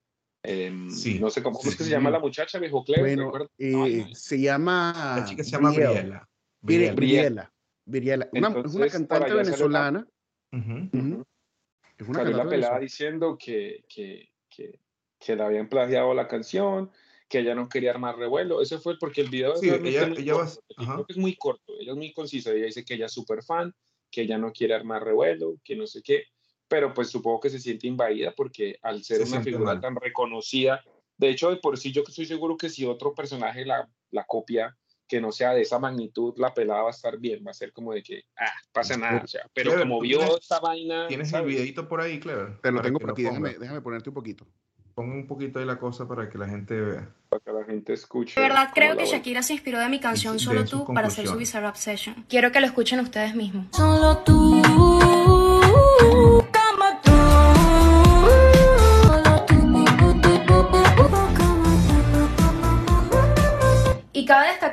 Em, 0.45 0.89
Sí, 0.91 1.19
no 1.19 1.31
sé 1.31 1.43
cómo, 1.43 1.59
¿cómo 1.59 1.71
es 1.71 1.77
que 1.77 1.83
sí. 1.83 1.89
se 1.91 1.97
llama 1.97 2.11
la 2.11 2.21
muchacha, 2.21 2.59
viejo 2.61 2.85
Cleo, 2.85 3.01
Bueno, 3.01 3.33
eh, 3.59 3.73
Ay, 3.75 4.15
se 4.15 4.39
llama. 4.41 5.15
La 5.19 5.25
chica 5.25 5.43
se 5.43 5.51
llama 5.51 5.71
Brielle. 5.73 5.93
Briella. 6.01 6.29
Brielle. 6.61 6.93
Briella. 6.95 7.54
Briella. 7.87 8.29
Una- 8.33 8.49
es 8.49 8.55
una 8.55 8.57
Entonces, 8.57 8.93
por 8.93 9.09
cantante 9.19 9.35
venezolana. 9.35 10.07
Es 10.53 12.09
una 12.09 12.19
Salió 12.19 12.31
la 12.33 12.39
cantante 12.39 12.49
pelada 12.57 12.79
diciendo 12.81 13.39
que, 13.39 13.85
que, 13.89 14.31
que, 14.51 14.81
que 15.19 15.37
le 15.37 15.43
habían 15.43 15.69
plagiado 15.69 16.13
la 16.15 16.27
canción, 16.27 16.91
que 17.29 17.39
ella 17.41 17.55
no 17.55 17.69
quería 17.69 17.91
armar 17.91 18.17
revuelo. 18.19 18.61
Eso 18.61 18.81
fue 18.81 18.99
porque 18.99 19.21
el 19.21 19.29
video 19.31 19.57
Sí, 19.57 19.69
ella- 19.71 20.03
es 20.05 20.09
muy 20.11 20.19
ella 20.19 20.35
va- 20.35 20.45
corto. 20.45 21.07
Es 21.09 21.17
muy 21.17 21.37
ella 21.81 21.93
es 21.93 21.97
muy 21.97 22.13
concisa. 22.13 22.51
Ella 22.53 22.67
dice 22.67 22.85
que 22.85 22.95
ella 22.95 23.07
es 23.07 23.13
súper 23.13 23.43
fan, 23.43 23.73
que 24.11 24.23
ella 24.23 24.39
no 24.39 24.53
quiere 24.53 24.75
armar 24.75 25.05
revuelo, 25.05 25.57
que 25.65 25.77
no 25.77 25.87
sé 25.87 26.03
qué. 26.03 26.25
Pero 26.67 26.95
pues 26.95 27.11
supongo 27.11 27.41
que 27.41 27.51
se 27.51 27.59
siente 27.61 27.87
invadida 27.87 28.33
porque 28.35 28.79
al 28.83 29.05
ser 29.05 29.19
Se 29.27 29.33
una 29.33 29.43
figura 29.43 29.65
mal. 29.75 29.81
tan 29.81 29.97
reconocida, 29.97 30.83
de 31.17 31.29
hecho, 31.31 31.51
de 31.51 31.57
por 31.59 31.79
sí 31.79 31.93
yo 31.93 32.03
estoy 32.07 32.25
seguro 32.27 32.57
que 32.57 32.69
si 32.71 32.85
otro 32.85 33.15
personaje 33.15 33.65
la, 33.65 33.89
la 34.11 34.25
copia, 34.25 34.77
que 35.07 35.21
no 35.21 35.33
sea 35.33 35.53
de 35.53 35.63
esa 35.63 35.79
magnitud, 35.79 36.35
la 36.39 36.53
pelada 36.55 36.83
va 36.83 36.89
a 36.89 36.91
estar 36.91 37.19
bien, 37.19 37.45
va 37.47 37.51
a 37.51 37.55
ser 37.55 37.73
como 37.73 37.93
de 37.93 38.03
que, 38.03 38.23
ah, 38.39 38.51
pasa 38.73 38.97
nada, 38.97 39.21
o 39.23 39.27
sea, 39.27 39.43
pero 39.53 39.71
Clever, 39.71 39.87
como 39.87 39.99
¿tú 39.99 40.03
vio 40.05 40.19
tienes- 40.19 40.37
esta 40.41 40.61
vaina, 40.61 41.07
¿Tienes 41.09 41.33
el 41.33 41.45
videito 41.45 41.87
por 41.89 42.01
ahí, 42.01 42.19
Clever? 42.21 42.59
Te 42.61 42.71
lo 42.73 42.81
tengo 42.83 42.99
por 42.99 43.11
aquí. 43.11 43.23
Déjame, 43.23 43.55
déjame 43.55 43.81
ponerte 43.81 44.09
un 44.11 44.15
poquito. 44.15 44.47
Pon 44.95 45.11
un 45.11 45.27
poquito 45.27 45.59
ahí 45.59 45.65
la 45.67 45.77
cosa 45.77 46.07
para 46.07 46.29
que 46.29 46.39
la 46.39 46.49
gente 46.49 46.81
vea. 46.81 47.09
para 47.29 47.43
que 47.45 47.53
la 47.53 47.65
gente 47.65 47.93
escuche. 47.95 48.41
De 48.41 48.47
verdad 48.49 48.71
creo 48.73 48.97
que. 48.97 49.07
Shakira 49.07 49.43
se 49.43 49.55
inspiró 49.55 49.81
de 49.81 49.89
mi 49.89 49.99
canción 49.99 50.35
de 50.35 50.39
Solo 50.39 50.65
tú 50.65 50.85
para 50.95 51.09
hacer 51.09 51.27
su 51.27 51.33
conclusiones. 51.33 51.39
Bizarrap 51.39 51.75
Session. 51.75 52.25
Quiero 52.29 52.53
que 52.53 52.61
lo 52.61 52.67
escuchen 52.67 53.01
ustedes 53.01 53.35
mismos. 53.35 53.67
Solo 53.73 54.19
tú, 54.19 54.63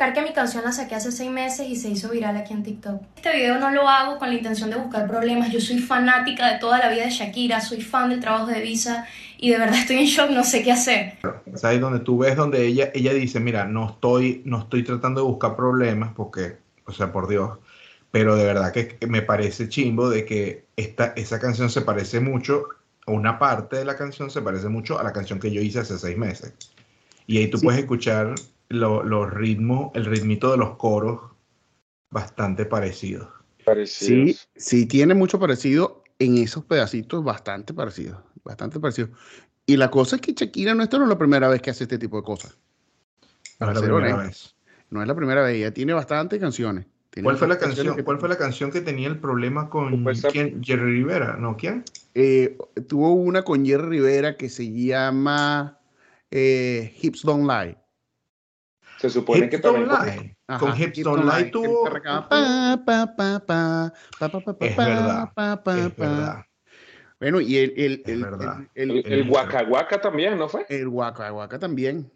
destacar 0.02 0.14
que 0.14 0.30
mi 0.30 0.34
canción 0.34 0.64
la 0.64 0.72
saqué 0.72 0.96
hace 0.96 1.12
seis 1.12 1.30
meses 1.30 1.68
y 1.68 1.76
se 1.76 1.90
hizo 1.90 2.10
viral 2.10 2.36
aquí 2.36 2.54
en 2.54 2.64
TikTok. 2.64 3.02
Este 3.16 3.36
video 3.36 3.60
no 3.60 3.70
lo 3.70 3.88
hago 3.88 4.18
con 4.18 4.30
la 4.30 4.36
intención 4.36 4.70
de 4.72 4.76
buscar 4.78 5.08
problemas. 5.08 5.52
Yo 5.52 5.60
soy 5.62 5.78
fanática 5.80 6.52
de 6.52 6.60
toda 6.60 6.80
la 6.80 6.90
vida 6.90 7.04
de 7.04 7.12
Shakira, 7.12 7.62
soy 7.62 7.82
fan 7.82 8.10
del 8.10 8.20
trabajo 8.20 8.48
de 8.48 8.62
Visa 8.62 9.06
y 9.38 9.52
de 9.52 9.60
verdad 9.60 9.78
estoy 9.78 9.98
en 9.98 10.06
shock, 10.06 10.32
no 10.32 10.44
sé 10.44 10.64
qué 10.64 10.72
hacer. 10.72 11.18
¿Sabes? 11.56 11.80
Donde 11.80 12.00
tú 12.00 12.18
ves 12.18 12.36
donde 12.36 12.66
ella, 12.66 12.90
ella 12.96 13.14
dice, 13.14 13.40
mira, 13.40 13.66
no 13.66 13.90
estoy, 13.92 14.42
no 14.46 14.60
estoy 14.60 14.84
tratando 14.84 15.22
de 15.22 15.28
buscar 15.28 15.56
problemas 15.56 16.12
porque, 16.16 16.58
o 16.86 16.92
sea, 16.92 17.12
por 17.12 17.28
Dios, 17.28 17.60
pero 18.10 18.36
de 18.36 18.46
verdad 18.46 18.72
que 18.72 18.98
me 19.08 19.22
parece 19.22 19.70
chimbo 19.70 20.10
de 20.10 20.26
que 20.26 20.66
esta, 20.78 21.14
esa 21.16 21.40
canción 21.40 21.70
se 21.70 21.82
parece 21.82 22.20
mucho, 22.20 22.66
o 23.06 23.14
una 23.14 23.38
parte 23.38 23.78
de 23.78 23.86
la 23.86 23.96
canción 23.98 24.30
se 24.32 24.42
parece 24.42 24.68
mucho 24.68 25.00
a 25.00 25.04
la 25.04 25.14
canción 25.14 25.40
que 25.40 25.52
yo 25.52 25.62
hice 25.62 25.80
hace 25.80 25.98
seis 26.00 26.18
meses. 26.18 26.54
Y 27.28 27.38
ahí 27.38 27.48
tú 27.50 27.58
Sí. 27.60 27.66
puedes 27.66 27.80
escuchar 27.82 28.34
lo- 28.72 29.04
los 29.04 29.32
ritmos, 29.32 29.92
el 29.96 30.06
ritmito 30.06 30.52
de 30.52 30.58
los 30.58 30.78
coros 30.78 31.22
bastante 32.10 32.66
parecidos. 32.66 33.28
Sí, 33.58 33.64
Parecidos. 33.66 34.50
sí 34.56 34.86
tiene 34.86 35.14
mucho 35.14 35.40
parecido 35.40 36.04
en 36.20 36.38
esos 36.38 36.66
pedacitos, 36.66 37.24
bastante 37.24 37.74
parecido, 37.74 38.24
bastante 38.44 38.80
parecido. 38.80 39.10
Y 39.66 39.78
la 39.78 39.90
cosa 39.92 40.16
es 40.16 40.22
que 40.22 40.34
Shakira 40.34 40.74
no, 40.74 40.84
esta 40.84 40.98
no 40.98 41.04
es 41.04 41.10
la 41.10 41.18
primera 41.18 41.48
vez 41.48 41.62
que 41.62 41.70
hace 41.70 41.84
este 41.84 41.98
tipo 41.98 42.18
de 42.18 42.24
cosas. 42.24 42.58
No 43.60 43.70
es 43.70 43.76
la 43.76 43.82
primera 43.82 44.16
honesto. 44.16 44.24
vez. 44.24 44.56
No 44.90 45.02
es 45.02 45.08
la 45.08 45.16
primera 45.16 45.42
vez, 45.44 45.56
ella 45.56 45.74
tiene 45.74 45.94
bastantes 45.94 46.40
canciones. 46.40 46.86
Tiene 47.12 47.26
¿Cuál 47.26 47.38
fue 47.38 47.48
la 47.48 47.58
canción? 47.60 47.96
que- 47.96 48.04
¿Cuál 48.04 48.20
fue 48.20 48.30
la 48.30 48.38
canción 48.38 48.72
que 48.72 48.82
tenía 48.82 49.08
el 49.08 49.20
problema 49.20 49.70
con 49.70 50.04
quién? 50.32 50.62
Jerry 50.64 50.94
Rivera, 50.94 51.38
¿no? 51.38 51.56
¿Quién? 51.56 51.84
Eh, 52.16 52.58
tuvo 52.88 53.14
una 53.14 53.44
con 53.44 53.66
Jerry 53.66 53.88
Rivera 54.00 54.36
que 54.38 54.50
se 54.50 54.70
llama 54.72 55.78
eh, 56.32 56.94
Hips 57.02 57.22
Don't 57.24 57.48
Lie. 57.50 57.78
Se 59.02 59.10
supone 59.10 59.50
que 59.50 59.58
también 59.58 59.88
Con, 59.88 59.98
Ajá, 60.48 60.60
con 60.60 61.52
tuvo. 61.52 61.88
Es 64.60 64.78
verdad. 64.78 65.32
Es 65.76 65.96
verdad. 65.98 66.46
Bueno, 67.20 67.42
y 67.42 67.58
el. 67.58 67.74
El, 67.76 68.04
el, 68.06 68.26
el, 68.76 68.92
el, 68.92 69.12
el 69.12 69.30
Waka 69.30 69.64
Waka 69.64 70.00
también, 70.00 70.38
¿no 70.38 70.48
fue? 70.48 70.68
El 70.70 70.88
Waka 70.88 71.34
Waka 71.34 71.58
también. 71.58 72.12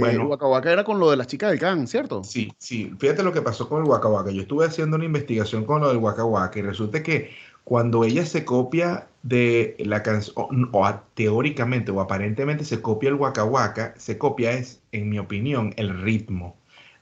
Bueno, 0.00 0.22
el 0.22 0.26
Waka 0.26 0.48
Waka 0.48 0.72
era 0.72 0.82
con 0.82 0.98
lo 0.98 1.10
de 1.12 1.16
las 1.16 1.28
chicas 1.28 1.50
del 1.50 1.60
can, 1.60 1.86
¿cierto? 1.86 2.24
Sí, 2.24 2.52
sí. 2.58 2.92
Fíjate 2.98 3.22
lo 3.22 3.32
que 3.32 3.42
pasó 3.42 3.68
con 3.68 3.84
el 3.84 3.88
Waka 3.88 4.08
Waka. 4.08 4.32
Yo 4.32 4.42
estuve 4.42 4.66
haciendo 4.66 4.96
una 4.96 5.04
investigación 5.04 5.64
con 5.64 5.82
lo 5.82 5.88
del 5.90 5.98
Waka 5.98 6.24
Waka 6.24 6.58
y 6.58 6.62
resulta 6.62 7.04
que 7.04 7.30
cuando 7.66 8.04
ella 8.04 8.24
se 8.24 8.44
copia 8.44 9.08
de 9.24 9.74
la 9.80 10.04
canción, 10.04 10.70
o, 10.72 10.94
teóricamente 11.14 11.90
o 11.90 12.00
aparentemente 12.00 12.64
se 12.64 12.80
copia 12.80 13.08
el 13.08 13.16
Waka 13.16 13.42
Waka, 13.42 13.92
se 13.96 14.16
copia 14.18 14.52
es, 14.52 14.80
en 14.92 15.08
mi 15.08 15.18
opinión, 15.18 15.74
el 15.76 16.00
ritmo 16.00 16.56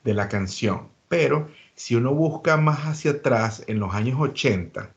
de 0.05 0.14
la 0.14 0.27
canción. 0.31 0.88
Pero 1.09 1.48
si 1.74 1.96
uno 1.96 2.14
busca 2.14 2.57
más 2.57 2.79
hacia 2.87 3.11
atrás, 3.11 3.62
en 3.66 3.79
los 3.79 3.94
años 3.94 4.18
80, 4.18 4.90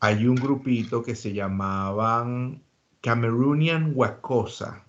hay 0.00 0.26
un 0.26 0.36
grupito 0.36 1.02
que 1.02 1.14
se 1.16 1.34
llamaban 1.34 2.62
Cameroonian 3.02 3.92
Wakosa. 3.94 4.86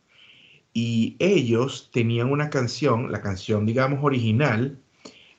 Y 0.71 1.17
ellos 1.19 1.89
tenían 1.91 2.32
una 2.32 2.49
canción, 2.49 3.12
la 3.12 3.21
canción, 3.21 3.65
digamos, 3.65 4.01
original, 4.01 4.80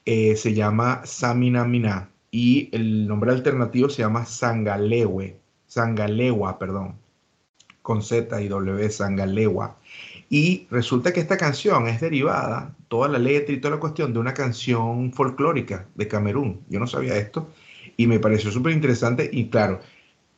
eh, 0.05 0.37
se 0.37 0.53
llama 0.53 1.01
Samina 1.07 1.65
Mina. 1.65 2.11
Y 2.31 2.69
el 2.73 3.07
nombre 3.07 3.33
alternativo 3.33 3.89
se 3.89 4.03
llama 4.03 4.27
Sangalewe, 4.27 5.37
Sangalewa, 5.67 6.59
perdón, 6.59 6.97
con 7.83 8.03
Z 8.03 8.41
y 8.43 8.49
W, 8.49 8.91
Sangalewa. 8.91 9.77
Y 10.29 10.67
resulta 10.71 11.13
que 11.13 11.21
esta 11.21 11.37
canción 11.37 11.87
es 11.87 12.01
derivada, 12.01 12.75
toda 12.89 13.09
la 13.09 13.19
letra 13.19 13.55
y 13.55 13.61
toda 13.61 13.77
la 13.77 13.81
cuestión, 13.81 14.13
de 14.13 14.19
una 14.19 14.35
canción 14.35 15.13
folclórica 15.13 15.87
de 15.95 16.09
Camerún. 16.09 16.65
Yo 16.69 16.81
no 16.81 16.87
sabía 16.87 17.17
esto 17.17 17.49
y 17.97 18.07
me 18.07 18.19
pareció 18.19 18.51
súper 18.51 18.73
interesante. 18.73 19.31
Y 19.33 19.49
claro, 19.49 19.81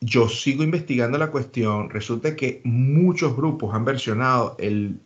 yo 0.01 0.29
sigo 0.29 0.63
investigando 0.63 1.17
la 1.17 1.31
cuestión. 1.31 1.89
Resulta 1.89 2.35
que 2.35 2.61
muchos 2.63 3.35
grupos 3.35 3.73
han 3.73 3.85
versionado 3.85 4.55
el 4.59 4.99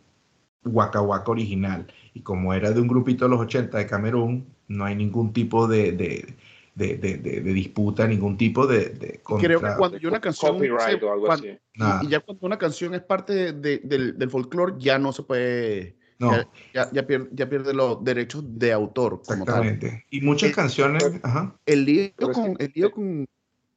Waka 0.64 1.00
Waka 1.00 1.30
original. 1.30 1.86
Y 2.14 2.20
como 2.20 2.54
era 2.54 2.70
de 2.70 2.80
un 2.80 2.88
grupito 2.88 3.24
de 3.24 3.30
los 3.30 3.40
80 3.40 3.78
de 3.78 3.86
Camerún, 3.86 4.46
no 4.68 4.84
hay 4.84 4.94
ningún 4.96 5.32
tipo 5.32 5.66
de, 5.66 5.92
de, 5.92 6.34
de, 6.74 6.96
de- 6.96 7.18
de- 7.18 7.40
de 7.40 7.52
disputa, 7.52 8.06
ningún 8.06 8.36
tipo 8.36 8.66
de, 8.66 8.90
de 8.90 9.20
Creo 9.24 9.38
que 9.38 9.54
contra- 9.54 9.76
cuando 9.76 9.98
ya 9.98 10.08
una 10.08 10.20
canción 10.20 10.52
Copyright 10.54 10.98
se- 10.98 11.04
o 11.04 11.12
algo 11.12 11.26
cuando- 11.26 11.46
así. 11.48 11.58
y, 12.02 12.06
y 12.06 12.10
ya 12.10 12.20
cuando 12.20 12.46
una 12.46 12.58
canción 12.58 12.94
es 12.94 13.02
parte 13.02 13.52
de- 13.52 13.78
del, 13.78 14.18
del 14.18 14.30
folclore, 14.30 14.74
ya 14.78 14.98
no 14.98 15.12
se 15.12 15.22
puede, 15.22 15.96
No, 16.18 16.32
ya, 16.32 16.48
ya, 16.74 16.90
ya 16.92 17.06
pierde, 17.06 17.28
ya 17.32 17.48
pierde 17.48 17.74
los 17.74 18.02
derechos 18.02 18.42
de 18.58 18.72
autor 18.72 19.22
como 19.24 19.44
tal. 19.44 19.64
exactamente. 19.64 20.04
Y 20.10 20.20
muchas 20.20 20.50
Eh, 20.50 20.52
canciones, 20.54 21.04
ajá. 21.22 21.56
El 21.66 21.84
lío 21.84 22.10
Pero 22.16 22.30
es 22.32 22.36
con, 22.38 22.56
que- 22.56 22.64
el 22.64 22.72
lío 22.74 22.90
con, 22.90 23.26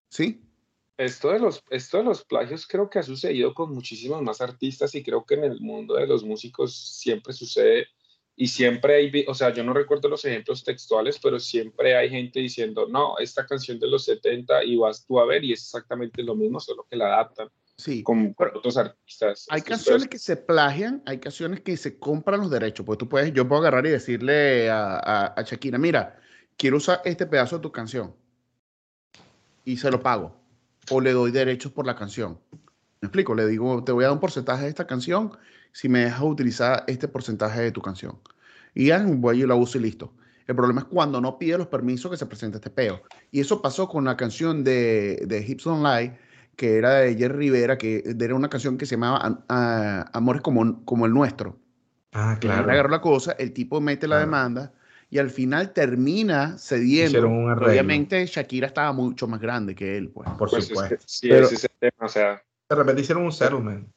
sí, 0.10 0.42
Esto 0.98 1.30
de, 1.32 1.38
los, 1.40 1.64
esto 1.70 1.98
de 2.00 2.04
los 2.06 2.24
plagios 2.26 2.66
creo 2.66 2.90
que 2.90 2.98
ha 2.98 3.04
sucedido 3.04 3.54
con 3.54 3.72
muchísimos 3.72 4.20
más 4.24 4.42
artistas 4.42 4.96
y 4.96 5.04
creo 5.04 5.24
que 5.24 5.36
en 5.36 5.44
el 5.44 5.62
mundo 5.62 5.94
de 5.94 6.08
los 6.08 6.24
músicos 6.26 6.76
siempre 6.76 7.34
sucede 7.34 7.86
y 8.40 8.48
siempre 8.48 8.96
hay, 8.96 9.26
o 9.28 9.34
sea, 9.34 9.52
yo 9.52 9.64
no 9.64 9.74
recuerdo 9.74 10.08
los 10.08 10.24
ejemplos 10.24 10.64
textuales, 10.64 11.18
pero 11.22 11.40
siempre 11.40 11.98
hay 11.98 12.08
gente 12.08 12.40
diciendo, 12.40 12.88
no, 12.88 13.18
esta 13.18 13.48
canción 13.48 13.80
de 13.80 13.88
los 13.88 14.06
70 14.06 14.64
y 14.64 14.76
vas 14.78 15.04
tú 15.06 15.20
a 15.20 15.26
ver 15.26 15.44
y 15.44 15.54
es 15.54 15.64
exactamente 15.64 16.22
lo 16.22 16.36
mismo, 16.36 16.60
solo 16.60 16.86
que 16.88 16.96
la 16.96 17.08
adaptan 17.08 17.50
sí. 17.76 18.04
con, 18.04 18.34
con 18.36 18.50
otros 18.56 18.78
artistas. 18.78 19.48
Hay 19.50 19.58
Esto 19.58 19.74
es- 19.74 19.78
canciones 19.80 20.08
que 20.08 20.20
se 20.20 20.38
plagian, 20.38 21.02
hay 21.08 21.18
canciones 21.18 21.62
que 21.62 21.76
se 21.78 21.98
compran 21.98 22.40
los 22.40 22.52
derechos. 22.52 22.86
Pues 22.86 23.00
tú 23.00 23.10
puedes, 23.10 23.34
yo 23.34 23.48
puedo 23.48 23.62
agarrar 23.62 23.88
y 23.88 23.90
decirle 23.90 24.70
a, 24.70 24.98
a, 24.98 25.26
a 25.36 25.42
Shakira, 25.42 25.80
mira, 25.80 26.20
quiero 26.58 26.78
usar 26.78 27.02
este 27.06 27.26
pedazo 27.26 27.56
de 27.58 27.64
tu 27.64 27.72
canción 27.72 28.16
y 29.66 29.78
se 29.78 29.90
lo 29.90 30.00
pago. 30.02 30.40
O 30.92 31.02
le 31.02 31.12
doy 31.12 31.32
derechos 31.32 31.72
por 31.72 31.88
la 31.88 31.96
canción. 31.96 32.40
Me 33.02 33.08
explico, 33.08 33.34
le 33.34 33.48
digo, 33.48 33.84
te 33.84 33.92
voy 33.92 34.04
a 34.04 34.08
dar 34.08 34.14
un 34.14 34.20
porcentaje 34.20 34.64
de 34.64 34.70
esta 34.70 34.86
canción 34.86 35.36
si 35.72 35.90
me 35.90 36.00
dejas 36.06 36.22
utilizar 36.22 36.84
este 36.88 37.08
porcentaje 37.08 37.62
de 37.62 37.72
tu 37.72 37.82
canción. 37.82 38.18
Y 38.74 38.88
ya 38.88 39.04
voy 39.08 39.44
y 39.44 39.48
la 39.48 39.56
uso 39.56 39.78
y 39.78 39.82
listo. 39.82 40.14
El 40.46 40.56
problema 40.56 40.82
es 40.82 40.88
cuando 40.88 41.20
no 41.20 41.38
pide 41.38 41.58
los 41.58 41.68
permisos 41.68 42.10
que 42.12 42.18
se 42.18 42.26
presenta 42.26 42.58
este 42.58 42.70
peo. 42.70 43.02
Y 43.32 43.40
eso 43.42 43.62
pasó 43.62 43.90
con 43.90 44.06
la 44.06 44.16
canción 44.16 44.64
de, 44.64 45.24
de 45.28 45.46
Hips 45.46 45.66
Don't 45.66 45.84
Lie, 45.86 46.18
que 46.56 46.78
era 46.78 46.96
de 47.00 47.16
Jerry 47.16 47.50
Rivera, 47.50 47.78
que 47.78 48.04
era 48.20 48.34
una 48.34 48.50
canción 48.50 48.78
que 48.78 48.86
se 48.86 48.96
llamaba 48.96 49.18
Am- 49.20 49.40
ah, 49.50 50.10
Amores 50.14 50.42
como, 50.42 50.84
como 50.86 51.06
el 51.06 51.14
nuestro. 51.14 51.58
Ah, 52.14 52.38
Que 52.40 52.48
él 52.48 52.54
claro. 52.54 52.72
agarró 52.72 52.90
la 52.90 53.02
cosa, 53.02 53.34
el 53.34 53.52
tipo 53.52 53.82
mete 53.82 54.08
la 54.08 54.16
Claro. 54.16 54.26
demanda 54.26 54.74
y 55.10 55.18
al 55.20 55.30
final 55.30 55.74
termina 55.74 56.58
cediendo. 56.58 57.10
Hicieron 57.20 57.32
un. 57.34 57.52
Obviamente 57.64 58.26
Shakira 58.26 58.68
estaba 58.68 58.92
mucho 58.94 59.28
más 59.28 59.40
grande 59.42 59.76
que 59.76 59.98
él, 59.98 60.10
pues. 60.10 60.30
Por 60.38 60.50
pues 60.50 60.64
es 60.64 60.70
supuesto. 60.70 60.96
que 60.96 61.02
sí, 61.06 61.28
Pero- 61.30 61.46
ese 61.46 61.56
es 61.56 61.64
el 61.66 61.72
tema, 61.80 62.06
o 62.06 62.10
sea, 62.10 62.42
De 62.70 62.76
repente 62.76 63.02
hicieron 63.02 63.24
un 63.24 63.32
settlement. 63.32 63.88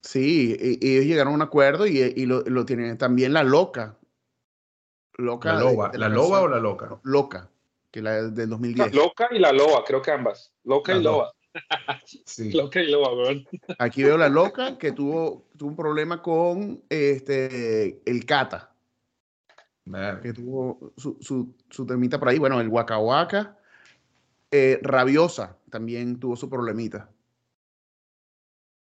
Sí, 0.00 0.56
e- 0.58 0.78
ellos 0.80 1.04
llegaron 1.04 1.32
a 1.32 1.36
un 1.36 1.42
acuerdo 1.42 1.86
y, 1.86 1.98
y 1.98 2.26
lo, 2.26 2.42
lo 2.42 2.64
tienen 2.64 2.96
también 2.98 3.32
la 3.32 3.42
loca. 3.42 3.98
Loca. 5.14 5.54
¿La 5.54 5.60
loba, 5.60 5.88
de 5.88 5.98
la 5.98 6.08
loba 6.08 6.42
o 6.42 6.48
la 6.48 6.60
loca? 6.60 7.00
Loca, 7.02 7.50
que 7.90 8.00
la 8.00 8.22
del 8.30 8.48
2010. 8.48 8.94
Loca 8.94 9.28
y 9.32 9.40
la 9.40 9.52
Loba, 9.52 9.82
creo 9.84 10.00
que 10.00 10.12
ambas. 10.12 10.52
Loca 10.64 10.96
y. 10.96 11.02
Loba. 11.02 11.32
Sí. 12.24 12.52
Loca 12.52 12.80
y 12.80 12.88
Loba, 12.88 13.14
weón. 13.14 13.44
Aquí 13.80 14.04
veo 14.04 14.16
la 14.16 14.28
loca 14.28 14.78
que 14.78 14.92
tuvo, 14.92 15.48
tuvo 15.56 15.70
un 15.70 15.76
problema 15.76 16.22
con 16.22 16.84
este 16.88 18.00
el 18.08 18.24
Cata, 18.26 18.72
que 20.22 20.32
tuvo 20.32 20.92
su, 20.96 21.16
su, 21.20 21.56
su 21.68 21.84
temita 21.86 22.20
por 22.20 22.28
ahí. 22.28 22.38
Bueno, 22.38 22.60
el 22.60 22.68
Waka 22.68 22.98
Waka. 22.98 23.58
Eh, 24.50 24.78
Rabiosa 24.82 25.58
también 25.68 26.20
tuvo 26.20 26.36
su 26.36 26.48
problemita. 26.48 27.10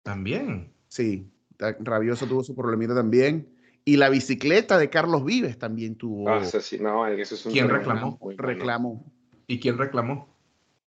También. 0.02 0.75
Sí, 0.96 1.28
Rabiosa 1.58 2.26
tuvo 2.26 2.42
su 2.42 2.54
problemita 2.54 2.94
también. 2.94 3.46
Y 3.84 3.98
la 3.98 4.08
bicicleta 4.08 4.78
de 4.78 4.88
Carlos 4.88 5.24
Vives 5.26 5.58
también 5.58 5.94
tuvo 5.94 6.28
Ah, 6.30 6.42
sí, 6.42 6.78
no, 6.80 7.06
eso 7.06 7.34
es 7.34 7.44
un 7.44 7.52
¿Quién 7.52 7.68
reclamó? 7.68 8.16
bueno. 8.18 8.42
reclamo. 8.42 9.12
¿Y 9.46 9.60
quién 9.60 9.76
reclamó? 9.76 10.34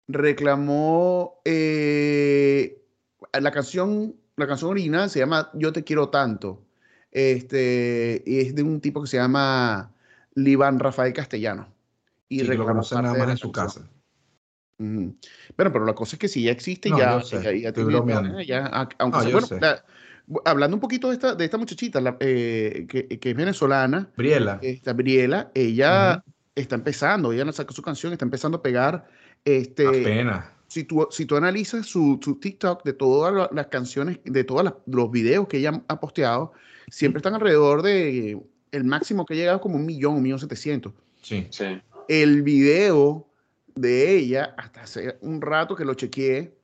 Reclamó 0.07 1.39
eh, 1.45 2.81
la 3.39 3.51
canción, 3.51 4.15
la 4.35 4.47
canción 4.47 4.71
original 4.71 5.09
se 5.11 5.19
llama 5.19 5.51
Yo 5.53 5.71
te 5.71 5.83
quiero 5.83 6.09
tanto. 6.09 6.63
Este, 7.11 8.23
y 8.25 8.39
es 8.39 8.55
de 8.55 8.63
un 8.63 8.81
tipo 8.81 9.01
que 9.01 9.07
se 9.07 9.17
llama 9.17 9.93
Liván 10.33 10.79
Rafael 10.79 11.13
Castellano. 11.13 11.67
Y 12.27 12.41
lo 12.41 12.49
reclamó 12.49 12.81
nada 13.03 13.13
más 13.13 13.29
en 13.29 13.37
su 13.37 13.51
canción. 13.51 13.83
casa. 13.83 14.00
Bueno, 14.81 15.71
pero 15.73 15.85
la 15.85 15.93
cosa 15.93 16.15
es 16.15 16.19
que 16.19 16.27
si 16.27 16.43
ya 16.43 16.51
existe, 16.51 16.89
No, 16.89 16.97
ya, 16.97 17.19
yo 17.19 17.25
sé, 17.25 17.61
ya- 17.61 17.71
ya 17.71 17.83
bromeando. 17.83 18.41
ya- 18.41 18.65
a- 18.65 18.89
aunque 18.99 19.17
No, 19.17 19.21
sea- 19.21 19.29
yo 19.29 19.31
bueno, 19.33 19.47
sé. 19.47 19.59
la- 19.61 19.83
hablando 20.45 20.75
un 20.77 20.81
poquito 20.81 21.09
de 21.09 21.13
esta, 21.15 21.35
de 21.35 21.45
esta 21.45 21.57
muchachita, 21.57 21.99
la- 22.01 22.17
eh, 22.19 22.85
que, 22.89 23.07
que 23.07 23.29
es 23.31 23.35
venezolana, 23.35 24.09
Briela. 24.17 24.59
esta 24.61 24.93
Briela, 24.93 25.51
ella 25.53 26.23
está 26.55 26.75
empezando, 26.75 27.31
ella 27.31 27.51
sacó 27.51 27.73
su 27.73 27.81
canción, 27.81 28.11
está 28.13 28.25
empezando 28.25 28.57
a 28.57 28.61
pegar. 28.61 29.07
Este, 29.45 29.87
Apenas. 29.87 30.45
si 30.67 30.83
tú, 30.83 31.07
si 31.11 31.25
tú 31.25 31.35
analizas 31.35 31.85
su, 31.85 32.19
su 32.23 32.39
TikTok 32.39 32.83
de 32.83 32.93
todas 32.93 33.33
la- 33.33 33.49
las 33.51 33.67
canciones, 33.67 34.19
de 34.23 34.43
todos 34.43 34.73
los 34.85 35.11
videos 35.11 35.47
que 35.47 35.57
ella 35.57 35.81
ha 35.87 35.99
posteado, 35.99 36.53
siempre 36.89 37.17
están 37.19 37.33
alrededor 37.35 37.81
de 37.81 38.39
el 38.71 38.83
máximo 38.85 39.25
que 39.25 39.33
ha 39.33 39.37
llegado 39.37 39.59
como 39.61 39.75
un 39.75 39.85
millón, 39.85 40.15
un 40.15 40.23
millón 40.23 40.39
setecientos. 40.39 40.93
Sí. 41.21 41.47
Sí. 41.49 41.81
El 42.07 42.41
video 42.43 43.27
de 43.75 44.15
ella, 44.17 44.53
hasta 44.57 44.81
hace 44.81 45.17
un 45.21 45.41
rato 45.41 45.75
que 45.75 45.85
lo 45.85 45.93
chequeé, 45.93 46.57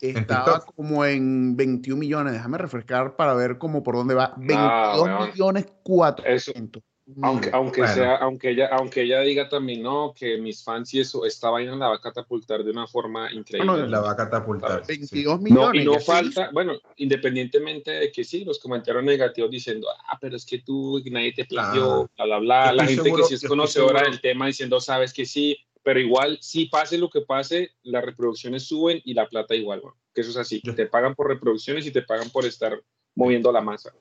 estaba 0.00 0.58
TikTok? 0.58 0.74
como 0.74 1.04
en 1.04 1.56
21 1.56 1.98
millones. 2.00 2.32
Déjame 2.32 2.58
refrescar 2.58 3.14
para 3.16 3.34
ver 3.34 3.58
cómo 3.58 3.82
por 3.82 3.94
dónde 3.96 4.14
va. 4.14 4.34
22 4.36 4.58
Ah, 4.60 4.96
weón. 5.00 5.30
millones 5.30 5.66
400. 5.82 6.82
Aunque, 7.20 7.50
aunque 7.52 7.80
Bueno. 7.80 7.94
sea, 7.94 8.16
aunque 8.16 8.50
ella, 8.50 8.68
aunque 8.72 9.02
ella 9.02 9.20
diga 9.20 9.48
también 9.48 9.82
no, 9.82 10.14
que 10.16 10.38
mis 10.38 10.62
fans 10.62 10.94
y 10.94 11.00
eso, 11.00 11.26
esta 11.26 11.50
vaina 11.50 11.74
la 11.76 11.88
va 11.88 11.96
a 11.96 12.00
catapultar 12.00 12.62
de 12.62 12.70
una 12.70 12.86
forma 12.86 13.30
increíble. 13.32 13.66
No, 13.66 13.76
no, 13.76 13.86
La 13.86 14.00
va 14.00 14.12
a 14.12 14.16
catapultar. 14.16 14.84
sí. 14.86 14.98
22 14.98 15.36
No, 15.36 15.42
millones. 15.42 15.82
y 15.82 15.84
no 15.84 15.92
ya 15.94 15.98
se 16.00 16.06
falta, 16.06 16.42
hizo. 16.44 16.52
bueno, 16.52 16.72
independientemente 16.96 17.90
de 17.90 18.12
que 18.12 18.22
sí, 18.24 18.44
los 18.44 18.60
comentarios 18.60 19.02
negativos 19.04 19.50
diciendo, 19.50 19.88
ah, 20.08 20.16
pero 20.20 20.36
es 20.36 20.46
que 20.46 20.60
tú, 20.60 21.02
nadie 21.10 21.32
te 21.32 21.44
plagió, 21.44 22.08
bla, 22.16 22.24
bla, 22.24 22.38
bla. 22.38 22.66
Yo 22.70 22.76
La 22.76 22.86
gente 22.86 23.02
seguro- 23.02 23.22
que 23.24 23.28
sí 23.28 23.34
es 23.34 23.48
conocedora 23.48 24.02
del 24.02 24.20
tema 24.20 24.46
diciendo, 24.46 24.80
sabes 24.80 25.12
que 25.12 25.26
sí, 25.26 25.58
pero 25.82 26.00
igual, 26.00 26.38
si 26.40 26.66
pase 26.66 26.98
lo 26.98 27.10
que 27.10 27.22
pase, 27.22 27.70
las 27.82 28.04
reproducciones 28.04 28.64
suben 28.64 29.00
y 29.04 29.14
la 29.14 29.28
plata 29.28 29.54
igual, 29.54 29.80
bueno, 29.80 29.96
que 30.14 30.20
eso 30.20 30.30
es 30.30 30.36
así. 30.36 30.60
Yo- 30.62 30.74
Te 30.74 30.86
pagan 30.86 31.14
por 31.14 31.28
reproducciones 31.28 31.86
y 31.86 31.90
te 31.90 32.02
pagan 32.02 32.30
por 32.30 32.44
estar 32.44 32.80
moviendo 33.14 33.50
la 33.52 33.60
masa. 33.60 33.90
Yo 33.92 33.98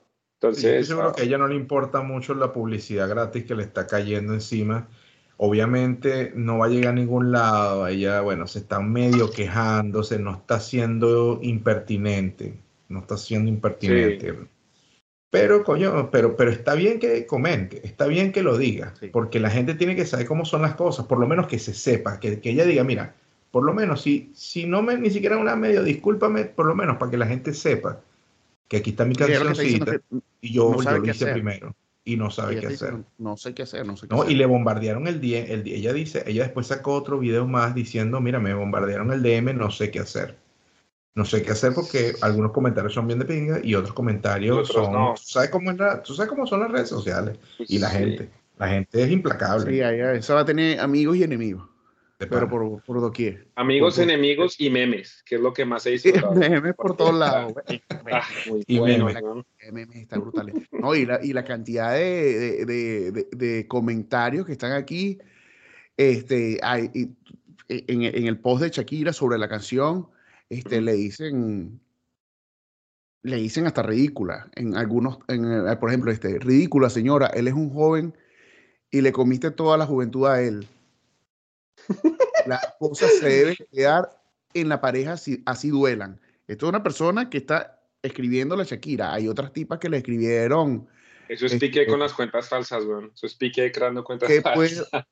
Entonces, 0.49 0.65
estoy 0.65 0.83
seguro 0.85 1.09
ah, 1.09 1.13
que 1.15 1.21
a 1.21 1.25
ella 1.25 1.37
no 1.37 1.47
le 1.47 1.55
importa 1.55 2.01
mucho 2.01 2.33
la 2.33 2.51
publicidad 2.51 3.07
gratis 3.09 3.45
que 3.45 3.55
le 3.55 3.63
está 3.63 3.87
cayendo 3.87 4.33
encima. 4.33 4.87
Obviamente 5.37 6.31
no 6.35 6.59
va 6.59 6.67
a 6.67 6.69
llegar 6.69 6.91
a 6.93 6.95
ningún 6.95 7.31
lado. 7.31 7.87
Ella, 7.87 8.21
bueno, 8.21 8.45
se 8.47 8.59
está 8.59 8.79
medio 8.79 9.31
quejándose, 9.31 10.19
no 10.19 10.35
está 10.35 10.59
siendo 10.59 11.39
impertinente. 11.41 12.59
No 12.89 12.99
está 12.99 13.17
siendo 13.17 13.49
impertinente. 13.49 14.35
Pero, 15.31 15.63
coño, 15.63 16.11
pero, 16.11 16.35
pero 16.35 16.51
está 16.51 16.75
bien 16.75 16.99
que 16.99 17.25
comente, 17.25 17.81
está 17.87 18.05
bien 18.05 18.31
que 18.31 18.43
lo 18.43 18.57
diga, 18.57 18.93
Sí. 18.99 19.07
porque 19.07 19.39
la 19.39 19.49
gente 19.49 19.73
tiene 19.75 19.95
que 19.95 20.05
saber 20.05 20.27
cómo 20.27 20.45
son 20.45 20.61
las 20.61 20.75
cosas, 20.75 21.05
por 21.07 21.19
lo 21.19 21.25
menos 21.27 21.47
que 21.47 21.57
se 21.57 21.73
sepa, 21.73 22.19
que, 22.19 22.39
que 22.41 22.49
ella 22.51 22.65
diga, 22.65 22.83
mira, 22.83 23.15
por 23.49 23.63
lo 23.63 23.73
menos, 23.73 24.01
si, 24.01 24.29
si 24.35 24.65
no 24.65 24.81
me, 24.83 24.97
ni 24.97 25.09
siquiera 25.09 25.37
una 25.37 25.55
medio, 25.55 25.83
discúlpame, 25.83 26.45
por 26.45 26.65
lo 26.65 26.75
menos 26.75 26.97
para 26.97 27.09
que 27.11 27.17
la 27.17 27.27
gente 27.27 27.53
sepa 27.53 28.01
que 28.67 28.77
aquí 28.77 28.91
está 28.91 29.05
mi 29.05 29.15
cancioncita 29.15 29.99
y 30.41 30.53
yo, 30.53 30.71
no 30.71 30.83
yo 30.83 30.91
lo 30.97 31.03
hice 31.05 31.11
hacer. 31.25 31.33
primero 31.33 31.75
y 32.03 32.17
no 32.17 32.29
sabe 32.31 32.59
qué 32.59 32.67
hacer. 32.67 32.93
No, 32.93 33.05
no 33.17 33.37
sé 33.37 33.53
qué 33.53 33.63
hacer, 33.63 33.85
no 33.85 33.95
sé 33.95 34.07
qué 34.07 34.15
No, 34.15 34.21
hacer. 34.23 34.33
y 34.33 34.35
le 34.35 34.45
bombardearon 34.45 35.07
el 35.07 35.21
DM, 35.21 35.51
el 35.53 35.63
D- 35.63 35.75
ella 35.75 35.93
dice, 35.93 36.23
ella 36.25 36.43
después 36.43 36.67
sacó 36.67 36.93
otro 36.93 37.19
video 37.19 37.47
más 37.47 37.73
diciendo, 37.75 38.19
mira, 38.21 38.39
me 38.39 38.53
bombardearon 38.53 39.11
el 39.13 39.21
DM, 39.21 39.53
no 39.53 39.71
sé 39.71 39.91
qué 39.91 39.99
hacer. 39.99 40.35
No 41.13 41.25
sé 41.25 41.41
qué 41.43 41.51
hacer 41.51 41.73
porque 41.73 42.13
algunos 42.21 42.51
comentarios 42.53 42.93
son 42.93 43.05
bien 43.05 43.19
de 43.19 43.25
pinga 43.25 43.59
y 43.61 43.75
otros 43.75 43.93
comentarios 43.93 44.69
Otros 44.69 44.85
son, 44.85 44.93
no. 44.93 45.13
¿tú 45.15 45.23
sabes 45.25 45.49
cómo 45.49 45.71
es 45.71 45.77
la- 45.77 46.01
tú 46.01 46.13
sabes 46.13 46.29
cómo 46.29 46.47
son 46.47 46.61
las 46.61 46.71
redes 46.71 46.87
sociales 46.87 47.37
y 47.59 47.79
la 47.79 47.89
Sí. 47.89 47.97
gente, 47.97 48.29
la 48.57 48.67
gente 48.69 49.03
es 49.03 49.11
implacable. 49.11 49.69
Sí, 49.71 49.81
ahí- 49.81 49.99
ahí- 49.99 50.17
eso 50.19 50.35
va 50.35 50.41
a 50.41 50.45
tener 50.45 50.79
amigos 50.79 51.17
y 51.17 51.23
enemigos, 51.23 51.67
de 52.17 52.27
pero 52.27 52.47
por, 52.47 52.81
por 52.83 53.01
doquier. 53.01 53.47
Amigos, 53.55 53.95
Por- 53.95 54.03
enemigos 54.05 54.55
y 54.57 54.69
memes, 54.69 55.21
que 55.25 55.35
es 55.35 55.41
lo 55.41 55.51
que 55.51 55.65
más 55.65 55.85
Y 55.85 55.91
disfrutado. 55.91 56.31
memes 56.63 56.75
por 56.75 56.95
todos 56.95 57.13
lados. 57.15 57.53
Ah, 58.13 58.23
Y 58.67 58.79
bueno, 58.79 59.05
memes. 59.07 59.21
weón. 59.21 59.45
memes 59.71 59.95
está 59.97 60.17
brutal. 60.17 60.51
No, 60.71 60.95
y, 60.95 61.05
la, 61.05 61.19
y 61.23 61.33
la 61.33 61.43
cantidad 61.43 61.93
de, 61.93 62.65
de- 62.65 63.27
de- 63.31 63.67
comentarios 63.67 64.45
que 64.45 64.53
están 64.53 64.71
aquí. 64.71 65.17
Este, 65.97 66.57
hay, 66.63 66.89
y- 66.93 67.09
en, 67.67 68.03
en 68.03 68.27
el 68.27 68.39
post 68.39 68.63
de 68.63 68.69
Shakira 68.69 69.13
sobre 69.13 69.37
la 69.37 69.47
canción, 69.47 70.07
este, 70.57 70.81
le 70.81 70.93
dicen. 70.93 71.79
Le 73.23 73.35
dicen 73.37 73.67
hasta 73.67 73.83
ridícula. 73.83 74.49
En 74.55 74.75
algunos, 74.75 75.19
en, 75.27 75.45
eh, 75.45 75.75
por 75.77 75.89
ejemplo, 75.89 76.11
este, 76.11 76.39
ridícula, 76.39 76.89
señora. 76.89 77.27
Él 77.27 77.47
es 77.47 77.53
un 77.53 77.69
joven 77.71 78.17
y 78.89 79.01
le 79.01 79.11
comiste 79.11 79.51
toda 79.51 79.77
la 79.77 79.85
juventud 79.85 80.25
a 80.27 80.41
él. 80.41 80.67
Las 82.47 82.73
cosas 82.79 83.11
se 83.19 83.29
deben 83.29 83.55
quedar 83.71 84.09
en 84.53 84.69
la 84.69 84.81
pareja 84.81 85.17
si 85.17 85.41
así 85.45 85.69
duelan. 85.69 86.19
Esto 86.47 86.65
es 86.65 86.69
una 86.69 86.83
persona 86.83 87.29
que 87.29 87.37
está 87.37 87.79
escribiendo 88.01 88.55
la 88.55 88.63
Shakira. 88.63 89.13
Hay 89.13 89.27
otras 89.27 89.53
tipas 89.53 89.79
que 89.79 89.89
le 89.89 89.97
escribieron. 89.97 90.87
Eso 91.29 91.45
es 91.45 91.53
Este- 91.53 91.67
pique 91.67 91.85
con 91.87 91.99
las 91.99 92.13
cuentas 92.13 92.49
falsas, 92.49 92.83
weón. 92.83 93.11
Eso 93.13 93.27
es 93.27 93.35
pique 93.35 93.71
creando 93.71 94.03
cuentas 94.03 94.27
¿Qué 94.27 94.41
falsas. 94.41 94.89
puedo, 94.89 95.05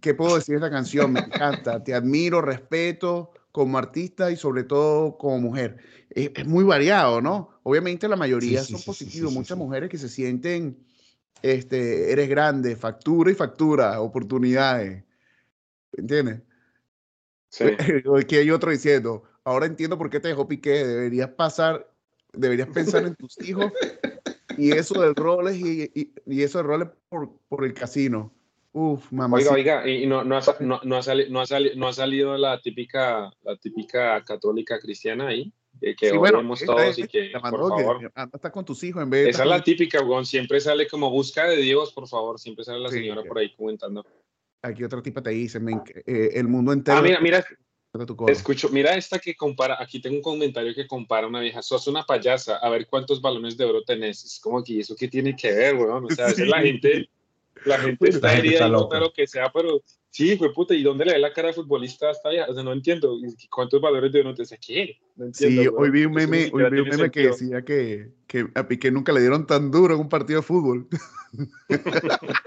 ¿Qué 0.00 0.14
puedo 0.14 0.36
decir 0.36 0.58
de 0.58 0.66
esta 0.66 0.70
canción? 0.74 1.12
Me 1.12 1.20
encanta. 1.20 1.84
Te 1.84 1.94
admiro, 1.94 2.40
respeto 2.40 3.32
como 3.56 3.78
artista 3.78 4.30
y 4.30 4.36
sobre 4.36 4.64
todo 4.64 5.16
como 5.16 5.40
mujer. 5.40 5.78
Es, 6.10 6.30
es 6.34 6.46
muy 6.46 6.62
variado, 6.62 7.22
¿no? 7.22 7.58
Obviamente 7.62 8.06
la 8.06 8.14
mayoría 8.14 8.62
Sí, 8.62 8.72
son 8.72 8.80
sí, 8.80 8.86
positivos. 8.86 9.32
sí, 9.32 9.38
Muchas 9.38 9.56
mujeres 9.56 9.88
que 9.88 9.96
se 9.96 10.10
sienten, 10.10 10.76
este, 11.40 12.12
eres 12.12 12.28
grande, 12.28 12.76
factura 12.76 13.30
y 13.30 13.34
factura, 13.34 13.98
oportunidades. 14.02 15.04
¿Entiendes? 15.92 16.42
Sí. 17.48 17.64
Aquí 18.18 18.36
hay 18.36 18.50
otro 18.50 18.70
diciendo, 18.70 19.22
ahora 19.42 19.64
entiendo 19.64 19.96
por 19.96 20.10
qué 20.10 20.20
te 20.20 20.28
dejó 20.28 20.46
Piqué, 20.46 20.86
deberías 20.86 21.30
pasar, 21.30 21.90
deberías 22.34 22.68
pensar 22.68 23.06
en 23.06 23.14
tus 23.14 23.40
hijos 23.40 23.72
y 24.58 24.72
eso 24.72 25.00
del 25.00 25.14
roles 25.14 25.56
y, 25.56 25.90
y, 25.94 26.12
y 26.26 26.42
eso 26.42 26.58
del 26.58 26.66
roles 26.66 26.88
por, 27.08 27.38
por 27.48 27.64
el 27.64 27.72
casino. 27.72 28.35
Uf, 28.78 29.10
mamá. 29.10 29.38
Oiga, 29.38 29.52
oiga, 29.52 29.88
y 29.88 30.06
no, 30.06 30.22
no, 30.22 30.36
ha, 30.36 30.42
no, 30.60 30.80
no 30.84 30.96
ha 30.98 31.02
sali- 31.02 31.30
no 31.30 31.40
ha 31.40 31.46
sali- 31.46 31.72
no 31.76 31.88
ha 31.88 31.94
salido 31.94 32.36
la 32.36 32.60
típica, 32.60 33.32
la 33.42 33.56
típica 33.56 34.22
católica 34.22 34.78
cristiana 34.78 35.28
ahí, 35.28 35.50
que, 35.80 35.96
que 35.96 36.10
Sí, 36.10 36.16
bueno, 36.18 36.42
esta 36.52 36.66
todos 36.66 36.98
y 36.98 37.08
que, 37.08 37.30
la 37.30 37.40
por 37.40 37.70
favor. 37.70 38.12
está 38.34 38.52
con 38.52 38.66
tus 38.66 38.84
hijos 38.84 39.02
en 39.02 39.08
vez 39.08 39.24
de 39.24 39.30
Esa 39.30 39.44
es 39.44 39.48
la 39.48 39.62
típica, 39.62 40.02
weón. 40.02 40.26
Siempre 40.26 40.60
sale 40.60 40.86
como 40.88 41.08
busca 41.08 41.46
de 41.48 41.56
Dios, 41.56 41.90
por 41.94 42.06
favor. 42.06 42.38
Siempre 42.38 42.66
sale 42.66 42.80
la 42.80 42.90
Sí, 42.90 42.96
señora 42.96 43.22
por 43.24 43.38
ahí 43.38 43.54
comentando. 43.56 44.04
Aquí 44.60 44.84
otra 44.84 45.00
tipa 45.00 45.22
te 45.22 45.30
dice, 45.30 45.58
men, 45.58 45.80
eh, 46.04 46.32
el 46.34 46.46
mundo 46.46 46.74
entero 46.74 46.98
Ah, 46.98 47.00
mira, 47.02 47.18
mira, 47.20 47.42
escucho, 48.28 48.68
mira 48.68 48.94
esta 48.94 49.18
que 49.18 49.34
compara, 49.34 49.78
aquí 49.80 50.02
tengo 50.02 50.16
un 50.16 50.22
comentario 50.22 50.74
que 50.74 50.86
compara 50.86 51.26
una 51.26 51.40
vieja, 51.40 51.62
sos 51.62 51.86
una 51.86 52.04
payasa, 52.04 52.56
a 52.58 52.68
ver 52.68 52.86
cuántos 52.88 53.22
balones 53.22 53.56
de 53.56 53.64
oro 53.64 53.82
tenés. 53.84 54.22
Es 54.22 54.38
como 54.38 54.62
que 54.62 54.80
eso 54.80 54.94
qué 54.94 55.08
tiene 55.08 55.34
que 55.34 55.50
ver, 55.50 55.76
weón. 55.76 56.04
O 56.04 56.10
sea, 56.10 56.26
a 56.26 56.28
veces 56.28 56.44
Sí. 56.46 56.50
la 56.50 56.60
gente, 56.60 57.08
la 57.66 57.78
gente 57.78 58.08
está 58.08 58.28
La 58.28 58.34
gente 58.34 58.48
herida 58.48 58.66
está 58.66 58.96
y 58.96 59.00
lo 59.00 59.12
que 59.12 59.26
sea, 59.26 59.50
pero 59.52 59.82
sí, 60.10 60.36
fue 60.36 60.52
puta, 60.52 60.74
¿y 60.74 60.82
dónde 60.82 61.04
le 61.04 61.14
ve 61.14 61.18
la 61.18 61.32
cara 61.32 61.48
al 61.48 61.54
futbolista 61.54 62.08
a 62.08 62.12
esta 62.12 62.30
vieja? 62.30 62.46
O 62.48 62.54
sea, 62.54 62.62
no 62.62 62.72
entiendo. 62.72 63.18
¿Y 63.18 63.48
¿Cuántos 63.48 63.80
valores 63.80 64.12
de 64.12 64.20
oro 64.20 64.34
te 64.34 64.42
dice 64.42 64.58
qué? 64.64 64.98
No 65.16 65.26
entiendo, 65.26 65.62
Sí, 65.62 65.68
weón. 65.68 65.82
hoy 65.82 65.90
vi 65.90 66.04
un 66.04 66.18
Eso 66.18 66.30
meme, 66.30 66.50
hoy 66.52 66.70
vi 66.70 66.80
un 66.80 66.88
meme 66.88 67.10
que 67.10 67.26
decía 67.28 67.62
que, 67.62 68.10
que 68.26 68.46
a 68.54 68.66
Piqué 68.66 68.90
nunca 68.90 69.12
le 69.12 69.20
dieron 69.20 69.46
tan 69.46 69.70
duro 69.70 69.94
en 69.94 70.00
un 70.00 70.08
partido 70.08 70.40
de 70.40 70.46
fútbol. 70.46 70.88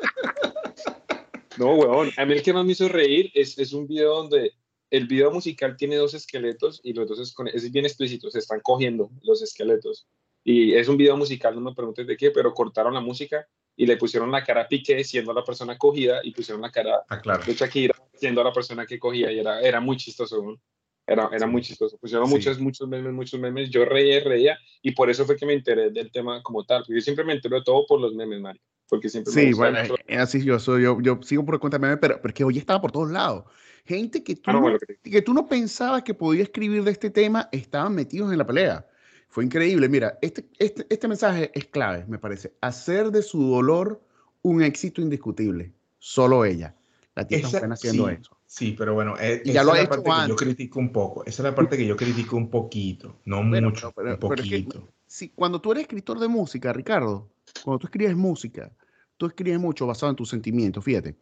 No, 1.57 1.75
weón. 1.75 2.09
A 2.15 2.25
mí 2.25 2.33
el 2.33 2.41
que 2.41 2.53
más 2.53 2.65
me 2.65 2.71
hizo 2.71 2.87
reír 2.87 3.31
es, 3.33 3.57
es 3.59 3.73
un 3.73 3.85
video 3.85 4.15
donde 4.15 4.53
el 4.91 5.07
video 5.07 5.29
musical 5.29 5.75
tiene 5.77 5.97
dos 5.97 6.13
esqueletos 6.13 6.79
y 6.83 6.93
los 6.93 7.07
dos 7.07 7.35
es 7.53 7.71
bien 7.71 7.85
explícito, 7.85 8.31
se 8.31 8.39
están 8.39 8.61
cogiendo 8.61 9.11
los 9.23 9.41
esqueletos. 9.41 10.07
Y 10.43 10.73
es 10.73 10.87
un 10.87 10.95
video 10.95 11.17
musical, 11.17 11.55
no 11.55 11.61
me 11.61 11.75
preguntes 11.75 12.07
de 12.07 12.15
qué, 12.15 12.31
pero 12.31 12.53
cortaron 12.53 12.93
la 12.93 13.01
música 13.01 13.45
y 13.81 13.85
le 13.85 13.95
pusieron 13.95 14.29
la 14.29 14.43
cara 14.43 14.63
a 14.63 14.67
Piqué 14.67 15.01
siendo 15.05 15.31
la 15.33 15.41
persona 15.41 15.77
cogida 15.77 16.19
y 16.21 16.31
pusieron 16.31 16.61
la 16.61 16.69
cara 16.69 17.01
Ah, 17.07 17.21
claro. 17.21 17.45
de 17.45 17.53
Shakira 17.53 17.95
siendo 18.13 18.43
la 18.43 18.51
persona 18.51 18.85
que 18.85 18.99
cogía 18.99 19.31
y 19.31 19.39
era, 19.39 19.61
era 19.61 19.79
muy 19.79 19.95
chistoso. 19.95 20.41
weón. 20.41 20.59
Era, 21.07 21.29
era 21.31 21.47
muy 21.47 21.61
chistoso. 21.61 21.97
Pusieron 21.97 22.27
Sí. 22.27 22.33
muchos, 22.35 22.59
muchos 22.59 22.87
memes, 22.89 23.13
muchos 23.13 23.39
memes. 23.39 23.69
Yo 23.69 23.85
reía, 23.85 24.21
reía 24.21 24.57
y 24.81 24.91
por 24.91 25.09
eso 25.09 25.23
fue 25.25 25.37
que 25.37 25.45
me 25.45 25.53
enteré 25.53 25.91
del 25.91 26.11
tema 26.11 26.43
como 26.43 26.65
tal. 26.65 26.81
Porque 26.81 26.95
yo 26.95 27.01
siempre 27.01 27.23
me 27.23 27.31
entero 27.31 27.55
de 27.55 27.63
todo 27.63 27.85
por 27.87 28.01
los 28.01 28.13
memes, 28.13 28.41
Mario. 28.41 28.61
Porque 28.89 29.07
siempre 29.07 29.33
me 29.33 29.41
Sí, 29.41 29.47
gusta 29.53 29.63
bueno, 29.71 29.81
mucho- 29.81 29.95
es 30.05 30.19
así 30.19 30.43
yo 30.43 30.59
soy, 30.59 30.83
yo, 30.83 30.97
yo 31.01 31.17
sigo 31.23 31.45
por 31.45 31.57
cuenta 31.61 31.77
de 31.77 31.81
meme, 31.83 31.95
pero, 31.97 32.17
pero 32.17 32.27
es 32.27 32.33
que 32.35 32.43
hoy 32.43 32.57
estaba 32.57 32.81
por 32.81 32.91
todos 32.91 33.09
lados. 33.11 33.45
Gente 33.85 34.25
que 34.25 34.35
tú, 34.35 34.41
Ah, 34.47 34.51
no, 34.51 34.57
no, 34.59 34.63
bueno, 34.63 34.77
que 35.01 35.21
tú 35.21 35.33
no 35.33 35.47
pensabas 35.47 36.03
que 36.03 36.13
podía 36.13 36.43
escribir 36.43 36.83
de 36.83 36.91
este 36.91 37.09
tema, 37.09 37.47
estaban 37.53 37.95
metidos 37.95 38.29
en 38.33 38.37
la 38.39 38.45
pelea. 38.45 38.85
Fue 39.29 39.45
increíble. 39.45 39.87
Mira, 39.89 40.17
este, 40.21 40.45
este, 40.57 40.85
este 40.89 41.07
mensaje 41.07 41.51
es 41.53 41.65
clave, 41.65 42.05
me 42.07 42.17
parece. 42.17 42.53
Hacer 42.61 43.11
de 43.11 43.21
su 43.21 43.41
dolor 43.51 44.01
un 44.41 44.61
éxito 44.63 45.01
indiscutible. 45.01 45.71
Solo 45.99 46.45
ella. 46.45 46.75
La 47.15 47.27
tía 47.27 47.37
Esa- 47.39 47.57
está 47.59 47.73
haciendo 47.73 48.07
sí, 48.07 48.15
eso. 48.19 48.37
Sí, 48.47 48.75
pero 48.77 48.95
bueno, 48.95 49.13
eh, 49.19 49.41
Y 49.45 49.51
ya 49.51 49.61
esa 49.61 49.63
lo 49.63 49.69
es 49.69 49.73
ha 49.73 49.77
la 49.77 49.81
hecho 49.83 49.89
parte 49.89 50.03
que 50.03 50.09
yo 50.09 50.13
antes. 50.21 50.35
critico 50.37 50.79
un 50.79 50.91
poco. 50.91 51.23
Esa 51.25 51.43
es 51.43 51.49
la 51.49 51.53
parte 51.55 51.77
que 51.77 51.85
yo 51.85 51.95
critico 51.95 52.35
un 52.37 52.49
poquito, 52.49 53.19
no 53.25 53.47
Bueno, 53.47 53.69
mucho, 53.69 53.91
pero- 53.95 54.13
un 54.13 54.17
pero 54.19 54.33
es 54.35 54.49
que- 54.49 54.63
poquito. 54.63 54.87
Sí, 55.05 55.29
cuando 55.35 55.59
tú 55.61 55.71
eres 55.71 55.83
escritor 55.83 56.19
de 56.19 56.27
música, 56.27 56.71
Ricardo, 56.73 57.29
cuando 57.63 57.79
tú 57.79 57.87
escribes 57.87 58.15
música, 58.15 58.71
tú 59.17 59.25
escribes 59.27 59.59
mucho 59.59 59.85
basado 59.85 60.09
en 60.11 60.15
tus 60.15 60.29
sentimientos. 60.29 60.83
Fíjate, 60.83 61.15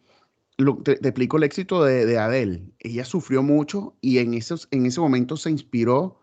Lo- 0.60 0.78
te, 0.78 0.96
te 0.96 1.10
explico 1.10 1.38
el 1.38 1.44
éxito 1.44 1.84
de, 1.84 2.06
de 2.08 2.18
Adele. 2.18 2.64
Ella 2.80 3.06
sufrió 3.06 3.44
mucho 3.44 3.96
y 4.02 4.18
en, 4.18 4.34
esos, 4.34 4.68
en 4.72 4.86
ese 4.88 5.00
momento 5.00 5.38
se 5.38 5.52
inspiró 5.52 6.20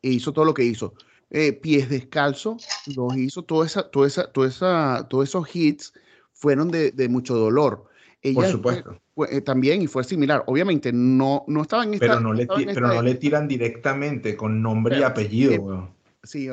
e 0.00 0.08
hizo 0.10 0.32
todo 0.32 0.44
lo 0.46 0.54
que 0.54 0.64
hizo. 0.64 0.94
Eh, 1.36 1.52
Pies 1.52 1.88
descalzos, 1.88 2.64
los 2.94 3.16
hizo, 3.16 3.42
toda 3.42 3.66
esa, 3.66 3.90
toda 3.90 4.06
esa, 4.06 4.30
toda 4.30 4.46
esa, 4.48 5.06
todos 5.10 5.28
esos 5.28 5.56
hits 5.56 5.92
fueron 6.32 6.70
de, 6.70 6.92
de 6.92 7.08
mucho 7.08 7.34
dolor. 7.34 7.86
Ella 8.22 8.34
Por 8.36 8.46
supuesto. 8.46 9.00
fue- 9.16 9.36
eh, 9.36 9.40
también 9.40 9.82
y 9.82 9.88
fue 9.88 10.04
similar. 10.04 10.44
Obviamente 10.46 10.92
no, 10.92 11.44
no 11.48 11.62
estaba 11.62 11.82
en 11.82 11.94
esta. 11.94 12.06
Pero 12.06 12.20
no 12.20 12.32
le, 12.32 12.42
en 12.42 12.48
pero 12.48 12.70
esta 12.70 12.80
no 12.82 13.02
le 13.02 13.16
tiran 13.16 13.48
directamente 13.48 14.36
con 14.36 14.62
nombre 14.62 14.96
y 14.98 15.02
apellido, 15.02 15.52
eh, 15.54 15.58
weón. 15.58 15.94
Sí, 16.22 16.48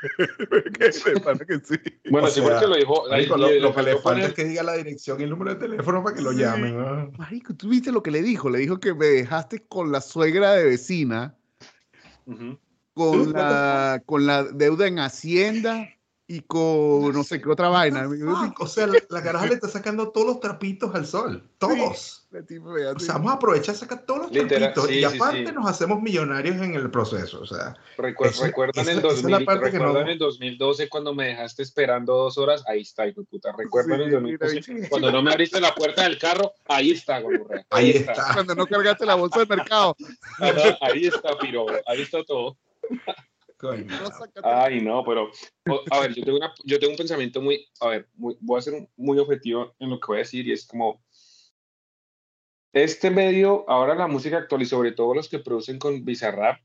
que 0.78 0.92
sí. 0.92 1.76
Bueno, 2.10 2.26
O 2.26 2.30
sí, 2.30 2.40
sea, 2.40 2.50
porque 2.50 2.66
lo 2.66 2.76
dijo. 2.76 3.04
Marico, 3.08 3.36
lo, 3.38 3.48
le- 3.48 3.60
lo 3.60 3.74
que 3.74 3.82
le 3.82 3.96
falta 3.96 4.26
es 4.26 4.34
que 4.34 4.44
diga 4.44 4.62
la 4.62 4.74
dirección 4.74 5.20
y 5.20 5.24
el 5.24 5.30
número 5.30 5.54
de 5.54 5.60
teléfono 5.60 6.02
para 6.04 6.14
que 6.16 6.22
lo 6.22 6.32
Sí. 6.32 6.38
llamen. 6.38 6.76
weón. 6.76 7.12
Marico, 7.18 7.54
¿tú 7.54 7.68
viste 7.70 7.90
lo 7.92 8.02
que 8.02 8.10
le 8.10 8.22
dijo? 8.22 8.50
Le 8.50 8.58
dijo 8.58 8.78
que 8.78 8.92
me 8.94 9.06
dejaste 9.06 9.62
con 9.66 9.90
la 9.90 10.00
suegra 10.02 10.52
de 10.52 10.64
vecina, 10.64 11.34
Ujú. 12.26 12.58
Con 12.94 13.32
la, 13.32 14.02
con 14.06 14.26
la 14.26 14.44
deuda 14.44 14.86
en 14.86 14.98
Hacienda 14.98 15.88
y 16.26 16.42
con 16.42 17.12
no 17.12 17.24
sé 17.24 17.40
qué 17.40 17.48
otra 17.50 17.68
vaina. 17.68 18.08
O 18.60 18.66
sea, 18.68 18.86
la, 18.86 18.98
la 19.08 19.20
caraja 19.20 19.46
le 19.46 19.54
está 19.54 19.68
sacando 19.68 20.10
todos 20.10 20.26
los 20.28 20.38
trapitos 20.40 20.94
al 20.94 21.04
sol. 21.04 21.42
Todos. 21.58 22.28
Me 22.30 22.40
O 22.86 22.98
sea, 23.00 23.14
vamos 23.14 23.32
a 23.32 23.34
aprovechar, 23.34 23.74
sacar 23.74 24.06
todos 24.06 24.20
los 24.22 24.30
Literal, 24.30 24.72
trapitos 24.72 24.86
sí, 24.86 24.94
y 24.94 24.98
sí, 25.00 25.04
aparte 25.16 25.46
sí. 25.48 25.52
nos 25.52 25.68
hacemos 25.68 26.00
millonarios 26.00 26.56
en 26.62 26.74
el 26.76 26.88
proceso. 26.88 27.40
O 27.40 27.46
sea, 27.46 27.74
Recu- 27.98 28.26
Esa- 28.26 28.46
recuerdan 28.46 28.88
es 28.88 28.94
la 28.96 29.02
2000, 29.02 29.44
parte 29.44 29.70
que 29.72 29.78
no- 29.80 29.98
en 30.08 30.16
2012 30.18 30.88
cuando 30.88 31.12
me 31.12 31.26
dejaste 31.26 31.64
esperando 31.64 32.14
dos 32.14 32.38
horas, 32.38 32.62
ahí 32.68 32.82
está, 32.82 33.08
hijo 33.08 33.22
de 33.22 33.26
puta. 33.26 33.50
Recuerdan 33.58 33.98
Sí, 33.98 34.04
en 34.04 34.10
2012 34.12 34.72
mira, 34.72 34.88
cuando 34.88 35.10
no 35.10 35.22
me 35.22 35.32
abriste 35.32 35.60
la 35.60 35.74
puerta 35.74 36.04
del 36.04 36.16
carro, 36.18 36.52
ahí 36.68 36.92
está, 36.92 37.18
gonorrea. 37.20 37.66
ahí 37.70 37.90
está. 37.90 38.32
Cuando 38.34 38.54
no 38.54 38.66
cargaste 38.68 39.04
la 39.04 39.16
bolsa 39.16 39.40
de 39.40 39.46
mercado. 39.46 39.96
Ahí 40.38 41.06
está, 41.06 41.36
piro, 41.40 41.66
ahí 41.86 42.02
está 42.02 42.22
todo. 42.22 42.56
Ay, 44.42 44.80
no, 44.80 45.04
pero, 45.04 45.30
a 45.90 46.00
ver, 46.00 46.14
yo 46.14 46.24
tengo, 46.24 46.38
una, 46.38 46.52
yo 46.64 46.78
tengo 46.78 46.92
un 46.92 46.96
pensamiento 46.96 47.42
muy, 47.42 47.66
a 47.80 47.88
ver, 47.88 48.08
muy- 48.14 48.36
voy 48.40 48.58
a 48.58 48.62
ser 48.62 48.88
muy 48.96 49.18
objetivo 49.18 49.74
en 49.78 49.90
lo 49.90 50.00
que 50.00 50.06
voy 50.08 50.16
a 50.16 50.18
decir 50.20 50.46
y 50.46 50.52
es 50.52 50.66
como, 50.66 51.02
este 52.72 53.10
medio, 53.10 53.68
ahora 53.68 53.94
la 53.94 54.06
música 54.06 54.38
actual 54.38 54.62
y 54.62 54.66
sobre 54.66 54.92
todo 54.92 55.14
los 55.14 55.28
que 55.28 55.40
producen 55.40 55.78
con 55.78 56.04
Bizarrap, 56.04 56.60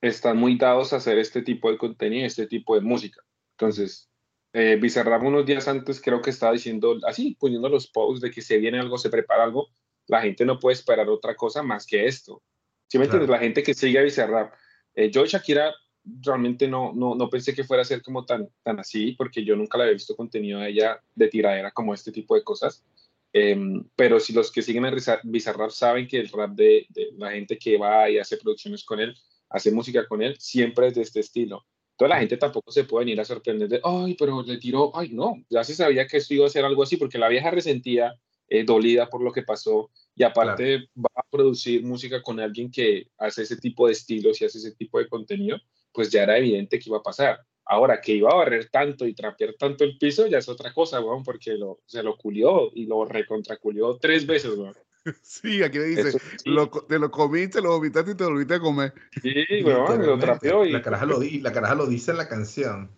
están 0.00 0.36
muy 0.36 0.56
dados 0.56 0.92
a 0.92 0.96
hacer 0.96 1.18
este 1.18 1.42
tipo 1.42 1.70
de 1.70 1.78
contenido, 1.78 2.26
este 2.26 2.46
tipo 2.46 2.74
de 2.74 2.82
música. 2.82 3.22
Entonces, 3.58 4.08
eh, 4.52 4.76
Bizarrap 4.80 5.22
unos 5.22 5.46
días 5.46 5.66
antes 5.68 6.00
creo 6.00 6.20
que 6.20 6.30
estaba 6.30 6.52
diciendo 6.52 6.98
así, 7.06 7.36
poniendo 7.40 7.68
los 7.68 7.90
posts 7.90 8.20
de 8.20 8.30
que 8.30 8.42
se 8.42 8.58
viene 8.58 8.78
algo, 8.78 8.98
se 8.98 9.10
prepara 9.10 9.44
algo, 9.44 9.68
la 10.06 10.20
gente 10.22 10.44
no 10.44 10.58
puede 10.58 10.74
esperar 10.74 11.08
otra 11.08 11.34
cosa 11.34 11.62
más 11.62 11.86
que 11.86 12.06
esto. 12.06 12.42
¿Sí 12.88 12.98
me 12.98 13.04
entiendes? 13.04 13.30
La 13.30 13.38
gente 13.38 13.62
que 13.62 13.74
sigue 13.74 13.98
a 13.98 14.02
Bizarrap. 14.02 14.52
Eh, 14.94 15.10
yo, 15.10 15.24
Shakira, 15.24 15.72
realmente 16.04 16.66
no, 16.66 16.92
no, 16.94 17.14
no 17.14 17.28
pensé 17.28 17.54
que 17.54 17.64
fuera 17.64 17.82
a 17.82 17.86
ser 17.86 18.02
como 18.02 18.24
tan, 18.24 18.48
tan 18.62 18.78
así, 18.80 19.12
porque 19.12 19.44
yo 19.44 19.56
nunca 19.56 19.78
la 19.78 19.84
había 19.84 19.94
visto 19.94 20.16
contenido 20.16 20.60
de 20.60 20.70
ella 20.70 21.00
de 21.14 21.28
tiradera 21.28 21.70
como 21.70 21.94
este 21.94 22.12
tipo 22.12 22.34
de 22.34 22.42
cosas. 22.42 22.84
Em, 23.32 23.84
pero 23.94 24.18
si 24.18 24.32
los 24.32 24.50
que 24.50 24.62
siguen 24.62 24.84
a 24.84 24.92
Bizarrap 25.22 25.70
saben 25.70 26.08
que 26.08 26.18
el 26.18 26.28
rap 26.28 26.50
de, 26.50 26.86
la 27.16 27.30
gente 27.30 27.58
que 27.58 27.78
va 27.78 28.10
y 28.10 28.18
hace 28.18 28.36
producciones 28.36 28.84
con 28.84 29.00
él, 29.00 29.14
hace 29.48 29.70
música 29.70 30.06
con 30.06 30.22
él, 30.22 30.36
siempre 30.38 30.88
es 30.88 30.94
de 30.94 31.02
este 31.02 31.20
estilo. 31.20 31.64
Toda 31.96 32.10
la 32.10 32.18
gente 32.18 32.36
tampoco 32.36 32.72
se 32.72 32.84
puede 32.84 33.04
venir 33.04 33.20
a 33.20 33.24
sorprender 33.24 33.68
de, 33.68 33.80
ay, 33.84 34.16
pero 34.18 34.42
le 34.42 34.58
tiró, 34.58 34.90
ay, 34.96 35.10
no, 35.10 35.34
ya 35.48 35.62
se 35.64 35.74
sabía 35.74 36.06
que 36.06 36.16
esto 36.16 36.34
iba 36.34 36.46
a 36.46 36.50
ser 36.50 36.64
algo 36.64 36.82
así, 36.82 36.96
porque 36.96 37.18
la 37.18 37.28
vieja 37.28 37.50
resentía, 37.50 38.14
eh, 38.48 38.64
dolida 38.64 39.08
por 39.08 39.22
lo 39.22 39.32
que 39.32 39.42
pasó, 39.42 39.90
y 40.14 40.22
aparte 40.22 40.88
va 40.96 41.10
a 41.14 41.22
producir 41.30 41.82
música 41.82 42.22
con 42.22 42.40
alguien 42.40 42.70
que 42.70 43.08
hace 43.18 43.42
ese 43.42 43.56
tipo 43.56 43.86
de 43.86 43.92
estilos 43.92 44.40
y 44.40 44.44
hace 44.44 44.58
ese 44.58 44.72
tipo 44.72 44.98
de 44.98 45.08
contenido, 45.08 45.58
pues 45.92 46.10
ya 46.10 46.22
era 46.22 46.38
evidente 46.38 46.78
que 46.78 46.88
iba 46.88 46.98
a 46.98 47.02
pasar. 47.02 47.38
Ahora, 47.64 48.00
que 48.00 48.12
iba 48.12 48.30
a 48.30 48.34
barrer 48.34 48.68
tanto 48.68 49.06
y 49.06 49.14
trapear 49.14 49.54
tanto 49.58 49.84
el 49.84 49.96
piso, 49.96 50.26
ya 50.26 50.38
es 50.38 50.48
otra 50.48 50.74
cosa, 50.74 51.00
weón, 51.00 51.22
porque 51.22 51.52
lo, 51.52 51.80
se 51.86 52.02
lo 52.02 52.16
culió 52.16 52.70
y 52.74 52.86
lo 52.86 53.04
recontraculió 53.04 53.96
tres 53.98 54.26
veces, 54.26 54.56
weón. 54.56 54.74
Sí, 55.22 55.62
aquí 55.62 55.78
me 55.78 55.84
dice, 55.84 56.18
lo, 56.44 56.68
te 56.68 56.98
lo 56.98 57.10
comiste, 57.10 57.62
lo 57.62 57.70
vomitaste 57.70 58.10
y 58.10 58.14
te 58.14 58.24
lo 58.24 58.30
volviste 58.30 58.54
a 58.54 58.60
comer. 58.60 58.92
Sí, 59.22 59.32
weón, 59.64 60.04
lo 60.04 60.18
trapeó. 60.18 60.66
Y, 60.66 60.72
la, 60.72 60.82
caraja 60.82 61.06
lo, 61.06 61.20
la 61.22 61.52
caraja 61.52 61.74
lo 61.74 61.86
dice 61.86 62.10
en 62.10 62.18
la 62.18 62.28
canción. 62.28 62.90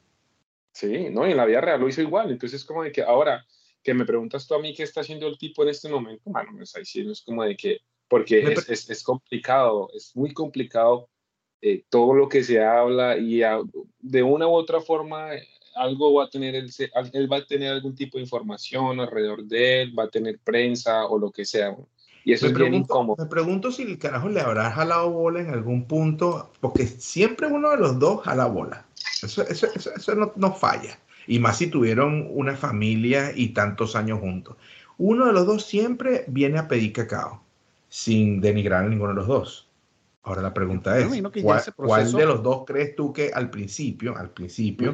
Sí, 0.73 1.11
no, 1.11 1.29
y 1.29 1.31
en 1.31 1.37
la 1.37 1.45
vida 1.45 1.61
real 1.61 1.81
lo 1.81 1.89
hizo 1.89 2.03
igual. 2.03 2.33
Entonces, 2.33 2.65
como 2.65 2.83
de 2.83 2.91
que 2.91 3.03
ahora 3.03 3.47
que 3.83 3.95
me 3.95 4.05
preguntas 4.05 4.47
tú 4.47 4.55
a 4.55 4.61
mí 4.61 4.75
qué 4.75 4.83
está 4.83 5.01
haciendo 5.01 5.27
el 5.27 5.39
tipo 5.39 5.63
en 5.63 5.71
este 5.71 5.89
momento, 5.89 6.23
bueno, 6.27 6.53
me 6.53 6.65
está 6.65 6.79
diciendo, 6.79 7.13
es 7.13 7.23
como 7.23 7.43
de 7.43 7.57
que, 7.57 7.79
porque 8.09 8.41
es, 8.41 8.69
es, 8.69 8.91
es 8.91 9.03
complicado, 9.03 9.91
es 9.95 10.15
muy 10.15 10.33
complicado 10.33 11.09
eh, 11.61 11.85
todo 11.89 12.15
lo 12.15 12.29
que 12.29 12.43
se 12.45 12.63
habla 12.63 13.17
y 13.17 13.43
a, 13.43 13.61
de 14.01 14.23
una 14.23 14.47
u 14.49 14.53
otra 14.53 14.81
forma 14.81 15.31
algo 15.75 16.15
va 16.15 16.25
a 16.25 16.31
tener, 16.31 16.55
él, 16.55 16.71
él 17.13 17.33
va 17.33 17.39
a 17.39 17.47
tener 17.47 17.73
algún 17.73 17.95
tipo 17.95 18.19
de 18.19 18.25
información 18.25 19.01
alrededor 19.01 19.45
de 19.45 19.83
él, 19.83 19.99
va 19.99 20.05
a 20.05 20.11
tener 20.11 20.39
prensa 20.39 21.07
o 21.07 21.19
lo 21.19 21.31
que 21.31 21.45
sea. 21.45 21.77
Y 22.25 22.33
eso 22.33 22.47
me 22.47 22.51
es 22.51 22.55
pregunto, 22.55 22.71
bien 22.71 22.83
incómodo. 22.83 23.17
Me 23.19 23.29
pregunto 23.29 23.73
si 23.73 23.83
el 23.83 23.99
carajo 23.99 24.29
le 24.29 24.41
habrá 24.41 24.71
jalado 24.71 25.11
bola 25.11 25.41
en 25.41 25.51
algún 25.51 25.87
punto, 25.87 26.53
porque 26.61 26.87
siempre 26.87 27.47
uno 27.47 27.71
de 27.71 27.79
los 27.79 27.99
dos 27.99 28.23
jala 28.23 28.47
bola. 28.47 28.87
Eso, 29.23 29.43
eso, 29.43 29.67
eso, 29.75 29.91
eso 29.95 30.15
no, 30.15 30.33
no, 30.37 30.53
falla. 30.53 30.99
Y 31.27 31.39
más 31.39 31.59
si 31.59 31.69
tuvieron 31.69 32.27
una 32.31 32.57
familia 32.57 33.33
y 33.35 33.49
tantos 33.49 33.97
años 33.97 34.21
juntos. 34.21 34.57
Uno 34.99 35.27
de 35.27 35.33
los 35.33 35.47
dos 35.47 35.65
siempre 35.65 36.25
viene 36.29 36.59
a 36.59 36.69
pedir 36.69 36.93
cacao, 36.93 37.43
sin 37.89 38.41
denigrar 38.41 38.85
a 38.85 38.89
ninguno 38.89 39.11
de 39.11 39.17
los 39.17 39.27
dos. 39.27 39.69
Ahora 40.25 40.43
la 40.43 40.55
pregunta 40.55 40.99
es, 40.99 41.07
¿cuál, 41.07 41.33
proceso... 41.33 41.73
¿cuál, 41.75 42.13
de 42.13 42.27
los 42.27 42.43
dos 42.43 42.65
crees 42.65 42.95
tú 42.95 43.13
que 43.13 43.33
al 43.33 43.51
principio, 43.51 44.17
al 44.17 44.31
principio, 44.31 44.93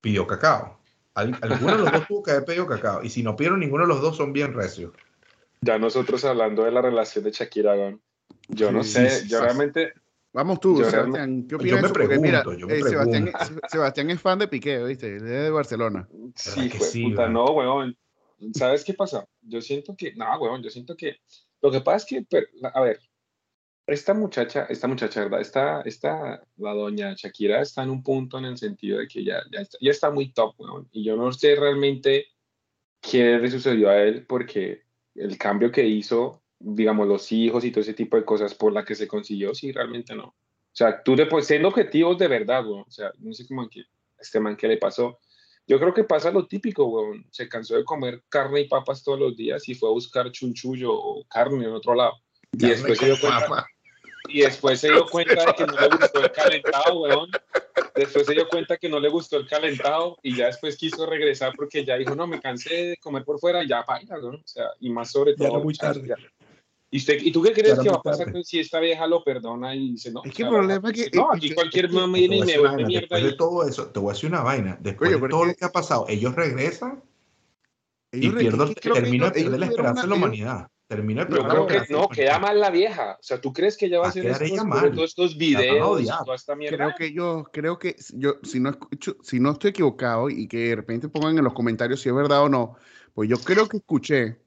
pidió 0.00 0.26
cacao? 0.26 0.78
Alguno 1.14 1.76
de 1.76 1.78
los 1.78 1.92
dos 1.92 2.06
tuvo 2.06 2.22
que 2.22 2.30
haber 2.30 2.44
pedido 2.44 2.66
cacao. 2.66 3.02
Y 3.02 3.10
si 3.10 3.24
no 3.24 3.34
pidieron 3.34 3.58
ninguno 3.58 3.82
de 3.82 3.88
los 3.88 4.00
dos, 4.00 4.16
son 4.16 4.32
bien 4.32 4.54
recios. 4.54 4.92
Ya 5.60 5.78
nosotros 5.78 6.24
hablando 6.24 6.62
de 6.62 6.70
la 6.70 6.80
relación 6.80 7.24
de 7.24 7.32
Shakira, 7.32 7.74
yo 8.46 8.70
no 8.70 8.84
sí, 8.84 8.90
sé, 8.90 9.10
sí, 9.10 9.28
yo 9.28 9.40
realmente... 9.40 9.94
Vamos 10.38 10.60
tú, 10.60 10.76
Sebastián, 10.84 11.48
¿qué 11.48 11.56
opinas? 11.56 11.80
Yo 11.80 11.88
me 11.88 11.92
pregunto, 11.92 12.22
mira, 12.22 12.44
yo 12.56 12.68
me 12.68 12.78
eh, 12.78 12.80
pregunto. 12.80 13.12
Sebastián, 13.12 13.60
Sebastián, 13.68 14.10
es 14.10 14.20
fan 14.20 14.38
de 14.38 14.46
Piqué, 14.46 14.84
¿viste? 14.84 15.16
Es 15.16 15.22
de 15.24 15.50
Barcelona. 15.50 16.08
Sí, 16.36 16.70
fue, 16.70 16.86
sí 16.86 17.02
puta, 17.10 17.28
no, 17.28 17.46
weón. 17.46 17.98
¿Sabes 18.54 18.84
qué 18.84 18.94
pasa? 18.94 19.26
Yo 19.42 19.60
siento 19.60 19.96
que, 19.96 20.14
no, 20.14 20.38
weón, 20.38 20.62
yo 20.62 20.70
siento 20.70 20.96
que, 20.96 21.16
lo 21.60 21.72
que 21.72 21.80
pasa 21.80 22.06
es 22.16 22.26
que, 22.28 22.46
a 22.72 22.80
ver, 22.80 23.00
esta 23.84 24.14
muchacha, 24.14 24.66
esta 24.68 24.86
muchacha, 24.86 25.24
¿verdad? 25.24 25.40
Esta, 25.40 25.80
esta, 25.80 26.40
la 26.56 26.72
doña 26.72 27.14
Shakira 27.16 27.60
está 27.60 27.82
en 27.82 27.90
un 27.90 28.04
punto 28.04 28.38
en 28.38 28.44
el 28.44 28.58
sentido 28.58 29.00
de 29.00 29.08
que 29.08 29.24
ya, 29.24 29.42
ya, 29.50 29.62
está, 29.62 29.76
ya 29.80 29.90
está 29.90 30.12
muy 30.12 30.32
top, 30.32 30.54
weón. 30.60 30.88
Y 30.92 31.02
yo 31.02 31.16
no 31.16 31.32
sé 31.32 31.56
realmente 31.56 32.26
qué 33.00 33.38
le 33.38 33.50
sucedió 33.50 33.88
a 33.88 34.00
él 34.00 34.24
porque 34.24 34.82
el 35.16 35.36
cambio 35.36 35.72
que 35.72 35.84
hizo, 35.84 36.44
digamos, 36.58 37.06
los 37.06 37.30
hijos 37.32 37.64
y 37.64 37.70
todo 37.70 37.80
ese 37.80 37.94
tipo 37.94 38.16
de 38.16 38.24
cosas 38.24 38.54
por 38.54 38.72
la 38.72 38.84
que 38.84 38.94
se 38.94 39.08
consiguió, 39.08 39.54
sí, 39.54 39.72
realmente 39.72 40.14
no. 40.14 40.24
O 40.26 40.34
sea, 40.78 41.02
tú 41.02 41.16
después, 41.16 41.46
siendo 41.46 41.68
objetivos 41.68 42.18
de 42.18 42.28
verdad, 42.28 42.66
weón. 42.66 42.84
O 42.86 42.90
sea, 42.90 43.10
no 43.18 43.32
sé 43.32 43.46
cómo 43.46 43.68
que 43.68 43.84
este 44.18 44.40
man 44.40 44.56
que 44.56 44.68
le 44.68 44.76
pasó. 44.76 45.18
Yo 45.66 45.78
creo 45.78 45.92
que 45.92 46.04
pasa 46.04 46.30
lo 46.30 46.46
típico, 46.46 46.86
weón. 46.86 47.26
Se 47.30 47.48
cansó 47.48 47.76
de 47.76 47.84
comer 47.84 48.22
carne 48.28 48.60
y 48.60 48.68
papas 48.68 49.02
todos 49.02 49.18
los 49.18 49.36
días 49.36 49.68
y 49.68 49.74
fue 49.74 49.88
a 49.88 49.92
buscar 49.92 50.30
chunchullo 50.30 50.92
o 50.92 51.24
carne 51.28 51.64
en 51.64 51.72
otro 51.72 51.94
lado. 51.94 52.14
Y 52.52 52.68
después 52.68 52.98
se 52.98 53.06
dio 53.06 53.20
cuenta, 53.20 53.66
y 54.28 54.40
después 54.40 54.80
se 54.80 54.88
dio 54.88 55.06
cuenta 55.06 55.44
de 55.46 55.54
que 55.54 55.66
no 55.66 55.72
le 55.72 55.88
gustó 55.96 56.20
el 56.20 56.32
calentado, 56.32 57.00
weón. 57.00 57.30
Después 57.94 58.26
se 58.26 58.34
dio 58.34 58.48
cuenta 58.48 58.76
que 58.76 58.88
no 58.88 59.00
le 59.00 59.08
gustó 59.08 59.38
el 59.38 59.48
calentado 59.48 60.16
y 60.22 60.36
ya 60.36 60.46
después 60.46 60.76
quiso 60.76 61.06
regresar 61.06 61.52
porque 61.56 61.84
ya 61.84 61.96
dijo, 61.96 62.14
no, 62.14 62.26
me 62.26 62.40
cansé 62.40 62.74
de 62.74 62.96
comer 62.98 63.24
por 63.24 63.40
fuera 63.40 63.64
y 63.64 63.68
ya 63.68 63.82
baila, 63.82 64.18
¿no? 64.18 64.28
O 64.28 64.42
sea, 64.44 64.66
y 64.78 64.90
más 64.90 65.10
sobre 65.10 65.34
todo. 65.34 65.52
Ya 65.52 65.58
muy 65.58 65.74
tarde. 65.74 66.14
¿Y, 66.90 66.96
usted, 66.96 67.18
¿Y 67.20 67.30
tú 67.32 67.42
qué 67.42 67.52
crees 67.52 67.78
que 67.78 67.90
va 67.90 67.96
a 67.96 68.02
pasar 68.02 68.32
si 68.44 68.60
esta 68.60 68.80
vieja 68.80 69.06
lo 69.06 69.22
perdona 69.22 69.74
y 69.74 69.92
dice, 69.92 70.10
no? 70.10 70.22
Es 70.24 70.32
que 70.32 70.42
el 70.42 70.48
problema 70.48 70.90
es 70.90 70.94
que. 70.94 71.16
No, 71.16 71.30
aquí 71.32 71.52
cualquier 71.52 71.92
mamá 71.92 72.16
viene 72.16 72.38
y 72.38 72.42
me 72.42 72.58
vuelve 72.58 72.86
mierda. 72.86 73.00
Después 73.00 73.24
de 73.24 73.32
todo 73.32 73.68
eso, 73.68 73.86
te 73.88 74.00
voy 74.00 74.10
a 74.10 74.12
decir 74.14 74.30
una 74.30 74.42
vaina. 74.42 74.78
Después 74.80 75.10
Oye, 75.10 75.20
de 75.20 75.28
todo 75.28 75.44
lo 75.44 75.54
que 75.54 75.64
ha 75.64 75.72
pasado, 75.72 76.06
ellos 76.08 76.34
regresan 76.34 77.02
ellos 78.10 78.34
y 78.34 78.36
pierden, 78.38 78.74
terminan 78.74 79.32
de 79.32 79.42
perder 79.42 79.60
la 79.60 79.66
esperanza 79.66 80.02
en 80.04 80.08
la 80.08 80.16
humanidad. 80.16 80.68
Termina 80.86 81.22
el 81.22 81.28
Yo 81.28 81.46
creo 81.46 81.66
que 81.66 81.82
no, 81.90 82.08
queda 82.08 82.38
mal 82.38 82.58
la 82.58 82.70
vieja. 82.70 83.18
O 83.20 83.22
sea, 83.22 83.38
¿tú 83.38 83.52
crees 83.52 83.76
que 83.76 83.86
ella 83.86 83.98
va 83.98 84.06
a 84.06 84.08
hacer 84.08 84.24
estos, 84.24 84.56
todos 84.56 85.10
estos 85.10 85.36
videos 85.36 86.00
y 86.00 86.06
toda 86.06 86.34
esta 86.34 86.56
mierda? 86.56 86.76
Creo 86.76 86.94
que 86.96 87.12
yo, 87.12 87.44
creo 87.52 87.78
que 87.78 87.96
yo, 88.14 88.36
si 88.42 88.58
no 88.58 88.70
escucho, 88.70 89.14
si 89.22 89.38
no 89.38 89.52
estoy 89.52 89.70
equivocado 89.70 90.30
y 90.30 90.48
que 90.48 90.70
de 90.70 90.76
repente 90.76 91.10
pongan 91.10 91.36
en 91.36 91.44
los 91.44 91.52
comentarios 91.52 92.00
si 92.00 92.08
es 92.08 92.14
verdad 92.14 92.44
o 92.44 92.48
no, 92.48 92.76
pues 93.12 93.28
yo 93.28 93.36
creo 93.36 93.68
que 93.68 93.76
escuché 93.76 94.40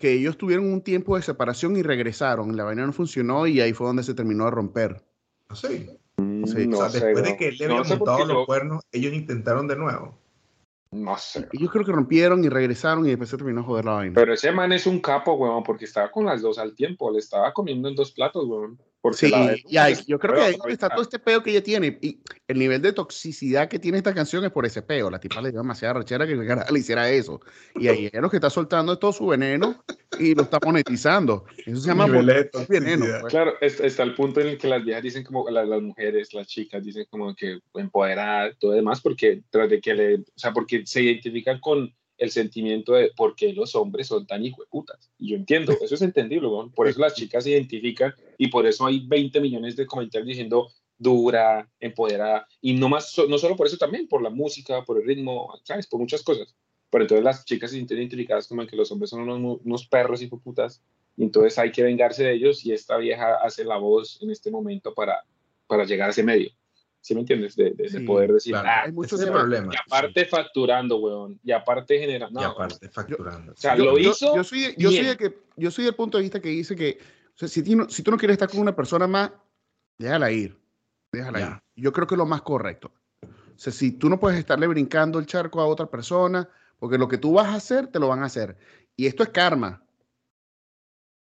que 0.00 0.12
ellos 0.12 0.36
tuvieron 0.38 0.64
un 0.72 0.80
tiempo 0.80 1.14
de 1.14 1.22
separación 1.22 1.76
y 1.76 1.82
regresaron. 1.82 2.56
La 2.56 2.64
vaina 2.64 2.86
no 2.86 2.92
funcionó 2.92 3.46
y 3.46 3.60
ahí 3.60 3.72
fue 3.74 3.86
donde 3.86 4.02
se 4.02 4.14
terminó 4.14 4.46
de 4.46 4.50
romper. 4.50 5.04
¿Sí? 5.52 5.90
sí. 6.16 6.66
No 6.66 6.78
o 6.78 6.80
sea, 6.80 6.88
sé, 6.90 7.06
después 7.06 7.22
no. 7.24 7.30
de 7.30 7.36
que 7.36 7.48
él 7.48 7.56
le 7.58 7.64
había 7.66 7.76
No 7.76 7.84
montado 7.84 8.18
los 8.20 8.28
yo- 8.28 8.46
cuernos, 8.46 8.82
ellos 8.90 9.12
intentaron 9.12 9.68
de 9.68 9.76
nuevo. 9.76 10.18
No 10.92 11.16
sé. 11.18 11.46
Ellos 11.52 11.70
creo 11.70 11.84
que 11.84 11.92
rompieron 11.92 12.42
y 12.42 12.48
regresaron 12.48 13.04
y 13.06 13.10
después 13.10 13.28
se 13.30 13.36
terminó 13.36 13.60
de 13.60 13.66
joder 13.66 13.84
la 13.84 13.92
vaina. 13.92 14.14
Pero 14.14 14.32
ese 14.32 14.50
man 14.50 14.72
es 14.72 14.86
un 14.86 15.00
capo, 15.00 15.34
weón, 15.34 15.62
porque 15.62 15.84
estaba 15.84 16.10
con 16.10 16.24
las 16.26 16.40
dos 16.42 16.58
al 16.58 16.74
tiempo. 16.74 17.12
Le 17.12 17.18
estaba 17.18 17.52
comiendo 17.52 17.88
en 17.88 17.94
dos 17.94 18.10
platos, 18.10 18.44
weón. 18.48 18.80
Porque 19.02 19.16
Sí, 19.16 19.30
la 19.30 19.46
de- 19.52 19.62
y 19.66 19.76
ahí- 19.78 19.96
yo 20.06 20.18
creo 20.18 20.34
que 20.34 20.40
ahí 20.42 20.56
está 20.68 20.90
todo 20.90 21.00
este 21.02 21.18
peo 21.18 21.42
que 21.42 21.50
ella 21.52 21.62
tiene. 21.62 21.98
Y 22.02 22.20
el 22.46 22.58
nivel 22.58 22.82
de 22.82 22.92
toxicidad 22.92 23.66
que 23.68 23.78
tiene 23.78 23.96
esta 23.96 24.12
canción 24.12 24.44
es 24.44 24.50
por 24.50 24.66
ese 24.66 24.82
peo. 24.82 25.10
La 25.10 25.18
tipa 25.18 25.40
le 25.40 25.50
dio 25.50 25.60
demasiada 25.60 25.94
rechera 25.94 26.26
que 26.26 26.36
le 26.36 26.78
hiciera 26.78 27.10
eso. 27.10 27.40
Y 27.76 27.88
ahí 27.88 28.06
ella 28.06 28.20
lo 28.20 28.28
que 28.28 28.36
está 28.36 28.50
soltando 28.50 28.92
es 28.92 28.98
todo 28.98 29.12
su 29.12 29.26
veneno 29.26 29.82
y 30.18 30.34
lo 30.34 30.42
está 30.42 30.58
monetizando. 30.62 31.44
Eso 31.64 31.80
se 31.80 31.88
llama 31.88 32.06
veneno. 32.68 33.06
pues. 33.22 33.30
Claro, 33.30 33.54
es- 33.62 33.80
está 33.80 34.02
el 34.02 34.14
punto 34.14 34.40
en 34.42 34.48
el 34.48 34.58
que 34.58 34.68
las 34.68 34.84
viejas 34.84 35.02
dicen 35.02 35.24
como, 35.24 35.48
las, 35.48 35.66
las 35.66 35.80
mujeres, 35.80 36.34
las 36.34 36.46
chicas 36.46 36.84
dicen 36.84 37.06
como 37.08 37.34
que 37.34 37.58
empoderar, 37.74 38.54
todo 38.58 38.72
demás, 38.72 39.00
porque 39.00 39.42
tras 39.48 39.70
de 39.70 39.80
que 39.80 39.94
le, 39.94 40.14
o 40.16 40.24
sea, 40.36 40.52
porque 40.52 40.82
se 40.84 41.02
identifican 41.02 41.58
con 41.60 41.94
el 42.20 42.30
sentimiento 42.30 42.92
de 42.92 43.10
por 43.16 43.34
qué 43.34 43.52
los 43.54 43.74
hombres 43.74 44.06
son 44.06 44.26
tan 44.26 44.44
hijueputas. 44.44 45.10
Y 45.18 45.30
yo 45.30 45.36
entiendo, 45.36 45.72
eso 45.80 45.94
es 45.94 46.02
entendible, 46.02 46.48
weón. 46.48 46.70
por 46.70 46.86
eso 46.86 47.00
las 47.00 47.14
chicas 47.14 47.44
se 47.44 47.50
identifican 47.50 48.14
y 48.36 48.48
por 48.48 48.66
eso 48.66 48.86
hay 48.86 49.00
20 49.06 49.40
millones 49.40 49.74
de 49.74 49.86
comentarios 49.86 50.28
diciendo 50.28 50.68
dura, 50.98 51.66
empoderada, 51.80 52.46
y 52.60 52.74
no, 52.74 52.90
más, 52.90 53.16
no 53.26 53.38
solo 53.38 53.56
por 53.56 53.66
eso 53.66 53.78
también, 53.78 54.06
por 54.06 54.20
la 54.20 54.28
música, 54.28 54.84
por 54.84 54.98
el 54.98 55.06
ritmo, 55.06 55.58
¿sabes? 55.64 55.86
Por 55.86 55.98
muchas 55.98 56.22
cosas. 56.22 56.54
Pero 56.90 57.04
entonces 57.04 57.24
las 57.24 57.44
chicas 57.46 57.70
se 57.70 57.76
sienten 57.76 57.96
identificadas 57.96 58.46
como 58.46 58.66
que 58.66 58.76
los 58.76 58.92
hombres 58.92 59.08
son 59.08 59.22
unos, 59.22 59.60
unos 59.64 59.86
perros 59.86 60.20
hijueputas, 60.20 60.82
y 61.16 61.22
entonces 61.22 61.58
hay 61.58 61.72
que 61.72 61.82
vengarse 61.82 62.22
de 62.22 62.34
ellos, 62.34 62.66
y 62.66 62.72
esta 62.72 62.98
vieja 62.98 63.36
hace 63.36 63.64
la 63.64 63.78
voz 63.78 64.20
en 64.20 64.30
este 64.30 64.50
momento 64.50 64.92
para, 64.92 65.24
para 65.66 65.86
llegar 65.86 66.08
a 66.08 66.10
ese 66.10 66.22
medio. 66.22 66.50
¿Sí 67.02 67.14
me 67.14 67.20
entiendes? 67.20 67.56
De, 67.56 67.70
de- 67.70 68.00
poder 68.02 68.32
decir, 68.32 68.52
Claro, 68.52 68.68
ah, 68.68 68.82
hay 68.84 68.92
mucho 68.92 69.06
ese 69.06 69.14
es 69.16 69.20
el 69.22 69.26
tema. 69.28 69.40
problema. 69.40 69.72
y 69.72 69.76
aparte 69.86 70.24
facturando, 70.26 70.98
weón, 70.98 71.40
y 71.42 71.50
aparte 71.52 71.98
generando. 71.98 72.40
y 72.40 72.44
aparte 72.44 72.88
facturando. 72.90 73.52
o 73.52 73.56
sea, 73.56 73.74
Yo- 73.76 73.84
lo 73.86 73.98
yo- 73.98 74.10
hizo. 74.10 74.36
Yo, 74.36 74.44
soy, 74.44 74.74
yo, 74.76 74.90
soy 74.90 75.16
que, 75.16 75.38
yo 75.56 75.70
soy 75.70 75.84
del 75.86 75.94
punto 75.94 76.18
de 76.18 76.22
vista 76.22 76.40
que 76.40 76.50
dice 76.50 76.76
que 76.76 76.98
o 77.34 77.38
sea, 77.40 77.48
si, 77.48 77.62
tú 77.62 77.74
no, 77.74 77.88
si 77.88 78.02
tú 78.02 78.10
no 78.10 78.18
quieres 78.18 78.34
estar 78.34 78.50
con 78.50 78.60
una 78.60 78.76
persona 78.76 79.06
más, 79.06 79.32
déjala 79.96 80.30
ir. 80.30 80.58
Déjala 81.10 81.38
Ya. 81.38 81.62
ir. 81.74 81.82
Yo 81.84 81.92
creo 81.92 82.06
que 82.06 82.14
es 82.14 82.18
lo 82.18 82.26
más 82.26 82.42
correcto. 82.42 82.92
O 83.22 83.28
sea, 83.62 83.72
si 83.72 83.92
tú 83.92 84.10
no 84.10 84.20
puedes 84.20 84.38
estarle 84.38 84.66
brincando 84.66 85.18
el 85.18 85.24
charco 85.26 85.60
a 85.60 85.66
otra 85.66 85.86
persona, 85.86 86.46
porque 86.78 86.98
lo 86.98 87.08
que 87.08 87.16
tú 87.18 87.32
vas 87.32 87.46
a 87.46 87.54
hacer, 87.54 87.86
te 87.86 87.98
lo 87.98 88.08
van 88.08 88.22
a 88.22 88.26
hacer. 88.26 88.58
Y 88.94 89.06
esto 89.06 89.22
es 89.22 89.30
karma. 89.30 89.82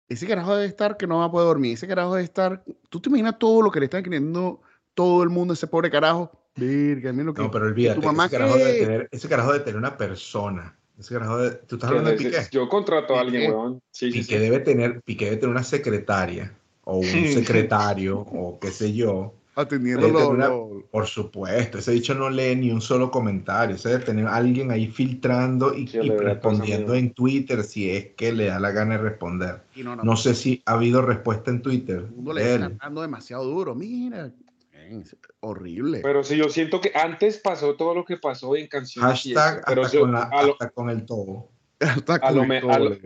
Ese 0.08 0.26
carajo 0.28 0.56
debe 0.56 0.68
estar 0.68 0.98
que 0.98 1.06
no 1.06 1.20
va 1.20 1.26
a 1.26 1.32
poder 1.32 1.48
dormir. 1.48 1.74
Ese 1.76 1.88
carajo 1.88 2.16
debe 2.16 2.24
estar. 2.26 2.64
Tú 2.90 3.00
te 3.00 3.10
imaginas 3.10 3.38
todo 3.38 3.62
lo 3.62 3.70
que 3.72 3.80
le 3.80 3.86
está 3.86 3.98
escribiendo 4.00 4.62
todo 4.94 5.24
el 5.24 5.30
mundo 5.30 5.54
ese 5.54 5.68
pobre 5.68 5.90
carajo. 5.90 6.32
Virga, 6.56 7.12
mira 7.14 7.26
lo 7.26 7.34
que. 7.34 7.42
No, 7.42 7.52
pero 7.52 7.66
olvídate, 7.66 8.00
tu 8.02 8.06
mamá 8.06 8.26
ese, 8.26 8.38
carajo 8.38 8.58
debe 8.58 8.74
que- 8.80 8.86
tener, 8.86 9.10
ese 9.12 9.30
carajo 9.30 9.52
debe 9.54 9.64
tener 9.64 9.78
una 9.78 9.98
persona. 9.98 10.76
Ese 11.00 11.14
carajo 11.14 11.38
de, 11.38 11.52
¿Tú 11.52 11.76
estás 11.76 11.90
hablando 11.90 12.10
de 12.12 12.18
Piqué? 12.18 12.38
Yo 12.52 12.68
contrato 12.68 13.16
a 13.16 13.22
alguien, 13.22 13.52
weón. 13.54 13.82
Sí, 13.92 14.12
Piqué 14.12 14.36
sí. 14.36 14.38
debe 14.38 14.60
tener, 14.60 15.02
Piqué 15.02 15.26
debe 15.26 15.38
tener 15.38 15.52
una 15.56 15.64
secretaria 15.64 16.54
o 16.84 16.98
un 16.98 17.04
secretario 17.34 18.20
o 18.20 18.60
qué 18.60 18.72
sé 18.72 18.92
yo. 18.94 19.34
atendiendo 19.56 20.08
lo, 20.10 20.14
tener 20.20 20.30
una- 20.34 20.48
lo- 20.50 20.84
Por 20.92 21.06
supuesto, 21.08 21.78
ese 21.78 21.92
dicho 21.94 22.14
no 22.16 22.30
lee 22.30 22.56
ni 22.58 22.72
un 22.72 22.82
solo 22.82 23.10
comentario. 23.12 23.78
Ese 23.78 23.90
debe 23.90 24.04
tener 24.04 24.28
alguien 24.28 24.72
ahí 24.72 24.88
filtrando 24.88 25.74
y, 25.74 25.86
respondiendo 25.86 26.94
en 26.96 27.14
Twitter 27.14 27.64
si 27.64 27.90
es 27.92 28.08
que 28.18 28.34
le 28.34 28.46
da 28.48 28.60
la 28.60 28.72
gana 28.72 28.98
de 28.98 29.04
responder. 29.04 29.62
no, 29.78 29.96
no, 29.96 30.04
No 30.04 30.16
sé 30.18 30.36
si 30.36 30.62
ha 30.66 30.74
habido 30.74 31.02
respuesta 31.02 31.50
en 31.52 31.62
Twitter. 31.62 31.98
el 32.00 32.12
mundo 32.16 32.34
le 32.34 32.44
de 32.44 32.54
está 32.56 32.70
dando 32.82 33.02
demasiado 33.02 33.46
duro. 33.46 33.74
Mira, 33.76 34.32
horrible. 35.40 36.00
Pero 36.02 36.24
sí, 36.24 36.36
yo 36.38 36.50
siento 36.50 36.82
que 36.82 36.92
antes 36.96 37.38
pasó 37.40 37.76
todo 37.76 37.94
lo 37.96 38.06
que 38.06 38.18
pasó 38.18 38.56
en 38.56 38.68
canciones. 38.68 39.26
y 39.26 39.34
Hashtag 39.34 39.56
eso, 39.58 39.64
pero 39.68 39.82
hasta, 39.84 39.94
yo- 39.98 40.02
con 40.02 40.12
la- 40.14 40.24
a, 40.24 40.44
lo, 40.44 40.52
hasta 40.54 40.70
con 40.70 40.90
el 40.90 41.06
todo. 41.06 41.50
Está 41.80 42.16
a 42.16 42.32
lo 42.32 42.40
con 42.40 42.48
me- 42.48 42.62
todo, 42.62 42.72
a 42.72 42.80
lo- 42.80 42.98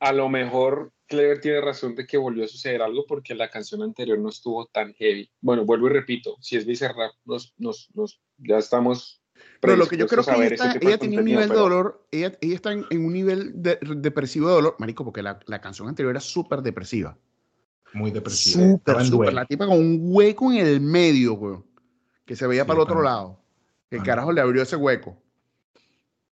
a 0.00 0.12
lo 0.12 0.28
mejor 0.28 0.92
Clever 1.06 1.40
tiene 1.40 1.60
razón 1.62 1.94
de 1.94 2.06
que 2.06 2.18
volvió 2.18 2.44
a 2.44 2.48
suceder 2.48 2.82
algo 2.82 3.06
porque 3.06 3.34
la 3.34 3.50
canción 3.50 3.82
anterior 3.82 4.18
no 4.18 4.28
estuvo 4.28 4.66
tan 4.66 4.92
heavy. 4.94 5.30
Bueno, 5.40 5.64
vuelvo 5.64 5.86
y 5.86 5.90
repito, 5.90 6.36
si 6.40 6.56
es 6.56 6.66
Bizarrap, 6.66 7.12
nos, 7.24 7.54
nos, 7.56 7.88
nos, 7.94 8.20
ya 8.36 8.58
estamos. 8.58 9.22
Pero 9.60 9.76
lo 9.76 9.86
que 9.86 9.96
yo 9.96 10.06
creo 10.06 10.22
que 10.24 10.30
ella, 10.32 10.44
está- 10.46 10.74
de 10.74 10.78
ella 10.86 10.98
tenía 10.98 11.20
un 11.20 11.24
nivel 11.24 11.44
de 11.44 11.48
pero- 11.48 11.60
dolor, 11.60 12.06
ella, 12.10 12.32
ella 12.40 12.54
está 12.54 12.72
en, 12.72 12.84
en 12.90 13.04
un 13.06 13.12
nivel 13.12 13.52
de, 13.54 13.78
depresivo 13.96 14.48
de 14.48 14.54
dolor, 14.54 14.76
marico, 14.78 15.04
porque 15.04 15.22
la, 15.22 15.40
la 15.46 15.60
canción 15.60 15.88
anterior 15.88 16.10
era 16.10 16.20
súper 16.20 16.60
depresiva. 16.60 17.16
Muy 17.92 18.10
depresivo. 18.10 18.64
Súper, 18.72 19.04
súper. 19.04 19.32
La 19.32 19.44
tipa 19.46 19.66
con 19.66 19.78
un 19.78 19.98
hueco 20.02 20.52
en 20.52 20.58
el 20.66 20.80
medio, 20.80 21.34
güey. 21.34 21.58
Que 22.24 22.36
se 22.36 22.46
veía 22.46 22.62
Sí, 22.62 22.66
para 22.68 22.76
el 22.78 22.82
otro 22.82 23.02
lado. 23.02 23.40
Pana. 23.90 24.02
carajo 24.02 24.32
le 24.32 24.40
abrió 24.40 24.62
ese 24.62 24.76
hueco. 24.76 25.16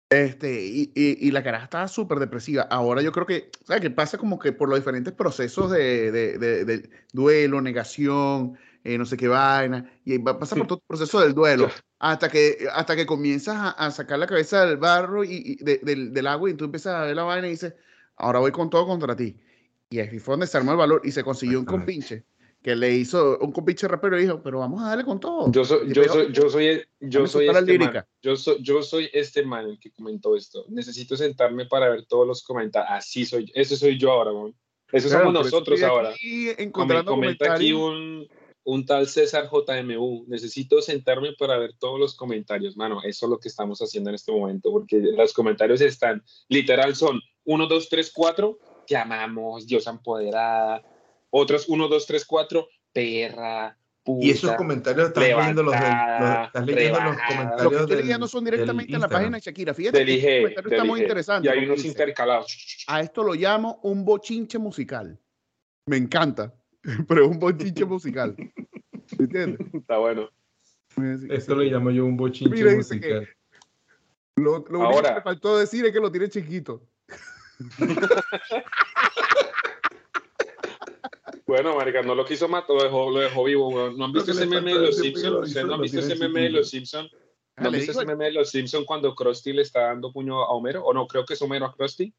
Este, 0.08 0.62
y, 0.66 0.92
y, 0.94 1.26
y 1.26 1.30
la 1.30 1.42
caraja 1.42 1.64
estaba 1.64 1.88
súper 1.88 2.18
depresiva. 2.18 2.62
Ahora 2.70 3.00
yo 3.00 3.12
creo 3.12 3.24
que, 3.24 3.50
¿sabes 3.64 3.80
qué 3.80 3.90
pasa? 3.90 4.18
Como 4.18 4.38
que 4.38 4.52
por 4.52 4.68
los 4.68 4.78
diferentes 4.78 5.14
procesos 5.14 5.70
de, 5.70 6.12
de, 6.12 6.36
de- 6.38 6.64
de 6.66 6.90
duelo, 7.14 7.62
negación, 7.62 8.58
eh, 8.84 8.98
no 8.98 9.06
sé 9.06 9.16
qué 9.16 9.28
vaina, 9.28 9.90
y 10.04 10.18
va 10.18 10.32
a 10.32 10.38
pasar 10.38 10.58
por 10.58 10.66
todo 10.66 10.78
el 10.80 10.84
proceso 10.86 11.20
del 11.20 11.32
duelo, 11.32 11.70
hasta 11.98 12.28
que, 12.28 12.66
hasta 12.74 12.94
que 12.94 13.06
comienzas 13.06 13.56
a, 13.56 13.70
a 13.70 13.90
sacar 13.90 14.18
la 14.18 14.26
cabeza 14.26 14.66
del 14.66 14.76
barro 14.76 15.24
y, 15.24 15.56
y 15.58 15.64
de- 15.64 15.78
del, 15.82 16.12
del 16.12 16.26
agua 16.26 16.50
y 16.50 16.54
tú 16.54 16.66
empiezas 16.66 16.94
a 16.94 17.04
ver 17.04 17.16
la 17.16 17.22
vaina 17.22 17.46
y 17.46 17.52
dices, 17.52 17.74
ahora 18.16 18.38
voy 18.40 18.50
con 18.52 18.68
todo 18.68 18.86
contra 18.86 19.16
ti. 19.16 19.38
Y 19.92 20.00
ahí 20.00 20.18
fue 20.18 20.32
donde 20.32 20.46
se 20.46 20.56
armó 20.56 20.72
el 20.72 20.78
valor 20.78 21.02
y 21.04 21.12
se 21.12 21.22
consiguió 21.22 21.58
un 21.60 21.66
compinche 21.66 22.24
que 22.62 22.76
le 22.76 22.94
hizo 22.94 23.38
un 23.40 23.50
compinche 23.50 23.88
rapero 23.88 24.18
y 24.18 24.22
dijo, 24.22 24.40
pero 24.42 24.60
vamos 24.60 24.80
a 24.82 24.90
darle 24.90 25.04
con 25.04 25.18
todo. 25.18 25.50
Yo 25.50 25.64
soy, 25.64 25.92
yo 25.92 26.04
soy, 26.04 26.32
yo 26.32 26.48
soy, 26.48 26.82
yo 27.00 27.26
soy 27.26 27.48
este 27.48 27.78
man. 27.78 28.04
Yo 28.22 28.36
soy, 28.36 28.56
yo 28.62 28.82
soy 28.82 29.10
este 29.12 29.42
man 29.44 29.66
el 29.66 29.78
que 29.80 29.90
comentó 29.90 30.36
esto. 30.36 30.64
Necesito 30.68 31.16
sentarme 31.16 31.66
para 31.66 31.88
ver 31.88 32.06
todos 32.06 32.26
los 32.26 32.42
comentarios. 32.44 32.90
Así 32.90 33.26
soy, 33.26 33.50
ese 33.54 33.76
soy 33.76 33.98
yo 33.98 34.12
ahora, 34.12 34.32
man. 34.32 34.54
Eso 34.92 35.08
Claro, 35.08 35.24
somos 35.24 35.46
eso 35.46 35.56
nosotros 35.56 35.80
estoy 35.80 35.90
ahora. 35.90 36.10
aquí 36.10 36.50
encontrando 36.56 37.10
comenta 37.10 37.54
aquí 37.54 37.72
un, 37.72 38.28
un 38.62 38.86
tal 38.86 39.08
César 39.08 39.48
JMU. 39.50 40.24
Necesito 40.28 40.80
sentarme 40.82 41.32
para 41.36 41.58
ver 41.58 41.72
todos 41.78 41.98
los 41.98 42.14
comentarios, 42.14 42.76
mano. 42.76 43.00
Eso 43.02 43.26
es 43.26 43.30
lo 43.30 43.38
que 43.40 43.48
estamos 43.48 43.80
haciendo 43.80 44.10
en 44.10 44.14
este 44.14 44.30
momento, 44.30 44.70
porque 44.70 44.98
los 44.98 45.32
comentarios 45.32 45.80
están, 45.80 46.22
literal, 46.48 46.94
son 46.94 47.20
1, 47.44 47.66
2, 47.66 47.88
3, 47.88 48.12
4, 48.14 48.58
te 48.86 48.96
amamos, 48.96 49.66
Dios 49.66 49.86
empoderada. 49.86 50.82
Otros 51.30 51.68
1, 51.68 51.88
2, 51.88 52.06
3, 52.06 52.24
4, 52.24 52.68
perra, 52.92 53.76
puta. 54.02 54.26
Y 54.26 54.30
esos 54.30 54.52
comentarios 54.54 55.08
estás 55.08 55.22
leyendo 55.24 55.62
los, 55.62 55.72
del- 55.72 55.82
los- 55.82 56.46
estás 56.46 56.66
leyendo 56.66 57.00
los 57.00 57.16
comentarios 57.16 57.62
Lo 57.62 57.70
que 57.70 57.76
estoy 57.76 57.96
leyendo 57.96 58.28
son 58.28 58.44
directamente 58.44 58.92
en 58.94 59.00
la 59.00 59.08
página 59.08 59.36
de 59.38 59.40
Shakira. 59.40 59.72
Fíjate 59.74 59.98
del 59.98 60.06
que 60.06 60.14
este 60.14 60.28
IG, 60.36 60.40
comentario 60.42 60.70
del 60.70 60.78
está 60.78 60.84
muy 60.84 60.98
IG. 61.00 61.04
interesante. 61.04 61.48
Y 61.48 61.50
hay 61.52 61.64
unos 61.64 61.76
dice, 61.76 61.88
intercalados. 61.88 62.84
A 62.88 63.00
esto 63.00 63.22
lo 63.22 63.34
llamo 63.34 63.80
un 63.82 64.04
bochinche 64.04 64.58
musical. 64.58 65.18
Me 65.86 65.96
encanta, 65.96 66.52
pero 67.08 67.24
es 67.24 67.30
un 67.30 67.38
bochinche 67.38 67.84
musical. 67.84 68.36
¿Me 68.36 69.24
entiendes? 69.24 69.66
Está 69.74 69.98
bueno. 69.98 70.28
Esto 71.30 71.54
le 71.56 71.70
llamo 71.70 71.90
yo 71.90 72.04
un 72.04 72.16
bochinche 72.18 72.54
Mira, 72.54 72.74
musical. 72.76 73.26
Lo, 74.36 74.58
lo 74.68 74.78
único 74.80 74.84
Ahora. 74.84 75.08
que 75.10 75.14
me 75.16 75.22
faltó 75.22 75.56
decir 75.58 75.84
es 75.86 75.92
que 75.92 76.00
lo 76.00 76.10
tiene 76.12 76.28
chiquito. 76.28 76.86
Bueno, 81.52 81.76
marica, 81.76 82.02
no 82.02 82.14
lo 82.14 82.24
quiso 82.24 82.48
matar, 82.48 82.76
lo 82.76 82.82
dejó, 82.82 83.10
lo 83.10 83.20
dejó 83.20 83.44
vivo, 83.44 83.68
weón. 83.68 83.98
¿No 83.98 84.06
han 84.06 84.12
visto 84.12 84.30
ese 84.32 84.46
meme 84.46 84.72
de 84.72 84.80
los 84.80 84.96
Simpsons? 84.96 85.32
lo 85.32 85.40
¿Ustedes 85.40 85.56
hizo, 85.56 85.66
no 85.66 85.74
han 85.74 85.80
visto 85.82 85.98
ese 86.00 86.16
meme 86.16 86.40
de 86.40 86.50
los 86.50 86.70
Simpsons? 86.70 87.10
Ah, 87.56 87.62
¿No 87.62 87.68
han 87.68 87.74
visto 87.74 87.92
ese 87.92 88.06
meme 88.06 88.24
de 88.24 88.32
los 88.32 88.50
Simpsons 88.50 88.86
cuando 88.86 89.14
Krusty 89.14 89.52
le 89.52 89.60
está 89.60 89.82
dando 89.88 90.12
puño 90.12 90.42
a 90.42 90.48
Homero? 90.48 90.82
O 90.82 90.94
no, 90.94 91.06
creo 91.06 91.26
que 91.26 91.34
es 91.34 91.42
Homero 91.42 91.66
a 91.66 91.74
Krusty. 91.74 92.14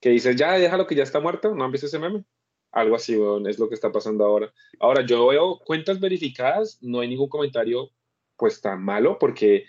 Que 0.00 0.10
dice, 0.10 0.36
ya, 0.36 0.52
déjalo 0.52 0.86
que 0.86 0.94
ya 0.94 1.02
está 1.02 1.18
muerto. 1.18 1.52
¿No 1.52 1.64
han 1.64 1.72
visto 1.72 1.88
ese 1.88 1.98
meme? 1.98 2.22
Algo 2.70 2.94
así, 2.94 3.16
weón, 3.16 3.48
es 3.48 3.58
lo 3.58 3.68
que 3.68 3.74
está 3.74 3.90
pasando 3.90 4.24
ahora. 4.24 4.52
Ahora, 4.78 5.04
yo 5.04 5.26
veo 5.26 5.58
cuentas 5.58 5.98
verificadas, 5.98 6.78
no 6.80 7.00
hay 7.00 7.08
ningún 7.08 7.28
comentario, 7.28 7.90
pues, 8.36 8.60
tan 8.60 8.84
malo, 8.84 9.18
porque 9.18 9.66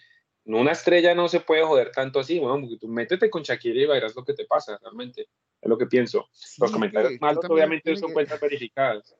una 0.55 0.71
estrella 0.71 1.13
no 1.13 1.27
se 1.27 1.41
puede 1.41 1.63
joder 1.63 1.91
tanto 1.91 2.19
así, 2.19 2.39
porque 2.39 2.77
tú 2.79 2.87
métete 2.87 3.29
con 3.29 3.43
Shakira 3.43 3.81
y 3.81 3.85
verás 3.85 4.15
lo 4.15 4.23
que 4.23 4.33
te 4.33 4.45
pasa, 4.45 4.79
realmente. 4.81 5.27
Es 5.61 5.69
lo 5.69 5.77
que 5.77 5.87
pienso. 5.87 6.27
Sí, 6.31 6.61
Los 6.61 6.71
comentarios 6.71 7.13
que 7.13 7.19
malos, 7.19 7.43
obviamente, 7.49 7.95
son 7.97 8.09
que- 8.09 8.13
cuentas 8.13 8.39
verificadas. 8.39 9.15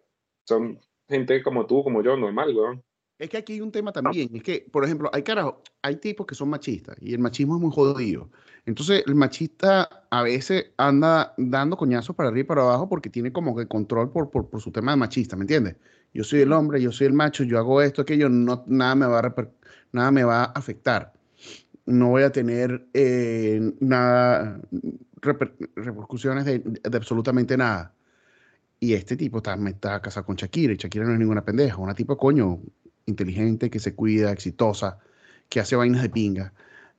Son 0.46 0.80
gente 1.10 1.44
como 1.44 1.66
tú, 1.66 1.84
como 1.84 2.02
yo, 2.02 2.16
normal, 2.16 2.56
weón. 2.56 2.84
Es 3.20 3.30
que 3.30 3.38
aquí 3.38 3.54
hay 3.54 3.62
un 3.62 3.72
tema 3.72 3.92
también, 3.92 4.30
es 4.36 4.44
que, 4.44 4.68
por 4.72 4.86
ejemplo, 4.86 5.10
hay 5.12 5.24
carajo, 5.24 5.64
hay 5.82 5.96
tipos 5.96 6.28
que 6.28 6.36
son 6.36 6.50
machistas 6.50 6.96
y 7.02 7.16
el 7.16 7.20
machismo 7.20 7.56
es 7.56 7.62
muy 7.62 7.72
jodido. 7.72 8.30
Entonces, 8.66 9.04
el 9.08 9.16
machista 9.16 10.06
a 10.12 10.22
veces 10.22 10.72
anda 10.78 11.34
dando 11.38 11.78
coñazos 11.78 12.16
para 12.16 12.30
arriba 12.30 12.42
y 12.42 12.48
para 12.48 12.62
abajo 12.62 12.88
porque 12.88 13.10
tiene 13.10 13.34
como 13.34 13.56
que 13.56 13.68
control 13.68 14.12
por, 14.12 14.30
por, 14.30 14.50
por 14.50 14.62
su 14.62 14.72
tema 14.72 14.92
de 14.92 14.98
machista, 14.98 15.36
¿me 15.36 15.44
entiendes? 15.44 15.78
Yo 16.14 16.24
soy 16.24 16.42
el 16.42 16.54
hombre, 16.54 16.80
yo 16.80 16.92
soy 16.92 17.08
el 17.08 17.14
macho, 17.14 17.44
yo 17.44 17.58
hago 17.58 17.82
esto, 17.82 18.04
aquello, 18.04 18.30
no, 18.30 18.64
nada, 18.68 18.94
me 18.94 19.08
va 19.08 19.20
a 19.20 19.52
nada 19.92 20.12
me 20.12 20.24
va 20.24 20.44
a 20.44 20.52
afectar. 20.52 21.17
No 21.88 22.10
voy 22.10 22.24
a 22.24 22.32
tener 22.32 22.86
eh, 22.94 23.74
nada, 23.80 24.60
reper- 25.22 25.56
repercusiones 25.76 26.46
de, 26.46 26.62
absolutamente 26.94 27.58
nada. 27.58 27.96
Y 28.80 28.94
este 28.94 29.18
tipo 29.18 29.38
está, 29.38 29.56
está 29.68 30.02
casado 30.02 30.26
con 30.26 30.36
Shakira 30.36 30.74
y 30.74 30.78
Shakira 30.78 31.06
no 31.06 31.14
es 31.14 31.20
ninguna 31.20 31.44
pendeja, 31.44 31.78
una 31.78 31.96
tipo 31.96 32.18
coño 32.18 32.62
inteligente, 33.06 33.70
que 33.70 33.80
se 33.80 33.96
cuida, 33.96 34.32
exitosa, 34.32 35.00
que 35.50 35.60
hace 35.62 35.76
vainas 35.76 36.04
de 36.04 36.10
pinga. 36.10 36.54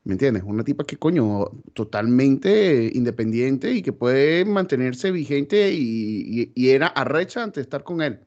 ¿Me 0.04 0.14
entiendes? 0.14 0.42
Una 0.46 0.64
tipa 0.64 0.84
que, 0.84 0.96
coño, 0.96 1.50
totalmente 1.74 2.90
independiente 2.94 3.72
y 3.72 3.82
que 3.82 3.92
puede 3.92 4.44
mantenerse 4.46 5.10
vigente 5.10 5.70
y- 5.72 6.50
y 6.54 6.70
era 6.70 6.86
arrecha 6.88 7.42
antes 7.42 7.56
de 7.56 7.62
estar 7.62 7.84
con 7.84 8.00
él. 8.00 8.20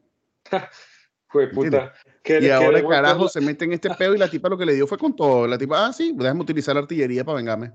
Fue 1.32 1.48
puta. 1.48 1.94
Que- 2.24 2.38
Y 2.38 2.42
que 2.42 2.52
ahora, 2.54 2.82
carajo, 2.88 3.24
la- 3.24 3.30
se 3.30 3.42
mete 3.42 3.66
en 3.66 3.74
este 3.74 3.90
peo 3.92 4.14
y 4.14 4.18
la 4.18 4.30
tipa 4.30 4.50
lo 4.50 4.58
que 4.58 4.66
le 4.66 4.74
dio 4.74 4.86
fue 4.86 4.98
con 4.98 5.16
todo. 5.16 5.48
La 5.48 5.58
tipa, 5.58 5.88
ah, 5.88 5.94
sí, 5.94 6.14
déjame 6.16 6.42
utilizar 6.42 6.76
la 6.76 6.82
artillería 6.82 7.24
para 7.24 7.38
vengarme. 7.38 7.72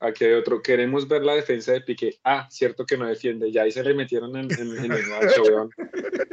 Aquí 0.00 0.24
hay 0.24 0.32
otro. 0.32 0.60
Queremos 0.60 1.06
ver 1.06 1.22
la 1.22 1.34
defensa 1.36 1.72
de 1.72 1.80
Piqué. 1.80 2.16
Ah, 2.24 2.48
cierto 2.50 2.84
que 2.84 2.96
no 2.96 3.06
defiende. 3.06 3.52
Ya 3.52 3.62
ahí 3.62 3.70
se 3.70 3.84
le 3.84 3.94
metieron 3.94 4.36
en, 4.36 4.48
en- 4.52 4.84
en 4.84 4.92
el 4.92 5.06
macho, 5.06 5.42
weón. 5.44 5.70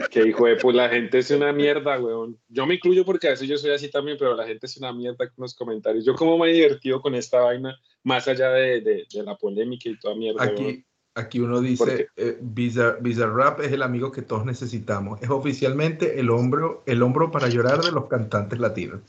Que 0.10 0.28
hijo 0.28 0.48
de 0.48 0.56
pues 0.56 0.76
la 0.76 0.90
gente 0.90 1.20
es 1.20 1.30
una 1.30 1.54
mierda, 1.54 2.00
weón. 2.00 2.36
Yo 2.48 2.66
me 2.66 2.74
incluyo 2.76 3.06
porque 3.06 3.28
a 3.28 3.32
veces 3.32 3.48
yo 3.48 3.58
soy 3.60 3.70
así 3.72 3.92
también, 3.92 4.18
pero 4.18 4.36
la 4.36 4.48
gente 4.48 4.66
es 4.66 4.76
una 4.78 4.92
mierda 4.92 5.30
con 5.30 5.44
los 5.44 5.54
comentarios. 5.56 6.04
Yo 6.04 6.16
como 6.16 6.38
me 6.40 6.50
he 6.50 6.54
divertido 6.54 7.00
con 7.00 7.14
esta 7.14 7.42
vaina, 7.42 7.78
más 8.04 8.28
allá 8.28 8.50
de, 8.52 8.82
de- 8.82 9.06
de 9.14 9.24
la 9.24 9.36
polémica 9.38 9.88
y 9.88 10.00
toda 10.00 10.16
mierda, 10.16 10.44
weón. 10.60 10.86
Aquí, 11.20 11.40
uno 11.40 11.56
¿Por 11.56 11.64
dice, 11.64 12.10
eh, 12.16 12.38
Bizar- 12.42 12.98
Bizarrap 13.02 13.60
es 13.62 13.72
el 13.72 13.82
amigo 13.84 14.12
que 14.12 14.22
todos 14.22 14.46
necesitamos. 14.46 15.22
Es 15.22 15.30
oficialmente 15.30 16.20
el 16.20 16.30
hombro, 16.30 16.84
el 16.86 17.02
hombro 17.04 17.30
para 17.32 17.50
llorar 17.50 17.82
de 17.82 17.92
los 17.92 18.08
cantantes 18.08 18.60
latinos. 18.60 19.02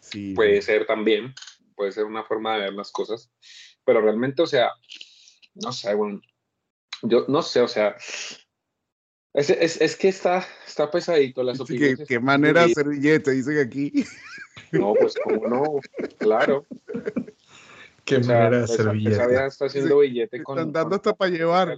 Sí. 0.00 0.34
Puede 0.34 0.62
ser 0.62 0.86
también, 0.86 1.34
puede 1.74 1.92
ser 1.92 2.04
una 2.04 2.24
forma 2.24 2.54
de 2.54 2.60
ver 2.62 2.72
las 2.72 2.90
cosas, 2.90 3.30
pero 3.84 4.00
realmente, 4.00 4.42
o 4.42 4.46
sea, 4.46 4.70
no 5.54 5.72
sé, 5.72 5.94
bueno, 5.94 6.20
yo 7.02 7.24
no 7.28 7.42
sé, 7.42 7.60
o 7.60 7.68
sea, 7.68 7.96
es, 9.34 9.50
es, 9.50 9.80
es 9.80 9.96
que 9.96 10.08
está, 10.08 10.46
está 10.66 10.90
pesadito 10.90 11.42
las 11.42 11.60
opiniones. 11.60 11.96
qué 12.08 12.14
están 12.14 12.24
manera 12.24 12.64
de 12.64 12.72
hacer 12.72 12.88
billete, 12.88 13.32
dicen 13.32 13.58
aquí. 13.58 14.04
No, 14.72 14.94
pues 14.94 15.14
como 15.22 15.46
no, 15.46 15.80
claro. 16.18 16.66
Qué 18.06 18.18
O 18.18 18.22
sea, 18.22 18.36
manera 18.38 18.58
de 18.58 18.64
hacer 18.64 18.88
billete. 18.92 19.46
está 19.46 19.66
haciendo 19.66 19.98
billete 19.98 20.42
con... 20.44 20.56
Están 20.58 20.72
dando 20.72 20.90
con- 20.90 20.96
hasta 20.96 21.14
para 21.14 21.30
llevar. 21.32 21.76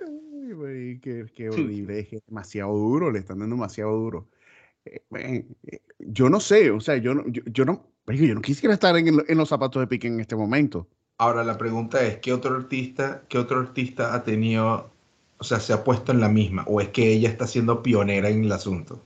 Ay, 0.00 0.52
güey, 0.52 1.00
qué, 1.00 1.26
qué 1.34 1.48
horrible, 1.50 2.00
es 2.00 2.08
que 2.08 2.16
es 2.16 2.22
demasiado 2.26 2.72
duro, 2.76 3.10
le 3.10 3.20
están 3.20 3.38
dando 3.38 3.56
demasiado 3.56 3.92
duro. 3.96 4.28
Eh, 4.84 5.00
eh, 5.16 5.80
yo 5.98 6.28
no 6.28 6.40
sé, 6.40 6.70
o 6.70 6.80
sea, 6.80 6.96
yo 6.96 7.14
no, 7.14 7.24
yo, 7.28 7.42
yo 7.46 7.64
no, 7.64 7.86
yo 8.06 8.34
no 8.34 8.40
quisiera 8.40 8.74
estar 8.74 8.96
en, 8.96 9.08
el- 9.08 9.24
en 9.26 9.38
los 9.38 9.48
zapatos 9.48 9.80
de 9.80 9.86
Piqué 9.86 10.08
en 10.08 10.20
este 10.20 10.36
momento. 10.36 10.88
Ahora 11.18 11.42
la 11.44 11.56
pregunta 11.56 12.02
es, 12.04 12.18
¿qué 12.18 12.32
otro 12.32 12.54
artista, 12.54 13.24
qué 13.28 13.38
otro 13.38 13.58
artista 13.58 14.14
ha 14.14 14.22
tenido 14.22 14.92
O 15.38 15.44
sea, 15.44 15.60
se 15.60 15.72
ha 15.72 15.84
puesto 15.84 16.12
en 16.12 16.20
la 16.20 16.28
misma. 16.28 16.64
¿O 16.66 16.80
es 16.80 16.88
que 16.88 17.12
ella 17.12 17.28
está 17.28 17.46
siendo 17.46 17.82
pionera 17.82 18.28
en 18.28 18.44
el 18.44 18.52
asunto? 18.52 19.02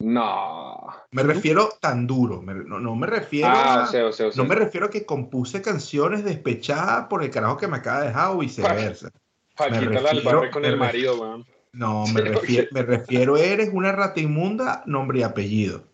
No. 0.00 0.86
Me 1.12 1.22
refiero 1.22 1.70
tan 1.80 2.06
duro. 2.06 2.42
me- 2.42 2.54
no, 2.54 2.80
no 2.80 2.96
me 2.96 3.06
refiero 3.06 3.48
Ah, 3.48 3.84
a, 3.84 3.86
sea, 3.86 4.06
o 4.06 4.12
sea. 4.12 4.30
no 4.34 4.44
me 4.44 4.54
refiero 4.54 4.86
a 4.86 4.90
que 4.90 5.06
compuse 5.06 5.62
canciones 5.62 6.24
despechadas 6.24 7.06
por 7.06 7.22
el 7.22 7.30
carajo 7.30 7.56
que 7.56 7.68
me 7.68 7.76
acaba 7.76 8.00
de 8.00 8.06
dejar 8.08 8.30
o 8.32 8.38
viceversa. 8.38 9.10
Paquita 9.56 9.80
me 9.80 9.86
refiero- 10.00 10.24
barrio 10.24 10.50
con 10.50 10.62
me 10.62 10.68
el 10.68 10.76
marido, 10.76 11.20
weón. 11.20 11.46
No, 11.72 12.04
me 12.08 12.20
Sí, 12.22 12.28
refiero, 12.28 12.68
me 12.72 12.82
refiero, 12.82 13.36
eres 13.36 13.70
una 13.72 13.92
rata 13.92 14.20
inmunda, 14.20 14.82
nombre 14.86 15.20
y 15.20 15.22
apellido. 15.22 15.84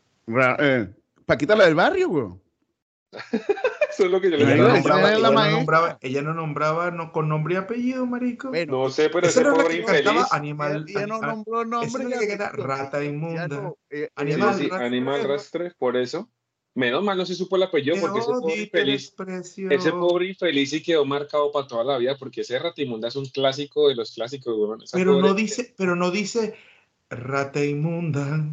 Eh, 0.58 0.88
Paquita 1.26 1.54
la 1.56 1.64
del 1.66 1.74
barrio, 1.74 2.08
güey. 2.08 2.26
Eso 4.00 4.06
es 4.06 4.12
lo 4.12 4.20
que 4.22 4.30
yo 4.30 4.38
le 4.38 4.44
Ella 4.44 4.56
no, 4.56 4.68
nombraba, 4.72 5.12
ella 5.12 5.18
no 5.28 5.32
maestra. 5.34 5.56
nombraba, 5.58 5.98
ella 6.00 6.22
no 6.22 6.32
nombraba 6.32 6.90
no, 6.90 7.12
con 7.12 7.28
nombre 7.28 7.52
y 7.52 7.56
apellido, 7.58 8.06
marico. 8.06 8.48
Bueno, 8.48 8.84
No 8.84 8.88
sé, 8.88 9.10
pero 9.10 9.26
ese 9.26 9.44
pobre 9.44 9.76
infeliz. 9.76 10.22
Animal. 10.30 10.86
ella, 10.88 11.06
no 11.06 11.20
nombró 11.20 11.66
nombre. 11.66 11.86
esa 11.86 12.02
es 12.02 12.08
la 12.08 12.24
y 12.24 12.26
que 12.38 12.62
rata 12.62 13.04
inmunda. 13.04 13.46
no- 13.46 13.76
ella 13.90 14.06
Sí, 14.06 14.12
Animal 14.16 14.54
sí, 14.54 14.68
rastre. 14.68 14.86
Animal 14.86 15.24
rastre, 15.28 15.72
por 15.78 15.98
eso. 15.98 16.30
Menos 16.74 17.04
mal 17.04 17.18
no 17.18 17.26
se 17.26 17.34
supo 17.34 17.56
el 17.56 17.64
apellido 17.64 17.96
porque 18.00 18.20
ese 18.20 18.30
pobre 18.30 18.62
infeliz, 18.62 19.14
ese 19.68 19.90
pobre 19.90 20.28
infeliz 20.28 20.70
sí 20.70 20.82
quedó 20.82 21.04
marcado 21.04 21.52
para 21.52 21.66
toda 21.66 21.84
la 21.84 21.98
vida 21.98 22.16
porque 22.16 22.40
ese 22.40 22.58
Ratimunda 22.58 23.08
es 23.08 23.16
un 23.16 23.26
clásico 23.26 23.90
de 23.90 23.96
los 23.96 24.12
clásicos, 24.14 24.56
Pero 24.92 25.20
no 25.20 25.34
dice, 25.34 25.74
pero 25.76 25.94
no 25.94 26.10
dice 26.10 26.54
rata 27.10 27.62
inmunda, 27.62 28.48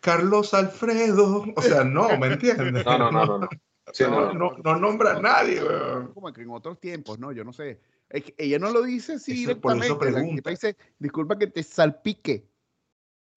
Carlos 0.00 0.54
Alfredo. 0.54 1.44
O 1.54 1.62
sea, 1.62 1.84
no, 1.84 2.18
¿me 2.18 2.26
entiendes? 2.28 2.84
No, 2.84 2.98
no, 2.98 3.12
no, 3.12 3.26
no. 3.26 3.38
no. 3.38 3.48
Sí, 3.92 4.04
no, 4.04 4.10
no, 4.10 4.32
no. 4.32 4.50
no, 4.50 4.62
no 4.62 4.76
nombra 4.78 5.16
a 5.16 5.20
nadie, 5.20 5.62
weón. 5.62 6.12
Como 6.12 6.32
que 6.32 6.42
en 6.42 6.50
otros 6.50 6.78
tiempos, 6.80 7.18
¿no? 7.18 7.32
Yo 7.32 7.44
no 7.44 7.52
sé. 7.52 7.80
Es 8.08 8.24
que 8.24 8.34
ella 8.38 8.58
no 8.58 8.70
lo 8.70 8.82
dice 8.82 9.14
así 9.14 9.44
Eso- 9.44 9.60
por 9.60 9.72
eso 9.76 9.96
directamente. 9.98 10.42
La 10.44 10.50
dice, 10.50 10.76
disculpa 10.98 11.38
que 11.38 11.46
te 11.48 11.62
salpique. 11.62 12.46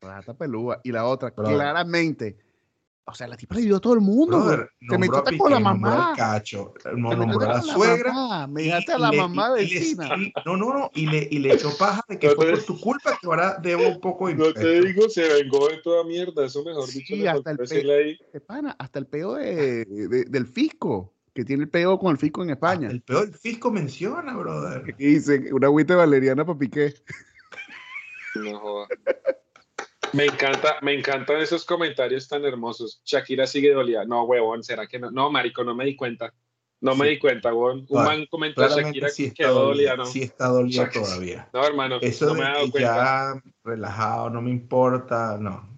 Rata 0.02 0.34
pelúa. 0.34 0.80
Y 0.84 0.92
la 0.92 1.06
otra, 1.06 1.32
claramente. 1.32 2.38
O 3.06 3.14
sea, 3.16 3.28
la 3.28 3.36
tipa 3.36 3.56
le 3.56 3.62
dio 3.62 3.76
a 3.78 3.80
todo 3.80 3.94
el 3.96 4.00
mundo. 4.00 4.38
Brother, 4.38 4.70
Te 4.88 4.98
metiste 4.98 5.38
con 5.38 5.52
la 5.52 5.60
mamá. 5.60 6.14
cacho, 6.16 6.74
no 6.96 7.10
Te 7.10 7.16
nombró 7.18 7.40
metiste 7.40 7.46
a 7.46 7.54
la 7.56 7.62
suegra. 7.74 8.14
mamá, 8.14 8.48
Me 8.48 8.62
dejaste 8.64 8.92
a 8.94 8.98
la 9.00 9.10
le- 9.12 9.18
mamá 9.18 9.50
le- 9.50 9.56
vecina. 9.64 10.10
no, 10.46 10.56
no, 10.56 10.74
no, 10.74 10.92
y 10.94 11.08
le, 11.08 11.28
y 11.32 11.40
le 11.40 11.54
echó 11.54 11.76
paja 11.78 12.02
de 12.08 12.20
que 12.20 12.28
No 12.28 12.34
fue 12.36 12.46
te- 12.46 12.52
por 12.52 12.64
tu 12.64 12.80
culpa 12.80 13.18
que 13.20 13.28
ahora 13.28 13.58
debo 13.62 13.88
un 13.90 14.00
poco 14.00 14.28
de 14.28 14.36
No 14.36 14.54
te 14.54 14.82
digo, 14.82 15.10
se 15.10 15.28
vengó 15.28 15.68
de 15.68 15.78
toda 15.78 16.04
mierda. 16.04 16.46
Eso 16.46 16.64
mejor 16.64 16.86
dicho, 16.90 17.16
Sí, 17.16 17.18
le 17.18 17.30
hasta 17.30 17.52
el 17.52 17.58
pe-. 17.58 18.18
De 18.32 18.40
pana, 18.42 18.76
hasta 18.78 19.00
el 19.00 19.08
peo 19.08 19.34
de, 19.34 19.84
de- 19.86 20.26
del 20.26 20.46
fisco, 20.48 21.14
que 21.34 21.44
tiene 21.44 21.64
el 21.64 21.70
peo 21.70 21.98
con 21.98 22.12
el 22.12 22.18
fisco 22.18 22.44
en 22.44 22.52
España. 22.52 22.88
El 22.90 23.02
peor 23.02 23.24
el 23.26 23.34
fisco 23.34 23.72
menciona, 23.72 24.38
brother. 24.38 24.84
Y 25.00 25.06
dice, 25.16 25.52
una 25.52 25.68
agüita 25.68 25.96
valeriana 25.96 26.46
para 26.46 26.58
Piqué. 26.60 26.94
No 28.36 28.60
joda. 28.60 28.88
Me 30.14 30.26
encanta, 30.26 30.78
me 30.82 30.94
encantan 30.94 31.38
esos 31.42 31.64
comentarios 31.66 32.28
tan 32.28 32.44
hermosos. 32.44 33.02
Shakira 33.06 33.48
sigue 33.48 33.74
dolida. 33.74 34.04
No, 34.06 34.24
huevón, 34.24 34.64
¿será 34.64 34.88
que 34.88 35.00
no? 35.00 35.10
No, 35.12 35.32
marico, 35.32 35.64
no 35.64 35.74
me 35.74 35.86
di 35.86 35.96
cuenta. 35.96 36.34
No 36.82 36.96
me 36.96 37.06
Sí. 37.06 37.12
di 37.12 37.20
cuenta, 37.20 37.54
huevón. 37.54 37.86
Un 37.90 38.04
man 38.04 38.26
comentó 38.30 38.64
a 38.64 38.68
Shakira 38.68 39.10
sí 39.10 39.30
que 39.30 39.44
quedó 39.44 39.66
dolida, 39.68 39.96
¿no? 39.96 40.06
sí 40.06 40.24
está 40.24 40.48
dolida 40.48 40.84
Shakira- 40.86 41.04
todavía. 41.06 41.50
No, 41.54 41.64
hermano, 41.66 41.98
Eso 42.02 42.26
no 42.26 42.34
de 42.34 42.40
me 42.42 42.46
he 42.46 42.52
dado 42.52 42.72
cuenta. 42.72 42.80
ya 43.36 43.44
relajado, 43.64 44.30
no 44.32 44.42
me 44.42 44.50
importa, 44.50 45.38
no. 45.40 45.70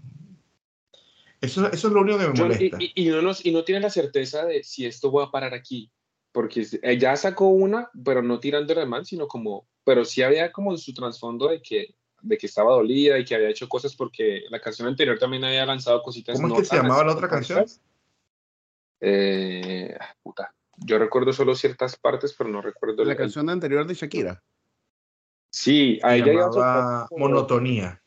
Eso, 1.41 1.69
eso 1.71 1.87
es 1.89 1.93
lo 1.93 2.01
único 2.01 2.17
que 2.19 2.27
me 2.29 2.33
Yo- 2.33 2.45
y, 2.45 2.47
molesta. 2.47 2.77
y- 2.79 2.91
y 2.95 3.05
no 3.09 3.21
nos, 3.21 3.45
y 3.45 3.51
no 3.51 3.63
tiene 3.65 3.81
la 3.81 3.89
certeza 3.89 4.45
de 4.45 4.63
si 4.63 4.85
esto 4.85 5.11
va 5.11 5.25
a 5.25 5.31
parar 5.31 5.53
aquí. 5.53 5.91
Porque 6.31 6.65
ella 6.81 7.15
sacó 7.17 7.49
una, 7.49 7.91
pero 8.03 8.23
no 8.23 8.39
tirándole 8.39 8.81
al 8.81 8.87
man, 8.87 9.05
sino 9.05 9.27
como, 9.27 9.67
pero 9.83 10.03
sí 10.05 10.23
había 10.23 10.51
como 10.51 10.75
su 10.77 10.93
trasfondo 10.93 11.49
de 11.49 11.61
que, 11.61 11.93
de 12.23 12.37
que 12.37 12.47
estaba 12.47 12.71
dolida 12.71 13.19
y 13.19 13.25
que 13.25 13.35
había 13.35 13.49
hecho 13.49 13.67
cosas 13.69 13.95
porque 13.95 14.43
la 14.49 14.59
canción 14.59 14.87
anterior 14.87 15.19
también 15.19 15.43
había 15.43 15.65
lanzado 15.65 16.01
cositas. 16.01 16.35
¿Cómo 16.35 16.47
es 16.47 16.53
no 16.53 16.59
que 16.59 16.65
se 16.65 16.75
llamaba 16.77 17.03
la 17.03 17.13
otra 17.13 17.27
canción? 17.27 17.65
Eh, 18.99 19.95
ah, 19.99 20.15
puta. 20.23 20.53
Yo 20.77 20.97
recuerdo 20.97 21.33
solo 21.33 21.55
ciertas 21.55 21.95
partes, 21.97 22.33
pero 22.37 22.49
no 22.49 22.61
recuerdo 22.61 23.03
La 23.03 23.11
el- 23.11 23.17
canción 23.17 23.49
anterior 23.49 23.85
de 23.85 23.93
Shakira. 23.93 24.41
Sí, 25.49 25.99
a 26.01 26.09
Se 26.11 26.15
ella 26.17 26.33
llamaba 26.33 27.07
como- 27.09 27.27
Monotonía. 27.27 28.01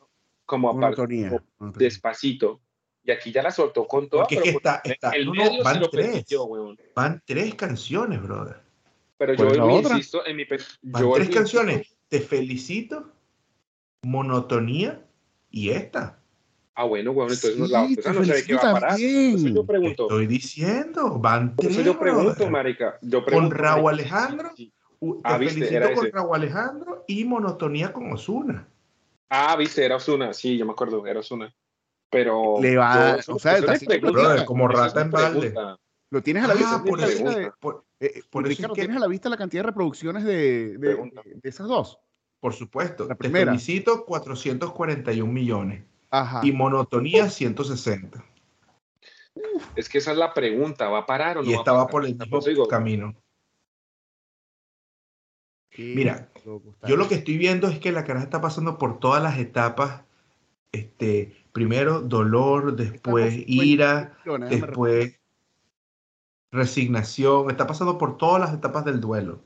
como 0.45 0.69
aparte, 0.71 0.97
Monotonía. 1.03 1.29
como 1.31 1.43
monotonía. 1.59 1.87
despacito. 1.89 2.61
Y 3.05 3.11
aquí 3.13 3.31
ya 3.31 3.43
la 3.43 3.53
soltó 3.53 3.87
con 3.87 4.09
todo. 4.09 4.23
Porque 4.23 4.37
es 4.37 4.43
que 4.43 4.51
está, 4.51 4.81
está, 4.83 5.11
el 5.11 5.27
no, 5.27 5.33
medio 5.35 5.59
se 5.59 5.63
van 5.63 5.81
lo 5.81 5.89
tres. 5.91 6.07
permitió. 6.07 6.49
Van 6.97 7.23
tres 7.25 7.55
canciones, 7.55 8.21
brother. 8.21 8.61
Pero 9.19 9.33
yo 9.35 9.37
¿Cuál 9.37 9.51
es 9.53 9.57
la 9.59 9.63
vuelvo 9.65 9.77
e 9.77 9.81
otra? 9.85 9.97
insisto 9.97 10.27
en 10.27 10.37
mi 10.37 10.45
Van 10.83 11.03
yo 11.03 11.13
tres 11.13 11.29
canciones. 11.31 11.97
Te 12.09 12.21
felicito, 12.21 13.13
Monotonía 14.07 15.05
y 15.51 15.71
esta. 15.71 16.21
Ah, 16.75 16.85
bueno, 16.85 17.11
weón, 17.11 17.31
entonces 17.33 17.59
no, 17.59 17.67
la 17.67 17.83
otra 17.85 18.13
no 18.13 18.25
se 18.25 18.33
ve 18.33 18.45
que 18.45 18.55
va 18.55 18.61
a 18.71 18.73
parar. 18.73 19.01
eso 19.01 19.49
yo 19.49 19.65
pregunto. 19.67 20.05
Estoy 20.05 20.27
diciendo, 20.27 21.19
van 21.19 21.57
Por 21.57 21.65
tres. 21.67 21.79
eso 21.79 21.87
yo 21.87 21.99
pregunto, 21.99 22.49
marica. 22.51 22.99
Yo 23.03 23.25
pregunto, 23.25 23.57
Raúl 23.57 23.93
Alejandro. 23.95 24.51
sí, 24.57 24.73
Te 25.01 25.07
Ah, 25.25 25.39
viste, 25.39 25.55
felicito 25.55 25.77
era 25.77 25.93
con. 25.95 26.11
Raúl 26.13 26.37
Alejandro 26.37 27.05
y 27.09 27.25
Monotonía 27.25 27.93
con 27.93 28.13
Osuna. 28.13 28.69
Ah, 29.29 29.57
viste, 29.57 29.85
era 29.85 29.97
Osuna. 29.97 30.33
Sí, 30.33 30.57
yo 30.57 30.67
me 30.67 30.73
acuerdo, 30.73 31.05
era 31.07 31.21
Osuna. 31.21 31.53
Pero. 32.11 32.61
Le 32.61 32.77
va- 32.77 33.19
yo- 33.21 33.35
o 33.35 33.39
sea, 33.39 33.57
está 33.59 33.75
pregunta, 33.75 34.45
como 34.45 34.69
rata 34.69 35.01
en 35.01 35.11
balde. 35.11 35.55
Lo 36.11 36.23
tienes 36.23 36.45
a 36.45 36.49
la 36.49 36.55
vista. 36.55 36.77
Ah, 36.77 36.85
por 36.87 37.01
la 37.01 37.07
de- 37.09 37.51
por, 37.59 37.85
eh, 37.99 38.13
eh, 38.17 38.23
por 38.31 38.49
es 38.49 38.57
que- 38.59 38.69
¿tienes 38.69 38.97
a 38.97 39.01
la 39.01 39.09
vista 39.09 39.29
la 39.29 39.37
cantidad 39.37 39.63
de 39.65 39.67
reproducciones 39.69 40.23
de, 40.25 40.79
de- 40.79 41.11
de 41.43 41.49
esas 41.49 41.67
dos? 41.67 41.99
Por 42.47 42.55
supuesto. 42.55 43.07
La 43.07 43.17
Te 43.17 43.17
primera. 43.17 43.51
felicito 43.51 44.05
441 44.05 45.33
millones 45.33 45.83
Ajá. 46.11 46.43
y 46.45 46.53
Monotonía 46.53 47.29
160. 47.29 48.25
Es 49.75 49.89
que 49.89 49.99
esa 49.99 50.13
es 50.13 50.17
la 50.17 50.33
pregunta. 50.33 50.89
¿Va 50.89 51.01
a 51.01 51.07
parar 51.07 51.39
o 51.39 51.43
no? 51.43 51.49
Y 51.51 51.55
va 51.55 51.59
a 51.59 51.63
estaba 51.63 51.79
parar? 51.79 51.91
por 51.91 52.07
el 52.07 52.17
mismo 52.17 52.41
digo, 52.43 52.69
camino. 52.69 53.17
Qué 55.71 55.93
Mira, 55.97 56.31
Yo 56.87 56.97
lo 56.97 57.09
que 57.09 57.17
estoy 57.17 57.37
viendo 57.37 57.67
es 57.67 57.81
que 57.81 57.91
la 57.91 58.05
cara 58.05 58.21
está 58.23 58.41
pasando 58.41 58.79
por 58.79 59.01
todas 59.01 59.21
las 59.21 59.41
etapas. 59.41 60.05
Este, 60.71 61.35
primero 61.51 62.01
dolor, 62.01 62.77
después 62.77 63.43
ira, 63.49 64.17
déjame 64.25 64.49
después 64.51 65.19
resignación. 66.53 67.51
Está 67.51 67.67
pasando 67.67 67.99
por 67.99 68.17
todas 68.17 68.41
las 68.41 68.55
etapas 68.55 68.85
del 68.85 69.01
duelo. 69.01 69.43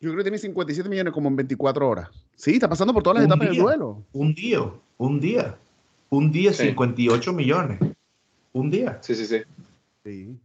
Yo 0.00 0.10
creo 0.10 0.18
que 0.18 0.24
tiene 0.24 0.38
57 0.38 0.88
millones 0.88 1.12
como 1.12 1.28
en 1.28 1.36
24 1.36 1.88
horas. 1.88 2.08
Sí, 2.36 2.54
está 2.54 2.68
pasando 2.68 2.94
por 2.94 3.02
todas 3.02 3.16
las 3.16 3.26
Un 3.26 3.32
etapas 3.32 3.48
del 3.48 3.58
duelo. 3.58 4.02
Un 4.12 4.34
día, 4.34 4.60
un 4.96 5.20
día, 5.20 5.56
un 6.10 6.30
día 6.30 6.52
Sí. 6.52 6.66
58 6.68 7.32
millones. 7.32 7.80
Un 8.52 8.70
día. 8.70 8.98
Sí, 9.02 9.14
sí, 9.14 9.26
sí. 9.26 9.42
Sí. 10.04 10.38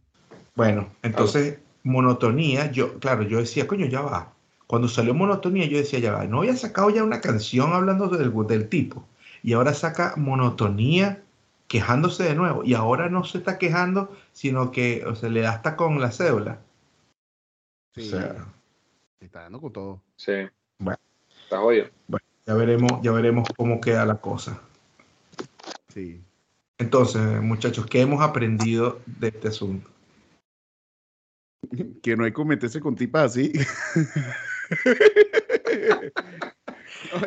Bueno, 0.56 0.88
entonces, 1.02 1.58
monotonía, 1.84 2.70
yo, 2.70 2.98
claro, 2.98 3.22
yo 3.22 3.38
decía, 3.38 3.66
coño, 3.66 3.86
ya 3.86 4.00
va. 4.00 4.32
Cuando 4.66 4.88
salió 4.88 5.14
monotonía, 5.14 5.66
yo 5.66 5.78
decía, 5.78 6.00
ya 6.00 6.12
va. 6.12 6.24
No 6.24 6.40
había 6.40 6.56
sacado 6.56 6.90
ya 6.90 7.04
una 7.04 7.20
canción 7.20 7.72
hablando 7.72 8.08
del, 8.08 8.32
del 8.46 8.68
tipo. 8.68 9.04
Y 9.42 9.52
ahora 9.52 9.74
saca 9.74 10.14
monotonía 10.16 11.22
quejándose 11.68 12.24
de 12.24 12.34
nuevo. 12.34 12.64
Y 12.64 12.74
ahora 12.74 13.08
no 13.08 13.24
se 13.24 13.38
está 13.38 13.58
quejando, 13.58 14.14
sino 14.32 14.72
que 14.72 15.04
o 15.06 15.14
sea, 15.14 15.28
le 15.28 15.42
da 15.42 15.50
hasta 15.50 15.76
con 15.76 16.00
la 16.00 16.10
cédula. 16.10 16.60
Sí. 17.94 18.08
O 18.08 18.10
sea, 18.10 18.34
Se 18.34 18.38
está 19.26 19.42
dando 19.42 19.60
con 19.60 19.72
todo. 19.72 20.02
Sí. 20.16 20.32
Bueno. 20.78 20.98
Está 21.44 21.58
jodido. 21.58 21.86
ya 22.46 22.54
veremos, 22.54 22.90
ya 23.02 23.12
veremos 23.12 23.48
cómo 23.56 23.80
queda 23.80 24.04
la 24.06 24.16
cosa. 24.20 24.60
Sí. 25.88 26.22
Entonces, 26.78 27.22
muchachos, 27.42 27.86
¿qué 27.86 28.00
hemos 28.00 28.20
aprendido 28.22 29.00
de 29.06 29.28
este 29.28 29.48
asunto? 29.48 29.88
Que 32.02 32.16
no 32.16 32.24
hay 32.24 32.32
que 32.32 32.44
meterse 32.44 32.80
con 32.80 32.94
tipas 32.96 33.32
así. 33.32 33.52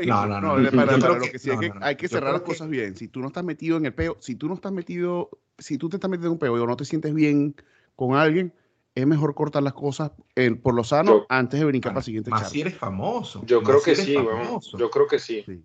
No, 0.06 0.26
no, 0.26 0.42
no. 0.42 0.50
para- 0.56 0.64
Yo 0.64 0.72
para 0.72 0.98
creo 0.98 1.16
lo 1.16 1.22
que- 1.22 1.32
que 1.32 1.40
sí 1.40 1.50
es 1.50 1.56
no, 1.56 1.62
que 1.62 1.70
no, 1.70 1.76
no. 1.76 1.86
hay 1.86 1.96
que 1.96 2.08
Yo 2.08 2.18
cerrar 2.18 2.34
las 2.34 2.42
que- 2.42 2.48
cosas 2.48 2.70
bien. 2.70 2.96
Si 2.96 3.08
tú 3.08 3.20
no 3.22 3.28
estás 3.28 3.44
metido 3.44 3.78
en 3.78 3.86
el 3.86 3.94
peo, 3.94 4.18
si 4.20 4.36
tú 4.36 4.48
no 4.48 4.56
estás 4.56 4.72
metido, 4.72 5.30
si 5.58 5.78
tú 5.78 5.90
te 5.90 5.98
estás 5.98 6.10
metiendo 6.10 6.28
en 6.28 6.34
un 6.34 6.40
peo 6.40 6.54
o 6.54 6.68
no 6.68 6.76
te 6.78 6.86
sientes 6.86 7.14
bien 7.14 7.56
con 7.96 8.16
alguien, 8.16 8.54
es 8.98 9.06
mejor 9.08 9.36
cortar 9.36 9.62
las 9.64 9.74
cosas 9.74 10.12
eh, 10.36 10.52
por 10.56 10.74
lo 10.74 10.84
sano 10.84 11.20
Yo- 11.20 11.26
antes 11.30 11.60
de 11.60 11.66
brincar 11.66 11.92
Bueno, 11.92 11.96
para 11.96 12.02
el 12.02 12.06
siguiente 12.06 12.30
más 12.32 12.50
si 12.50 12.62
eres 12.62 12.76
famoso. 12.76 13.44
Yo 13.46 13.62
creo 13.62 13.82
que 13.82 13.96
sí, 13.96 14.16
famoso. 14.16 14.78
Yo 14.78 14.90
creo 14.90 15.08
que 15.08 15.20
sí. 15.20 15.44
Sí. 15.46 15.62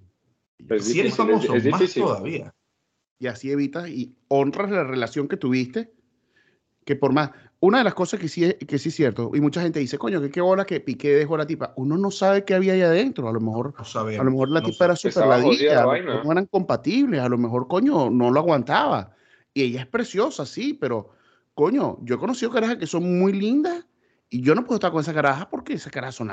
Es 0.58 0.58
si 0.58 0.64
eres 0.66 0.86
difícil, 0.86 1.06
es- 1.06 1.16
famoso, 1.16 1.54
es 1.54 1.66
más 1.70 1.94
todavía. 1.94 2.54
y 3.18 3.26
así 3.28 3.50
evitas 3.50 3.88
y 3.88 4.14
honras 4.28 4.70
la 4.70 4.84
relación 4.84 5.28
que 5.28 5.36
tuviste. 5.36 5.92
Que 6.84 6.96
por 6.96 7.12
más, 7.12 7.30
una 7.60 7.78
de 7.78 7.84
las 7.84 7.94
cosas 7.94 8.18
que 8.18 8.26
sí 8.28 8.44
es, 8.44 8.56
que 8.56 8.76
sí 8.76 8.88
es 8.88 8.96
cierto, 8.96 9.30
y 9.34 9.40
mucha 9.40 9.62
gente 9.62 9.78
dice, 9.78 9.96
coño, 9.98 10.20
que 10.20 10.30
qué 10.32 10.40
bola 10.40 10.64
que 10.64 10.80
Piqué 10.80 11.10
dejó 11.14 11.36
a 11.36 11.38
la 11.38 11.46
tipa. 11.46 11.72
Uno 11.76 11.96
no 11.96 12.10
sabe 12.10 12.44
qué 12.44 12.54
había 12.54 12.72
ahí 12.72 12.82
adentro. 12.82 13.28
A 13.28 13.32
lo 13.32 13.40
mejor, 13.40 13.72
No 13.78 13.84
sabemos. 13.84 14.20
a 14.20 14.24
lo 14.24 14.30
mejor 14.32 14.48
la 14.50 14.60
no 14.60 14.66
tipa 14.66 14.84
era 14.86 14.96
súper 14.96 15.26
la 15.26 15.38
ladilla, 15.38 15.84
no 16.24 16.32
eran 16.32 16.46
compatibles, 16.46 17.20
a 17.20 17.28
lo 17.28 17.38
mejor, 17.38 17.68
coño, 17.68 18.10
no 18.10 18.30
lo 18.32 18.40
aguantaba. 18.40 19.14
Y 19.54 19.62
ella 19.62 19.82
es 19.82 19.86
preciosa, 19.86 20.44
sí, 20.44 20.74
pero, 20.74 21.10
coño, 21.54 21.98
yo 22.02 22.14
he 22.14 22.18
conocido 22.18 22.50
carajas 22.50 22.76
que 22.76 22.86
son 22.86 23.18
muy 23.18 23.32
lindas 23.32 23.86
y 24.28 24.42
yo 24.42 24.54
no 24.54 24.64
puedo 24.64 24.76
estar 24.76 24.90
con 24.92 25.00
esa 25.00 25.12
caraja 25.14 25.48
porque 25.50 25.74
esa 25.74 25.90
caraja 25.90 26.12
son. 26.12 26.30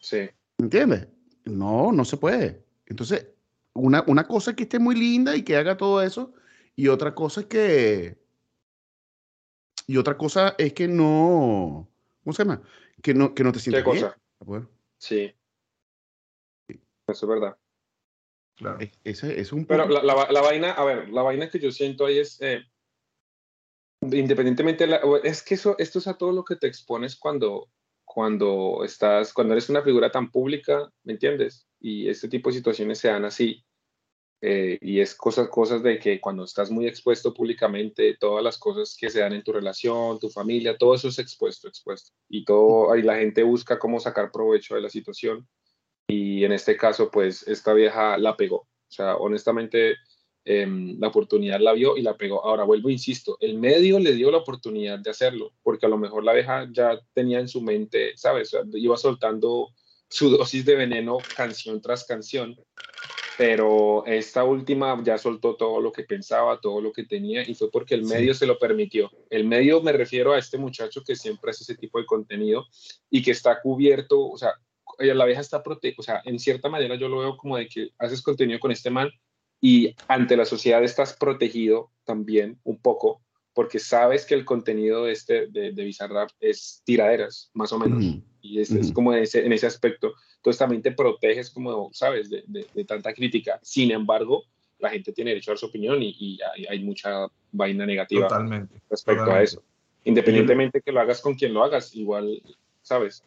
Sí. 0.00 0.28
¿Entiendes? 0.58 1.08
No, 1.44 1.92
no 1.92 2.04
se 2.04 2.16
puede. 2.16 2.64
Entonces, 2.86 3.28
una, 3.74 4.04
una 4.06 4.26
cosa 4.26 4.50
es 4.50 4.56
que 4.56 4.64
esté 4.64 4.78
muy 4.78 4.94
linda 4.96 5.36
y 5.36 5.42
que 5.42 5.56
haga 5.56 5.76
todo 5.76 6.02
eso, 6.02 6.34
y 6.76 6.88
otra 6.88 7.14
cosa 7.14 7.42
es 7.42 7.46
que. 7.46 8.22
Y 9.86 9.96
otra 9.96 10.16
cosa 10.16 10.54
es 10.58 10.72
que 10.72 10.88
no. 10.88 11.88
¿Cómo 12.22 12.32
se 12.34 12.44
llama? 12.44 12.62
Que 13.02 13.14
no, 13.14 13.34
que 13.34 13.42
no 13.44 13.52
te 13.52 13.58
¿Qué 13.58 13.62
sientas 13.64 13.84
cosa? 13.84 14.18
Bueno, 14.40 14.68
Sí. 14.98 15.32
Eso 16.68 17.26
es 17.26 17.26
verdad. 17.26 17.56
Claro. 18.54 18.78
es- 18.80 18.92
ese 19.02 19.40
es 19.40 19.52
un 19.52 19.64
Pero 19.66 19.88
la- 19.88 20.02
la 20.30 20.40
vaina, 20.40 20.72
a 20.72 20.84
ver, 20.84 21.08
la 21.08 21.22
vaina 21.22 21.48
que 21.48 21.58
yo 21.58 21.72
siento 21.72 22.06
ahí 22.06 22.18
es, 22.18 22.40
eh, 22.40 22.62
independientemente, 24.02 24.84
de 24.84 24.90
la- 24.90 25.00
es 25.22 25.42
que 25.42 25.54
eso, 25.54 25.76
esto 25.78 25.98
es 25.98 26.06
a 26.06 26.16
todo 26.18 26.32
lo 26.32 26.44
que 26.44 26.56
te 26.56 26.66
expones 26.66 27.16
cuando, 27.16 27.70
cuando 28.04 28.82
estás, 28.84 29.32
cuando 29.32 29.54
eres 29.54 29.68
una 29.70 29.82
figura 29.82 30.10
tan 30.10 30.30
pública, 30.30 30.90
¿me 31.04 31.12
entiendes? 31.14 31.66
Y 31.80 32.08
este 32.08 32.28
tipo 32.28 32.50
de 32.50 32.56
situaciones 32.56 32.98
se 32.98 33.08
dan 33.08 33.24
así. 33.24 33.64
eh, 34.42 34.78
y 34.82 35.00
es 35.00 35.14
cosas, 35.14 35.48
cosas 35.48 35.82
de 35.82 35.98
que 35.98 36.20
cuando 36.20 36.44
estás 36.44 36.70
muy 36.70 36.86
expuesto 36.86 37.32
públicamente, 37.34 38.16
todas 38.18 38.44
las 38.44 38.58
cosas 38.58 38.96
que 38.98 39.10
se 39.10 39.20
dan 39.20 39.32
en 39.34 39.42
tu 39.44 39.52
relación, 39.52 40.18
tu 40.18 40.30
familia, 40.30 40.76
todo 40.78 40.94
eso 40.94 41.08
es 41.08 41.18
expuesto, 41.20 41.68
expuesto. 41.68 42.12
Y 42.28 42.44
todo, 42.44 42.92
ahí 42.92 43.02
la 43.02 43.16
gente 43.18 43.42
busca 43.44 43.78
cómo 43.78 44.00
sacar 44.00 44.32
provecho 44.32 44.74
de 44.76 44.82
la 44.82 44.90
situación. 44.90 45.48
Y 46.08 46.44
en 46.44 46.52
este 46.52 46.76
caso, 46.76 47.10
pues 47.10 47.46
esta 47.48 47.72
vieja 47.74 48.18
la 48.18 48.36
pegó. 48.36 48.58
O 48.58 48.68
sea, 48.90 49.16
honestamente, 49.16 49.96
em, 50.44 50.98
la 50.98 51.08
oportunidad 51.08 51.60
la 51.60 51.72
vio 51.72 51.96
y 51.96 52.02
la 52.02 52.16
pegó. 52.16 52.44
Ahora 52.44 52.64
vuelvo, 52.64 52.90
insisto, 52.90 53.36
el 53.40 53.58
medio 53.58 53.98
le 53.98 54.12
dio 54.14 54.30
la 54.30 54.38
oportunidad 54.38 54.98
de 54.98 55.10
hacerlo, 55.10 55.52
porque 55.62 55.86
a 55.86 55.88
lo 55.88 55.98
mejor 55.98 56.24
la 56.24 56.32
vieja 56.32 56.68
ya 56.72 57.00
tenía 57.14 57.38
en 57.40 57.48
su 57.48 57.60
mente, 57.60 58.12
¿sabes? 58.16 58.56
Iba 58.74 58.96
soltando 58.96 59.70
su 60.08 60.30
dosis 60.30 60.64
de 60.64 60.74
veneno 60.76 61.18
canción 61.36 61.80
tras 61.80 62.04
canción, 62.04 62.56
pero 63.38 64.04
esta 64.06 64.44
última 64.44 65.00
ya 65.02 65.16
soltó 65.16 65.56
todo 65.56 65.80
lo 65.80 65.90
que 65.90 66.02
pensaba, 66.02 66.60
todo 66.60 66.80
lo 66.80 66.92
que 66.92 67.04
tenía, 67.04 67.48
y 67.48 67.54
fue 67.54 67.70
porque 67.70 67.94
el 67.94 68.04
Sí. 68.04 68.12
medio 68.14 68.34
se 68.34 68.46
lo 68.46 68.58
permitió. 68.58 69.10
El 69.30 69.44
medio 69.44 69.80
me 69.80 69.92
refiero 69.92 70.32
a 70.32 70.38
este 70.38 70.58
muchacho 70.58 71.02
que 71.02 71.16
siempre 71.16 71.50
hace 71.50 71.64
ese 71.64 71.76
tipo 71.76 71.98
de 71.98 72.04
contenido 72.06 72.66
y 73.10 73.22
que 73.22 73.30
está 73.30 73.60
cubierto, 73.60 74.28
o 74.28 74.36
sea, 74.36 74.52
ella- 74.98 75.14
la 75.14 75.24
vieja 75.24 75.40
está 75.40 75.62
protegida, 75.62 75.96
o 75.98 76.02
sea, 76.02 76.22
en 76.24 76.38
cierta 76.38 76.68
manera 76.68 76.94
yo 76.96 77.08
lo 77.08 77.20
veo 77.20 77.36
como 77.36 77.56
de 77.56 77.66
que 77.66 77.90
haces 77.98 78.20
contenido 78.20 78.60
con 78.60 78.70
este 78.70 78.90
man 78.90 79.10
y 79.64 79.94
ante 80.08 80.36
la 80.36 80.44
sociedad 80.44 80.82
estás 80.84 81.14
protegido 81.16 81.90
también 82.04 82.58
un 82.64 82.76
poco 82.78 83.22
porque 83.54 83.78
sabes 83.78 84.24
que 84.26 84.34
el 84.34 84.44
contenido 84.44 85.04
de 85.04 85.12
este 85.12 85.46
de, 85.46 85.72
de 85.72 85.84
Bizarrap 85.84 86.30
es 86.40 86.82
tiraderas, 86.84 87.50
más 87.54 87.70
o 87.72 87.78
menos, 87.78 88.02
Ujú. 88.04 88.22
y 88.40 88.60
es, 88.60 88.70
es 88.72 88.90
como 88.92 89.12
en 89.14 89.22
ese, 89.22 89.44
en 89.44 89.52
ese 89.52 89.66
aspecto. 89.66 90.14
Entonces 90.36 90.58
también 90.58 90.80
te 90.82 90.90
proteges 90.92 91.50
como, 91.50 91.90
sabes, 91.92 92.28
de, 92.30 92.42
de- 92.46 92.66
de 92.72 92.84
tanta 92.84 93.12
crítica. 93.12 93.60
Sin 93.62 93.90
embargo, 93.90 94.42
la 94.78 94.88
gente 94.88 95.12
tiene 95.12 95.30
derecho 95.32 95.50
a 95.50 95.52
dar 95.52 95.58
su 95.58 95.66
opinión 95.66 96.02
y, 96.02 96.16
y 96.18 96.38
hay, 96.42 96.64
hay 96.70 96.82
mucha 96.82 97.26
vaina 97.52 97.84
negativa 97.86 98.26
Totalmente. 98.26 98.74
respecto 98.90 99.22
a 99.22 99.26
totalmente. 99.26 99.44
eso. 99.44 99.62
Independientemente 100.04 100.80
que 100.80 100.90
lo 100.90 101.00
hagas 101.00 101.20
con 101.20 101.34
quien 101.34 101.52
lo 101.54 101.62
hagas, 101.62 101.94
igual, 101.94 102.42
¿sabes? 102.82 103.22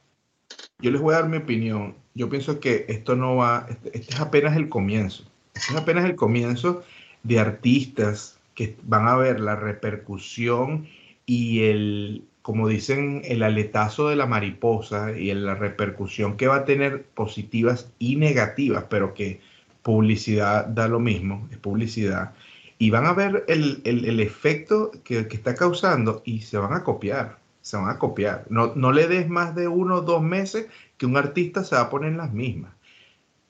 Yo 0.79 0.89
les 0.91 0.99
voy 0.99 1.13
a 1.13 1.19
dar 1.19 1.29
mi 1.29 1.37
opinión. 1.37 1.95
Yo 2.15 2.29
pienso 2.29 2.59
que 2.59 2.85
esto 2.89 3.15
no 3.15 3.35
va, 3.37 3.67
este, 3.69 3.95
este 3.97 4.13
es 4.15 4.19
apenas 4.19 4.57
el 4.57 4.69
comienzo. 4.69 5.23
Es 5.55 5.71
apenas 5.75 6.05
el 6.05 6.15
comienzo 6.15 6.83
de 7.23 7.39
artistas 7.39 8.39
que 8.53 8.77
van 8.83 9.07
a 9.07 9.15
ver 9.17 9.39
la 9.39 9.55
repercusión 9.55 10.87
y 11.25 11.63
el, 11.63 12.25
como 12.41 12.67
dicen, 12.67 13.21
el 13.25 13.41
aletazo 13.43 14.09
de 14.09 14.15
la 14.15 14.25
mariposa 14.27 15.17
y 15.17 15.33
la 15.33 15.55
repercusión 15.55 16.37
que 16.37 16.47
va 16.47 16.57
a 16.57 16.65
tener 16.65 17.05
positivas 17.05 17.91
y 17.99 18.15
negativas, 18.17 18.85
pero 18.89 19.13
que 19.13 19.41
publicidad 19.83 20.65
da 20.67 20.87
lo 20.87 20.99
mismo, 20.99 21.47
es 21.51 21.57
publicidad. 21.57 22.33
Y 22.77 22.89
van 22.91 23.05
a 23.05 23.13
ver 23.13 23.45
el, 23.47 23.81
el- 23.85 24.05
el 24.05 24.19
efecto 24.19 24.91
que, 25.03 25.27
que 25.27 25.35
está 25.37 25.55
causando 25.55 26.21
y 26.25 26.41
se 26.41 26.57
van 26.57 26.73
a 26.73 26.83
copiar, 26.83 27.39
se 27.61 27.77
van 27.77 27.89
a 27.89 27.99
copiar. 27.99 28.45
No, 28.49 28.73
no 28.75 28.91
le 28.91 29.07
des 29.07 29.27
más 29.29 29.55
de 29.55 29.67
uno 29.67 29.95
o 29.97 30.01
dos 30.01 30.21
meses 30.21 30.67
que 30.97 31.05
un 31.05 31.17
artista 31.17 31.63
se 31.63 31.75
va 31.75 31.81
a 31.83 31.89
poner 31.89 32.11
en 32.11 32.17
las 32.17 32.33
mismas. 32.33 32.74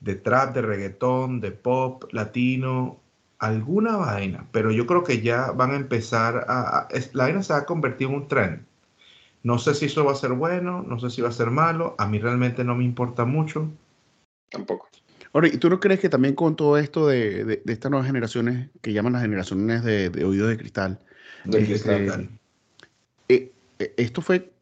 De 0.00 0.14
trap, 0.14 0.54
de 0.54 0.62
reggaetón, 0.62 1.40
de 1.40 1.52
pop, 1.52 2.04
latino, 2.12 3.00
alguna 3.38 3.96
vaina. 3.96 4.46
Pero 4.52 4.70
yo 4.70 4.86
creo 4.86 5.04
que 5.04 5.20
ya 5.22 5.50
van 5.52 5.72
a 5.72 5.76
empezar 5.76 6.44
a... 6.48 6.80
a- 6.80 6.88
es- 6.90 7.14
la 7.14 7.24
vaina 7.24 7.42
se 7.42 7.52
va 7.52 7.60
a 7.60 7.64
convertir 7.66 8.08
en 8.08 8.14
un 8.14 8.28
trend. 8.28 8.64
No 9.42 9.58
sé 9.58 9.74
si 9.74 9.86
eso 9.86 10.04
va 10.04 10.12
a 10.12 10.16
ser 10.16 10.32
bueno, 10.32 10.82
no 10.82 10.98
sé 10.98 11.10
si 11.10 11.22
va 11.22 11.28
a 11.28 11.32
ser 11.32 11.50
malo. 11.50 11.94
A 11.98 12.06
mí 12.06 12.18
realmente 12.18 12.64
no 12.64 12.74
me 12.74 12.84
importa 12.84 13.24
mucho. 13.24 13.70
Tampoco. 14.50 14.88
Ahora, 15.32 15.48
¿y 15.48 15.58
tú 15.58 15.68
no 15.68 15.80
crees 15.80 16.00
que 16.00 16.08
también 16.08 16.34
con 16.34 16.56
todo 16.56 16.78
esto 16.78 17.06
de, 17.06 17.44
de- 17.44 17.62
de 17.64 17.72
estas 17.72 17.90
nuevas 17.90 18.06
generaciones, 18.06 18.70
que 18.80 18.92
llaman 18.92 19.12
las 19.12 19.22
generaciones 19.22 19.84
de, 19.84 20.10
de 20.10 20.24
oído 20.24 20.46
de 20.48 20.56
cristal, 20.56 20.98
De 21.44 21.58
este, 21.58 21.66
cristal. 21.66 22.30
eh, 23.28 23.52
eh, 23.78 23.94
esto 23.96 24.22
fue 24.22 24.52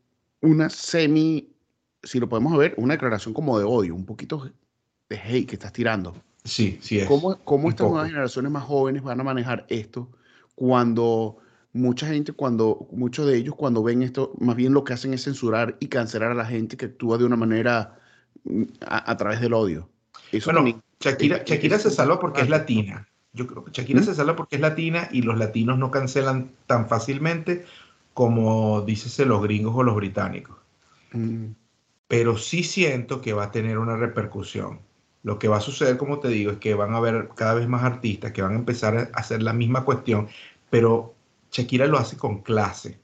una 0.41 0.68
semi, 0.68 1.49
si 2.03 2.18
lo 2.20 2.28
podemos 2.28 2.57
ver, 2.59 2.74
una 2.76 2.95
declaración 2.95 3.35
como 3.35 3.59
de 3.59 3.64
odio, 3.64 3.95
un 3.95 4.05
poquito 4.05 4.51
de 5.09 5.16
hate 5.16 5.46
que 5.46 5.55
estás 5.57 5.72
tirando. 5.72 6.14
Sí, 6.44 6.78
sí 6.82 6.98
es. 6.98 7.07
¿Cómo, 7.09 7.38
cómo 7.44 7.68
estas 7.68 7.88
nuevas 7.88 8.09
generaciones 8.09 8.50
más 8.52 8.64
jóvenes 8.64 9.02
van 9.02 9.20
a 9.20 9.24
manejar 9.24 9.66
esto 9.68 10.11
cuando 10.55 11.38
mucha 11.72 12.07
gente, 12.07 12.32
cuando 12.32 12.86
muchos 12.92 13.26
de 13.26 13.36
ellos 13.36 13.55
cuando 13.57 13.82
ven 13.82 14.02
esto, 14.02 14.32
más 14.38 14.57
bien 14.57 14.72
lo 14.72 14.84
que 14.84 14.92
hacen 14.92 15.14
es 15.14 15.24
censurar 15.24 15.76
y 15.80 15.88
cancelar 15.88 16.30
a 16.30 16.34
la 16.34 16.46
gente 16.46 16.76
que 16.76 16.86
actúa 16.86 17.18
de 17.18 17.24
una 17.24 17.36
manera 17.36 17.98
mm, 18.44 18.62
a, 18.86 19.11
a 19.11 19.16
través 19.16 19.40
del 19.40 19.55
odio? 19.55 19.88
Eso 20.32 20.46
Bueno, 20.46 20.59
también- 20.61 20.82
Shakira, 21.00 21.36
es- 21.38 21.44
Shakira 21.44 21.76
es 21.76 21.82
se 21.82 21.90
salva 21.90 22.18
porque 22.20 22.42
es 22.42 22.48
latina. 22.48 23.07
Yo 23.32 23.46
creo 23.46 23.64
que 23.64 23.72
Shakira 23.72 24.00
¿Mm? 24.00 24.05
se 24.05 24.14
salva 24.14 24.36
porque 24.36 24.57
es 24.57 24.62
latina 24.62 25.09
y 25.11 25.22
los 25.22 25.36
latinos 25.36 25.76
no 25.78 25.90
cancelan 25.90 26.50
tan 26.66 26.88
fácilmente 26.88 27.64
como 28.14 28.82
dícese 28.82 29.26
los 29.26 29.42
gringos 29.42 29.74
o 29.76 29.82
los 29.82 29.96
británicos. 29.96 30.57
Mm, 31.12 31.46
Pero 32.07 32.36
sí 32.38 32.62
siento 32.62 33.20
que 33.20 33.32
va 33.32 33.44
a 33.44 33.50
tener 33.50 33.78
una 33.78 33.96
repercusión. 33.96 34.78
Lo 35.25 35.39
que 35.39 35.49
va 35.49 35.57
a 35.57 35.61
suceder, 35.61 35.97
como 35.97 36.20
te 36.20 36.29
digo, 36.29 36.53
es 36.53 36.59
que 36.59 36.75
van 36.75 36.95
a 36.95 36.99
haber 36.99 37.31
cada 37.35 37.55
vez 37.55 37.66
más 37.66 37.83
artistas 37.83 38.31
que 38.31 38.43
van 38.43 38.53
a 38.53 38.57
empezar 38.57 38.97
a 38.97 39.18
hacer 39.18 39.43
la 39.43 39.53
misma 39.53 39.85
cuestión, 39.85 40.29
pero 40.70 41.14
Shakira 41.51 41.87
lo 41.87 41.99
hace 41.99 42.16
con 42.16 42.43
clase. 42.43 43.01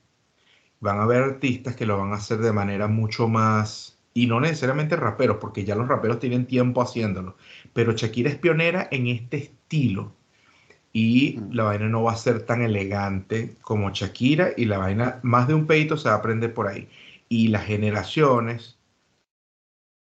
Van 0.80 0.98
a 0.98 1.02
haber 1.04 1.22
artistas 1.22 1.74
que 1.74 1.86
lo 1.86 1.98
van 1.98 2.12
a 2.12 2.16
hacer 2.16 2.38
de 2.38 2.52
manera 2.52 2.86
mucho 2.88 3.26
más, 3.26 3.98
y 4.12 4.26
no 4.26 4.40
necesariamente 4.40 4.96
raperos, 4.96 5.38
porque 5.40 5.64
ya 5.64 5.74
los 5.74 5.88
raperos 5.88 6.18
tienen 6.18 6.46
tiempo 6.46 6.82
haciéndolo, 6.82 7.36
pero 7.72 7.92
Shakira 7.92 8.28
es 8.28 8.36
pionera 8.36 8.88
en 8.90 9.06
este 9.06 9.36
estilo. 9.38 10.12
Y 10.92 11.38
Mm. 11.38 11.52
la 11.52 11.64
vaina 11.64 11.88
no 11.88 12.02
va 12.02 12.12
a 12.12 12.16
ser 12.16 12.42
tan 12.42 12.62
elegante 12.62 13.56
como 13.62 13.90
Shakira, 13.90 14.50
y 14.56 14.64
la 14.66 14.78
vaina, 14.78 15.20
más 15.22 15.46
de 15.48 15.54
un 15.54 15.66
peito 15.66 15.96
se 15.96 16.08
va 16.08 16.16
a 16.16 16.18
aprender 16.18 16.52
por 16.52 16.66
ahí. 16.66 16.88
Y 17.28 17.48
las 17.48 17.64
generaciones, 17.64 18.79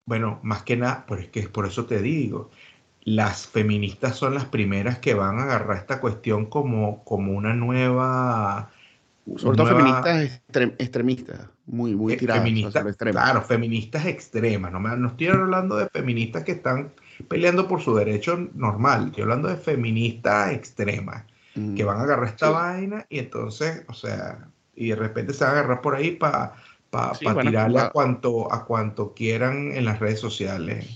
bueno, 0.09 0.39
más 0.41 0.63
que 0.63 0.75
nada, 0.75 1.05
pero 1.07 1.21
es 1.21 1.27
que 1.29 1.47
por 1.47 1.67
eso 1.67 1.85
te 1.85 2.01
digo, 2.01 2.49
las 3.03 3.45
feministas 3.47 4.15
son 4.17 4.33
las 4.33 4.45
primeras 4.45 4.97
que 4.97 5.13
van 5.13 5.37
a 5.39 5.43
agarrar 5.43 5.77
esta 5.77 6.01
cuestión 6.01 6.47
como, 6.47 7.03
como 7.03 7.31
una 7.33 7.53
nueva... 7.53 8.71
Sobre 9.37 9.55
todo 9.57 9.71
nueva- 9.71 10.01
feministas 10.03 10.41
extrem- 10.51 10.75
extremistas, 10.79 11.39
muy, 11.67 11.93
muy 11.95 12.13
eh, 12.13 12.17
tiradas 12.17 12.41
feministas, 12.43 12.97
claro, 12.97 13.41
feministas 13.43 14.05
extremas. 14.07 14.71
No, 14.71 14.79
me- 14.79 14.97
no 14.97 15.09
estoy 15.09 15.27
hablando 15.27 15.77
de 15.77 15.87
feministas 15.89 16.43
que 16.43 16.53
están 16.53 16.89
peleando 17.27 17.67
por 17.67 17.79
su 17.81 17.93
derecho 17.95 18.49
normal. 18.55 19.07
Estoy 19.09 19.23
hablando 19.23 19.47
de 19.47 19.57
feministas 19.57 20.51
extremas 20.53 21.23
Mm. 21.55 21.75
que 21.75 21.83
van 21.83 21.97
a 21.99 22.03
agarrar 22.03 22.27
esta 22.27 22.47
Sí. 22.47 22.53
vaina 22.53 23.05
y 23.09 23.19
entonces, 23.19 23.83
o 23.87 23.93
sea, 23.93 24.47
y 24.75 24.89
de 24.89 24.95
repente 24.95 25.33
se 25.33 25.43
van 25.43 25.55
a 25.55 25.59
agarrar 25.59 25.81
por 25.81 25.95
ahí 25.95 26.11
para 26.11 26.53
Sí, 27.17 27.25
van 27.25 27.39
a- 27.39 27.41
tirarle 27.41 27.79
a 27.79 27.89
cuanto, 27.91 28.51
a 28.51 28.65
cuanto 28.65 29.13
quieran 29.13 29.71
en 29.71 29.85
las 29.85 29.99
redes 29.99 30.19
sociales. 30.19 30.87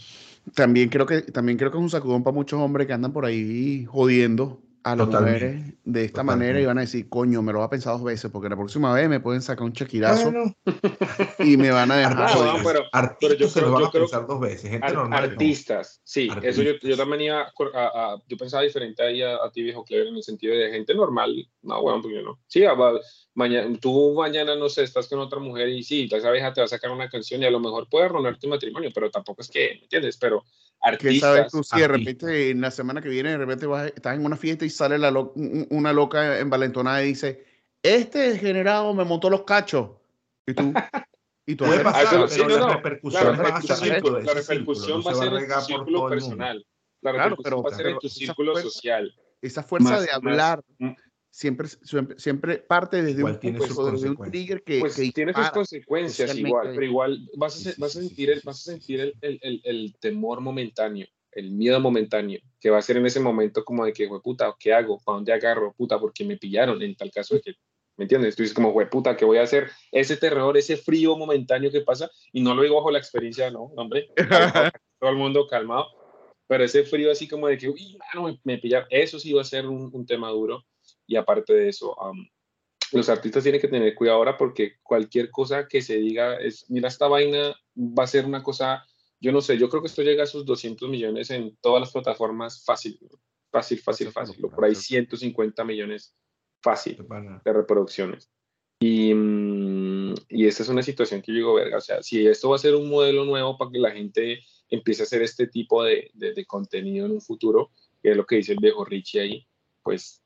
También 0.55 0.89
creo 0.89 1.05
que 1.05 1.21
también 1.21 1.57
creo 1.57 1.71
que 1.71 1.77
es 1.77 1.83
un 1.83 1.89
sacudón 1.89 2.23
para 2.23 2.33
muchos 2.33 2.59
hombres 2.59 2.87
que 2.87 2.93
andan 2.93 3.13
por 3.13 3.25
ahí 3.25 3.85
jodiendo 3.85 4.59
a 4.85 4.95
las 4.95 5.05
Totalmente. 5.07 5.45
mujeres 5.45 5.73
de 5.85 6.03
esta 6.05 6.21
Totalmente. 6.21 6.45
manera 6.47 6.59
y 6.61 6.65
van 6.65 6.77
a 6.77 6.81
decir, 6.81 7.07
coño, 7.09 7.41
me 7.41 7.53
lo 7.53 7.59
va 7.59 7.65
a 7.65 7.69
pensar 7.69 7.93
dos 7.93 8.03
veces 8.03 8.29
porque 8.31 8.49
la 8.49 8.55
próxima 8.57 8.93
vez 8.93 9.07
me 9.07 9.19
pueden 9.21 9.41
sacar 9.41 9.63
un 9.63 9.73
chequirazo 9.73 10.31
Bueno, 10.31 10.55
y 11.39 11.57
me 11.57 11.71
van 11.71 11.91
a 11.91 11.97
dejar 11.97 12.21
Ah, 12.21 12.27
jodido. 12.29 12.57
no, 12.57 12.63
pero- 12.63 12.83
artistas 12.91 13.17
pero 13.21 13.33
yo 13.39 13.47
se 13.47 13.53
creo- 13.59 13.65
lo 13.67 13.73
van 13.73 13.81
yo 13.81 13.87
a 13.87 13.91
creo- 13.91 14.03
pensar 14.03 14.27
dos 14.27 14.39
veces, 14.39 14.69
gente 14.71 14.85
Ar- 14.85 14.93
normal. 14.93 15.21
no. 15.25 15.31
artistas, 15.31 16.01
sí, 16.03 16.29
eso 16.41 16.61
yo, 16.61 16.63
yo 16.63 16.73
Artistas. 16.75 16.97
también 16.97 17.21
iba 17.21 17.41
a, 17.41 17.51
a- 17.75 18.13
a- 18.13 18.21
yo 18.27 18.37
pensaba 18.37 18.63
diferente 18.63 19.01
ahí 19.03 19.21
a, 19.21 19.35
a 19.37 19.51
ti, 19.51 19.63
viejo 19.63 19.83
Clever, 19.85 20.07
en 20.07 20.15
el 20.17 20.23
sentido 20.23 20.55
de 20.55 20.69
gente 20.71 20.93
normal, 20.93 21.47
no, 21.61 21.81
bueno, 21.81 22.01
porque 22.01 22.21
no. 22.21 22.39
Sí, 22.47 22.61
va- 22.61 22.99
mañana, 23.35 23.77
tú 23.81 24.13
mañana, 24.15 24.55
no 24.55 24.69
sé, 24.69 24.83
estás 24.83 25.07
con 25.07 25.19
otra 25.19 25.39
mujer 25.39 25.69
y 25.69 25.83
sí, 25.83 26.07
esa 26.11 26.29
vieja 26.31 26.53
te 26.53 26.61
va 26.61 26.65
a 26.65 26.67
sacar 26.67 26.91
una 26.91 27.09
canción 27.09 27.41
y 27.41 27.45
a 27.45 27.51
lo 27.51 27.59
mejor 27.59 27.87
puede 27.89 28.05
arruinar 28.05 28.37
tu 28.37 28.47
matrimonio, 28.47 28.91
pero 28.93 29.09
tampoco 29.09 29.41
es 29.41 29.49
que, 29.49 29.75
¿me 29.75 29.83
entiendes? 29.83 30.17
Pero 30.17 30.43
¿Qué 30.99 31.19
sabes 31.19 31.23
artistas, 31.43 31.51
tú 31.51 31.63
si 31.63 31.77
de 31.77 31.85
artistas. 31.85 32.13
repente 32.21 32.49
en 32.49 32.61
la 32.61 32.71
semana 32.71 33.01
que 33.01 33.09
viene 33.09 33.29
de 33.31 33.37
repente 33.37 33.65
vas, 33.65 33.87
estás 33.95 34.15
en 34.17 34.25
una 34.25 34.35
fiesta 34.35 34.65
y 34.65 34.69
sale 34.69 34.97
la 34.97 35.11
lo- 35.11 35.31
un- 35.35 35.65
una 35.69 35.93
loca 35.93 36.39
envalentonada 36.39 37.01
y 37.03 37.07
dice, 37.07 37.45
este 37.81 38.19
degenerado 38.31 38.93
me 38.93 39.05
montó 39.05 39.29
los 39.29 39.43
cachos? 39.43 39.91
Y 40.45 40.53
tú, 40.53 40.73
Y 41.45 41.55
tú 41.55 41.65
Puede 41.65 41.83
pasar, 41.83 42.07
pero 42.09 42.27
sí, 42.29 42.39
no, 42.41 42.47
La 42.47 42.55
van 42.55 42.63
a 42.63 42.67
ser 42.69 42.75
repercusión, 42.77 43.25
la 43.25 44.33
repercusión 44.33 45.03
va 45.05 45.11
a 45.11 45.15
ser 45.15 45.33
en 45.33 45.47
tu 45.49 45.61
círculo 45.61 46.07
personal. 46.09 46.65
La 47.01 47.11
Claro, 47.11 47.29
repercusión 47.31 47.43
pero- 47.43 47.63
va 47.63 47.69
a 47.69 47.75
ser 47.77 47.87
en 47.87 47.99
tu 47.99 48.07
esa 48.07 48.15
círculo 48.15 48.51
fuerza- 48.53 48.69
social. 48.69 49.15
esa 49.41 49.63
fuerza 49.63 49.89
Más- 49.89 50.01
de 50.01 50.07
más- 50.07 50.15
hablar 50.15 50.63
mm. 50.79 50.91
Siempre, 51.33 51.67
siempre, 51.67 52.19
siempre 52.19 52.57
parte 52.59 53.01
desde 53.01 53.17
Igual 53.17 53.33
un, 53.33 53.39
tiene 53.39 53.57
punto, 53.57 53.91
desde 53.91 54.09
un 54.11 54.17
trigger 54.17 54.61
que, 54.61 54.79
Pues 54.79 54.95
que 54.95 55.11
tiene 55.11 55.33
sus 55.33 55.49
consecuencias 55.49 56.37
igual, 56.37 56.69
pero 56.73 56.85
igual 56.85 57.27
vas 57.35 57.55
a, 57.55 57.57
Sí, 57.57 57.71
sí, 57.71 57.81
vas 57.81 57.95
a 57.95 57.99
sentir, 58.01 58.29
el, 58.29 58.41
vas 58.45 58.59
a 58.59 58.71
sentir 58.71 58.99
el, 58.99 59.15
el, 59.21 59.39
el, 59.41 59.61
el 59.63 59.95
temor 59.99 60.41
momentáneo, 60.41 61.07
el 61.31 61.49
miedo 61.49 61.79
momentáneo, 61.79 62.39
que 62.61 62.69
va 62.69 62.77
a 62.77 62.83
ser 62.83 62.97
en 62.97 63.07
ese 63.07 63.19
momento 63.19 63.65
como 63.65 63.83
de 63.83 63.93
que, 63.93 64.07
"Jue 64.07 64.21
puta, 64.21 64.55
¿qué 64.59 64.73
hago? 64.73 64.99
¿Para 65.03 65.15
dónde 65.15 65.33
agarro? 65.33 65.73
Puta, 65.75 65.99
porque 65.99 66.23
me 66.23 66.37
pillaron 66.37 66.79
en 66.83 66.95
tal 66.95 67.09
caso 67.09 67.33
de 67.33 67.41
que, 67.41 67.53
¿me 67.97 68.03
entiendes? 68.03 68.35
Tú 68.35 68.43
dices 68.43 68.53
como, 68.53 68.71
"Jue 68.71 68.85
puta, 68.85 69.17
¿qué 69.17 69.25
voy 69.25 69.39
a 69.39 69.43
hacer? 69.43 69.71
Ese 69.91 70.17
terror, 70.17 70.55
ese 70.55 70.77
frío 70.77 71.17
momentáneo 71.17 71.71
que 71.71 71.81
pasa, 71.81 72.11
y 72.31 72.43
no 72.43 72.53
lo 72.53 72.61
digo 72.61 72.75
bajo 72.75 72.91
la 72.91 72.99
experiencia, 72.99 73.49
no, 73.49 73.71
hombre, 73.75 74.07
todo 74.99 75.09
el 75.09 75.17
mundo 75.17 75.47
calmado, 75.47 75.87
pero 76.45 76.63
ese 76.63 76.83
frío 76.83 77.11
así 77.11 77.27
como 77.27 77.47
de 77.47 77.57
que, 77.57 77.69
uy, 77.69 77.97
mano, 78.13 78.27
me, 78.27 78.39
me 78.43 78.59
pillaron, 78.59 78.87
eso 78.91 79.17
sí 79.17 79.33
va 79.33 79.41
a 79.41 79.45
ser 79.45 79.65
un, 79.65 79.89
un 79.91 80.05
tema 80.05 80.29
duro, 80.29 80.63
y 81.13 81.15
aparte 81.15 81.53
de 81.53 81.69
eso, 81.69 81.95
los 82.91 83.09
artistas 83.09 83.43
tienen 83.43 83.61
que 83.61 83.67
tener 83.67 83.95
cuidado 83.95 84.17
ahora 84.17 84.37
porque 84.37 84.73
cualquier 84.83 85.29
cosa 85.31 85.67
que 85.67 85.81
se 85.81 85.97
diga 85.97 86.35
es, 86.37 86.65
mira, 86.69 86.87
esta 86.87 87.07
vaina 87.07 87.55
va 87.75 88.03
a 88.03 88.07
ser 88.07 88.25
una 88.25 88.43
cosa, 88.43 88.83
yo 89.19 89.31
no 89.31 89.41
sé, 89.41 89.57
yo 89.57 89.69
creo 89.69 89.81
que 89.81 89.87
esto 89.87 90.01
llega 90.03 90.23
a 90.23 90.27
sus 90.27 90.45
200 90.45 90.89
millones 90.89 91.29
en 91.31 91.55
todas 91.61 91.79
las 91.81 91.91
plataformas 91.91 92.63
fácil, 92.65 92.99
fácil, 93.51 93.79
fácil, 93.79 94.11
fácil, 94.11 94.43
o 94.45 94.49
por 94.49 94.65
ahí 94.65 94.75
150 94.75 95.63
millones 95.63 96.15
fácil 96.61 96.97
de 97.43 97.53
reproducciones. 97.53 98.29
Y, 98.79 99.13
mm, 99.13 100.13
y 100.29 100.45
esta 100.47 100.63
es 100.63 100.69
una 100.69 100.83
situación 100.83 101.21
que 101.21 101.31
yo 101.31 101.37
digo, 101.37 101.53
verga, 101.53 101.77
o 101.77 101.81
sea, 101.81 102.01
si 102.03 102.25
esto 102.27 102.49
va 102.49 102.55
a 102.57 102.59
ser 102.59 102.75
un 102.75 102.89
modelo 102.89 103.23
nuevo 103.25 103.57
para 103.57 103.71
que 103.71 103.79
la 103.79 103.91
gente 103.91 104.41
empiece 104.69 105.03
a 105.03 105.05
hacer 105.05 105.21
este 105.21 105.47
tipo 105.47 105.83
de, 105.83 106.09
de- 106.13 106.33
de 106.33 106.45
contenido 106.45 107.05
en 107.05 107.11
un 107.13 107.21
futuro, 107.21 107.71
que 108.01 108.11
es 108.11 108.17
lo 108.17 108.25
que 108.25 108.37
dice 108.37 108.53
el 108.53 108.59
viejo 108.59 108.83
Richie 108.83 109.21
ahí, 109.21 109.47
pues 109.83 110.22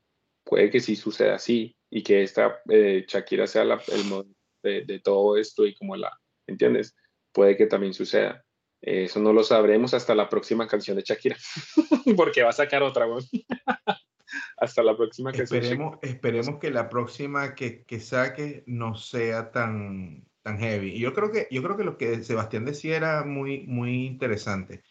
puede 0.48 0.70
que 0.70 0.80
sí 0.80 0.96
suceda 0.96 1.34
así 1.34 1.76
y 1.90 2.02
que 2.02 2.22
esta 2.22 2.62
eh, 2.70 3.04
Shakira 3.06 3.46
sea 3.46 3.64
la- 3.64 3.82
el 3.92 4.04
modelo 4.04 4.34
de, 4.62 4.84
de 4.86 4.98
todo 5.00 5.36
esto 5.36 5.66
y 5.66 5.74
como 5.74 5.94
la, 5.94 6.10
¿entiendes? 6.46 6.96
Puede 7.32 7.56
que 7.56 7.66
también 7.66 7.92
suceda. 7.92 8.42
Eh, 8.80 9.04
Eso 9.04 9.20
no 9.20 9.32
lo 9.34 9.42
sabremos 9.44 9.92
hasta 9.92 10.14
la 10.14 10.28
próxima 10.28 10.66
canción 10.66 10.96
de 10.96 11.02
Shakira, 11.04 11.36
porque 12.16 12.42
va 12.42 12.50
a 12.50 12.52
sacar 12.52 12.82
otra, 12.82 13.06
weón. 13.06 13.22
hasta 14.56 14.82
la 14.82 14.96
próxima 14.96 15.32
canción. 15.32 15.62
Esperemos, 15.62 15.98
esperemos 16.02 16.58
que 16.58 16.70
la 16.70 16.88
próxima 16.88 17.54
que, 17.54 17.84
que 17.84 18.00
saque 18.00 18.64
no 18.66 18.94
sea 18.94 19.50
tan, 19.50 20.26
tan 20.42 20.58
heavy. 20.58 20.92
Y 20.96 21.00
yo 21.00 21.12
creo 21.12 21.30
que, 21.30 21.46
yo 21.50 21.62
creo 21.62 21.76
que 21.76 21.84
lo 21.84 21.98
que 21.98 22.22
Sebastián 22.24 22.64
decía 22.64 22.96
era 22.96 23.24
muy, 23.24 23.66
muy 23.66 24.06
interesante. 24.06 24.82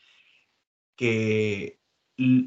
Que 0.96 1.80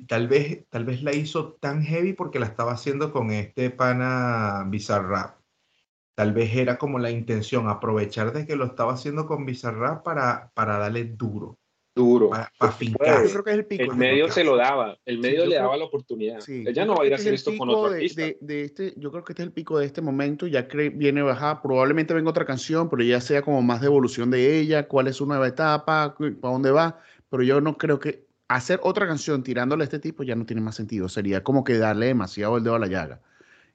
tal 0.09 0.29
vez, 0.29 0.64
tal 0.68 0.85
vez 0.85 1.03
la 1.03 1.14
hizo 1.14 1.53
tan 1.61 1.83
heavy 1.83 2.12
porque 2.12 2.39
la 2.39 2.47
estaba 2.47 2.73
haciendo 2.73 3.12
con 3.12 3.31
este 3.31 3.71
pana 3.71 4.64
Bizarrap. 4.68 5.39
Tal 6.14 6.33
vez 6.33 6.55
era 6.55 6.77
como 6.77 6.99
la 6.99 7.11
intención, 7.11 7.68
aprovechar 7.68 8.33
de 8.33 8.47
que 8.47 8.57
lo 8.57 8.64
estaba 8.66 8.93
haciendo 8.95 9.27
con 9.27 9.47
Bizarrap 9.47 10.03
para, 10.05 10.51
para 10.55 10.77
darle 10.77 11.05
duro, 11.05 11.57
Duro. 11.95 12.29
para, 12.31 12.53
para 12.59 12.73
fincar. 12.73 13.25
Yo 13.25 13.31
creo 13.31 13.45
que 13.45 13.51
es 13.53 13.57
el 13.59 13.64
pico. 13.64 13.83
El 13.85 13.95
medio 13.97 14.29
se 14.31 14.45
lo 14.45 14.57
daba, 14.57 14.99
el 15.07 15.18
medio 15.18 15.45
le 15.47 15.53
creo- 15.53 15.62
daba 15.62 15.77
la 15.79 15.85
oportunidad. 15.85 16.41
Sí, 16.41 16.64
Ella 16.66 16.85
no 16.85 16.97
va 16.97 17.05
a 17.05 17.07
ir 17.07 17.12
a 17.12 17.16
hacer 17.16 17.33
es 17.33 17.41
esto 17.41 17.57
con 17.57 17.71
otro 17.71 17.91
de- 17.91 17.97
artista. 17.99 18.23
de- 18.23 18.39
de 18.41 18.64
este, 18.64 18.95
yo 18.99 19.11
creo 19.12 19.25
que 19.25 19.33
este 19.33 19.43
es 19.45 19.47
el 19.47 19.53
pico 19.55 19.79
de 19.79 19.87
este 19.87 20.03
momento, 20.03 20.47
ya 20.47 20.68
que 20.68 20.91
viene 20.91 21.23
bajada, 21.23 21.62
probablemente 21.62 22.12
venga 22.12 22.29
otra 22.29 22.45
canción, 22.45 22.91
pero 22.91 23.03
ya 23.03 23.21
sea 23.21 23.41
como 23.41 23.62
más 23.62 23.81
de 23.81 23.87
evolución 23.87 24.31
de 24.31 24.59
ella, 24.59 24.89
cuál 24.89 25.07
es 25.07 25.16
su 25.16 25.27
nueva 25.27 25.47
etapa, 25.49 26.14
para 26.18 26.53
dónde 26.53 26.71
va, 26.73 27.01
pero 27.31 27.43
yo 27.45 27.61
no 27.62 27.79
creo 27.79 27.99
que 27.99 28.29
hacer 28.57 28.80
otra 28.82 29.07
canción 29.07 29.42
tirándole 29.44 29.82
a 29.82 29.86
este 29.86 30.01
tipo 30.01 30.22
ya 30.24 30.34
no 30.34 30.44
tiene 30.44 30.61
más 30.61 30.74
sentido, 30.74 31.09
sería 31.09 31.42
como 31.44 31.62
que 31.62 31.78
darle 31.78 32.07
demasiado 32.07 32.57
el 32.57 32.64
dedo 32.64 32.74
a 32.74 32.78
la 32.80 32.88
llaga 32.88 33.20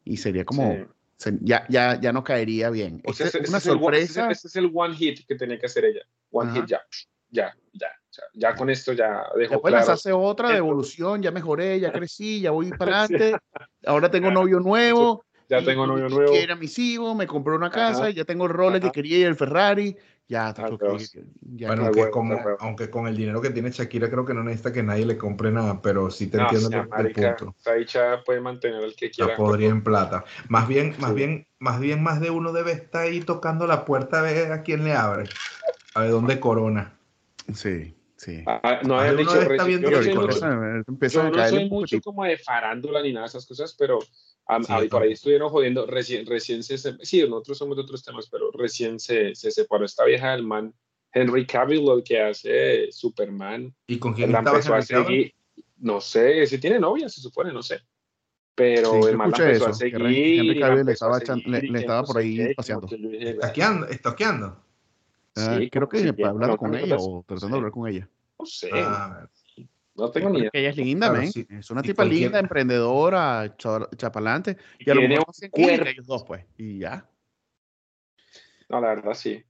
y 0.03 0.17
sería 0.17 0.43
como, 0.43 0.73
Sí. 0.73 0.86
se- 1.17 1.38
ya, 1.41 1.65
ya, 1.69 1.99
ya 1.99 2.11
no 2.11 2.23
caería 2.26 2.69
bien. 2.69 3.01
O 3.05 3.13
sea, 3.13 3.28
Este 3.28 3.38
ese, 3.39 3.43
es 3.45 3.49
una 3.49 3.57
ese 3.59 3.69
es 3.69 3.76
el 3.76 3.80
ese 3.80 4.03
es 4.03 4.09
el- 4.09 4.13
sorpresa, 4.15 4.32
ese 4.32 4.47
es 4.49 4.55
el 4.57 4.71
one 4.73 4.95
hit 4.95 5.26
que 5.26 5.36
tenía 5.36 5.57
que 5.57 5.65
hacer 5.67 5.86
ella. 5.86 6.01
One 6.32 6.49
Ajá. 6.51 6.59
hit 6.59 6.69
ya, 6.69 6.82
ya, 7.32 7.55
ya. 7.71 7.89
ya 8.34 8.55
con 8.55 8.69
esto 8.69 8.91
ya 8.91 9.23
dejó 9.38 9.53
Después 9.53 9.71
claro. 9.71 9.86
lanzarse 9.88 10.11
otra 10.11 10.49
de 10.49 10.57
evolución, 10.57 11.21
ya 11.21 11.32
mejoré, 11.32 11.80
ya 11.80 11.91
crecí, 11.93 12.41
ya 12.41 12.51
voy 12.51 12.69
para 12.78 13.03
adelante, 13.03 13.38
ahora 13.86 14.11
tengo 14.11 14.30
novio 14.30 14.59
nuevo, 14.59 15.23
Ya 15.49 15.59
y- 15.59 15.65
tengo 15.65 15.88
novio 15.88 16.09
nuevo. 16.09 16.32
Quiero 16.34 16.53
a 16.53 16.57
mis 16.57 16.78
hijos, 16.80 17.15
me 17.15 17.28
compré 17.28 17.55
una 17.55 17.69
casa, 17.69 18.01
Ajá. 18.03 18.09
ya 18.09 18.26
tengo 18.26 18.45
el 18.45 18.51
Rolex 18.51 18.84
que 18.86 18.91
quería 18.91 19.19
y 19.19 19.23
el 19.23 19.36
Ferrari. 19.36 19.95
Ya, 20.28 20.47
Ah, 20.57 20.69
Dios. 20.80 21.11
que- 21.11 21.23
ya 21.55 21.67
Bueno, 21.67 21.86
aunque, 21.86 22.09
con, 22.09 22.32
aunque 22.59 22.89
con 22.89 23.07
el 23.07 23.15
dinero 23.15 23.41
que 23.41 23.51
tiene 23.51 23.69
Shakira 23.69 24.09
creo 24.09 24.26
que 24.26 24.34
no 24.34 24.43
necesita 24.43 24.73
que 24.73 24.82
nadie 24.82 25.05
le 25.05 25.17
compre 25.17 25.51
nada, 25.51 25.82
pero 25.82 26.09
sí 26.09 26.28
te 26.28 26.38
No, 26.38 26.43
entiendo 26.43 26.69
sea, 26.69 26.80
el- 26.80 26.84
el 26.86 26.89
marica, 26.89 27.36
punto. 27.38 27.55
esa 27.59 27.73
dicha 27.73 28.23
puede 28.26 28.41
mantener 28.41 28.84
el 28.84 28.95
que 28.95 29.07
La 29.09 29.11
quiera. 29.11 29.36
podría 29.38 29.69
en 29.69 29.84
plata. 29.84 30.26
Más 30.49 30.67
bien, 30.67 30.95
más 30.97 31.11
Sí. 31.11 31.15
bien, 31.17 31.47
más 31.59 31.80
bien, 31.80 32.01
más 32.01 32.19
de 32.21 32.32
uno 32.32 32.53
debe 32.53 32.71
estar 32.71 33.03
ahí 33.03 33.21
tocando 33.21 33.67
la 33.67 33.86
puerta 33.86 34.19
a 34.19 34.21
ver 34.23 34.51
a 34.51 34.63
quién 34.63 34.84
le 34.84 34.93
abre. 34.93 35.26
A 35.93 36.01
ver 36.01 36.09
dónde 36.11 36.39
corona. 36.39 36.97
Sí, 37.53 37.95
sí. 38.17 38.43
Ah, 38.47 38.80
no 38.84 38.97
habían 38.97 39.17
dicho 39.17 39.39
está 39.39 39.63
reci- 39.63 39.67
viendo 39.67 39.91
yo 39.91 39.99
el 39.99 40.05
Yo 40.09 41.30
no 41.30 41.45
soy 41.47 41.69
mucho 41.69 42.01
como 42.01 42.23
de 42.23 42.38
farándula 42.39 43.03
ni 43.03 43.13
nada 43.13 43.26
de 43.26 43.30
esas 43.30 43.45
cosas, 43.45 43.76
pero 43.78 43.99
Sí, 44.48 44.74
ahí 44.74 44.84
yo 44.84 44.89
por 44.89 45.02
ahí 45.04 45.14
estuvieron 45.14 45.50
jodiendo, 45.50 45.86
recién, 45.88 46.26
recién 46.26 46.62
se, 46.64 46.78
sí, 46.78 47.22
nosotros 47.28 47.58
somos 47.58 47.76
de 47.78 47.84
otros 47.84 48.04
temas, 48.04 48.28
pero 48.30 48.52
recién 48.52 49.00
se, 49.00 49.34
se 49.34 49.50
separó 49.52 49.86
esta 49.86 50.06
vieja 50.06 50.32
del 50.32 50.43
man, 50.43 50.74
Henry 51.12 51.46
Cavill, 51.48 51.88
el 51.89 52.04
que 52.04 52.22
hace 52.22 52.91
Superman, 52.91 53.74
¿Y 53.88 53.98
con 53.98 54.14
quién 54.14 54.32
la 54.32 54.39
empezó 54.39 54.76
a 54.76 54.82
seguir, 54.82 55.34
no 55.78 56.00
sé, 56.02 56.46
si 56.46 56.60
tiene 56.60 56.80
novia, 56.80 57.10
se 57.10 57.22
supone, 57.22 57.52
no 57.54 57.64
sé, 57.64 57.80
pero 58.54 58.91
Sí, 58.91 59.10
el 59.10 59.18
man 59.18 59.32
la 59.32 59.38
empezó 59.38 59.66
a 59.66 59.70
eso, 59.70 59.80
que 59.80 59.89
seguir, 59.91 60.39
Henry 60.39 60.60
Cavill 60.60 60.76
le 60.76 60.82
empezó 60.82 61.06
a 61.06 61.18
estaba 61.18 61.20
seguir, 61.20 61.48
le- 61.50 61.62
le 61.72 61.80
estaba 61.80 62.02
no 62.02 62.08
por 62.08 62.18
ahí 62.18 62.36
qué, 62.36 62.54
paseando. 62.56 62.88
Estoqueando, 62.91 63.88
estoqueando. 63.88 64.64
Ah, 65.38 65.58
sí, 65.60 65.70
creo 65.70 65.89
que 65.89 66.04
ya- 66.04 66.10
hablando 66.28 66.48
no, 66.48 66.58
con 66.58 66.72
no, 66.72 66.78
ella 66.78 66.96
o 67.00 67.24
tratando 67.28 67.56
de 67.56 67.58
hablar 67.58 67.72
con 67.72 67.88
ella. 67.89 68.10
no 68.39 68.46
sé, 68.46 68.70
Ah, 68.74 69.28
no 69.96 70.12
tengo 70.12 70.30
ni 70.30 70.39
idea. 70.39 70.50
Ella 70.54 70.70
es 70.70 70.78
linda, 70.78 71.10
Claro, 71.12 71.28
sí. 71.32 71.48
Es 71.50 71.72
una 71.72 71.82
Y 71.82 71.84
tipa 71.84 71.96
cualquier- 72.04 72.22
linda, 72.24 72.39
emprendedora, 72.39 73.56
cha- 73.58 73.89
chapalante. 73.96 74.58
Y 74.80 74.89
a 74.89 74.96
lo 74.96 75.02
mejor 75.02 75.26
cuerpo. 75.52 75.86
ellos 75.88 76.06
dos, 76.08 76.24
pues. 76.24 76.46
Y 76.58 76.80
ya. 76.80 77.10
No, 78.70 78.82
la 78.82 78.89
verdad 78.89 79.14
sí. 79.14 79.43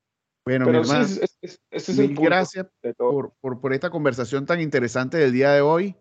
Bueno, 0.45 0.65
mi 0.65 0.71
Pero 0.73 0.83
sí, 0.83 0.91
hermano, 0.91 1.05
es- 1.05 1.17
es- 1.17 1.37
es- 1.41 1.61
ese 1.71 1.91
es 1.91 1.97
el 1.99 2.07
mil 2.07 2.15
punto 2.15 2.29
gracias 2.29 2.67
por, 2.97 3.33
por, 3.41 3.59
por 3.59 3.73
esta 3.73 3.89
conversación 3.89 4.45
tan 4.45 4.61
interesante 4.61 5.17
del 5.17 5.31
día 5.31 5.51
de 5.51 5.61
hoy. 5.61 5.95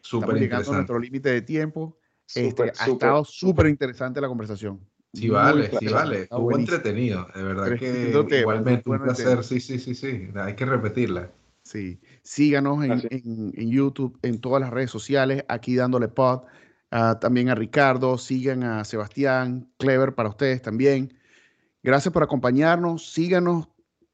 súper 0.00 0.28
Estamos 0.28 0.40
llegando 0.40 0.70
a 0.70 0.74
nuestro 0.76 0.98
límite 0.98 1.28
de 1.30 1.42
tiempo. 1.42 1.98
Este, 2.26 2.48
Súper, 2.48 2.70
ha 2.70 2.74
súper, 2.74 2.92
estado 3.08 3.24
súper 3.24 3.66
interesante 3.66 4.20
la 4.20 4.28
conversación. 4.28 4.80
Sí, 5.12 5.22
Muy 5.26 5.30
vale, 5.30 5.64
sí, 5.64 5.68
placentera. 5.70 5.96
vale. 6.04 6.22
Estuvo 6.22 6.56
entretenido, 6.56 7.26
de 7.34 7.42
verdad 7.42 7.64
Tremendo 7.66 8.26
que 8.26 8.38
igualmente 8.38 8.88
un 8.88 9.02
placer. 9.02 9.44
Sí, 9.44 9.60
sí, 9.60 9.78
sí, 9.80 9.94
sí. 9.94 10.28
Hay 10.36 10.54
que 10.54 10.64
repetirla. 10.64 11.30
Sí, 11.64 12.00
síganos 12.22 12.84
en, 12.84 12.92
Así. 12.92 13.08
en- 13.10 13.52
en 13.56 13.70
YouTube, 13.70 14.18
en 14.22 14.40
todas 14.40 14.60
las 14.60 14.70
redes 14.70 14.90
sociales, 14.90 15.44
aquí 15.48 15.74
dándole 15.76 16.08
pod. 16.08 16.42
ah, 16.92 17.18
también 17.20 17.48
a 17.50 17.54
Ricardo, 17.54 18.18
sigan 18.18 18.64
a 18.64 18.84
Sebastián, 18.84 19.70
Clever 19.78 20.14
para 20.14 20.28
ustedes 20.28 20.60
también. 20.60 21.16
Gracias 21.82 22.12
por 22.12 22.22
acompañarnos, 22.24 23.12
síganos 23.12 23.68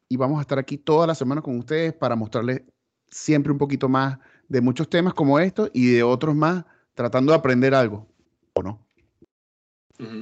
y 0.09 0.16
vamos 0.18 0.38
a 0.38 0.42
estar 0.42 0.59
aquí 0.59 0.76
toda 0.76 1.07
la 1.07 1.14
semana 1.14 1.40
con 1.40 1.59
ustedes 1.59 1.94
para 1.94 2.14
mostrarles 2.16 2.62
siempre 3.09 3.50
un 3.50 3.59
poquito 3.59 3.88
más 3.88 4.18
de 4.48 4.61
muchos 4.61 4.88
temas 4.90 5.14
como 5.14 5.38
estos 5.38 5.70
y 5.72 5.90
de 5.94 6.02
otros 6.02 6.34
más, 6.34 6.64
tratando 6.94 7.32
de 7.32 7.38
aprender 7.38 7.74
algo, 7.74 8.07
¿o 8.52 8.62
no? 8.62 8.86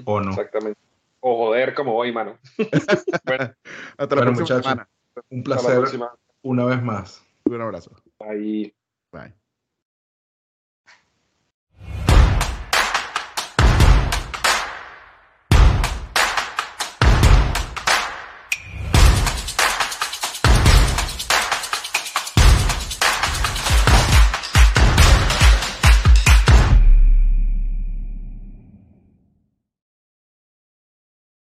O 0.04 0.20
no. 0.20 0.30
Exactamente. 0.30 0.78
O 1.20 1.36
joder 1.46 1.74
como 1.74 1.94
hoy, 1.96 2.12
mano. 2.12 2.38
bueno, 3.26 3.52
Hasta 3.98 4.14
la 4.14 4.22
Bueno, 4.22 4.32
próxima 4.36 4.40
muchachos. 4.42 4.62
semana. 4.62 4.88
Un 5.30 5.38
hasta 5.40 5.50
la 5.50 5.56
placer 5.56 5.76
próxima. 5.80 6.10
una 6.42 6.64
vez 6.66 6.82
más. 6.82 7.23
Un 7.46 7.60
abrazo. 7.60 7.94
Ahí. 8.20 8.74
Bye. 9.12 9.34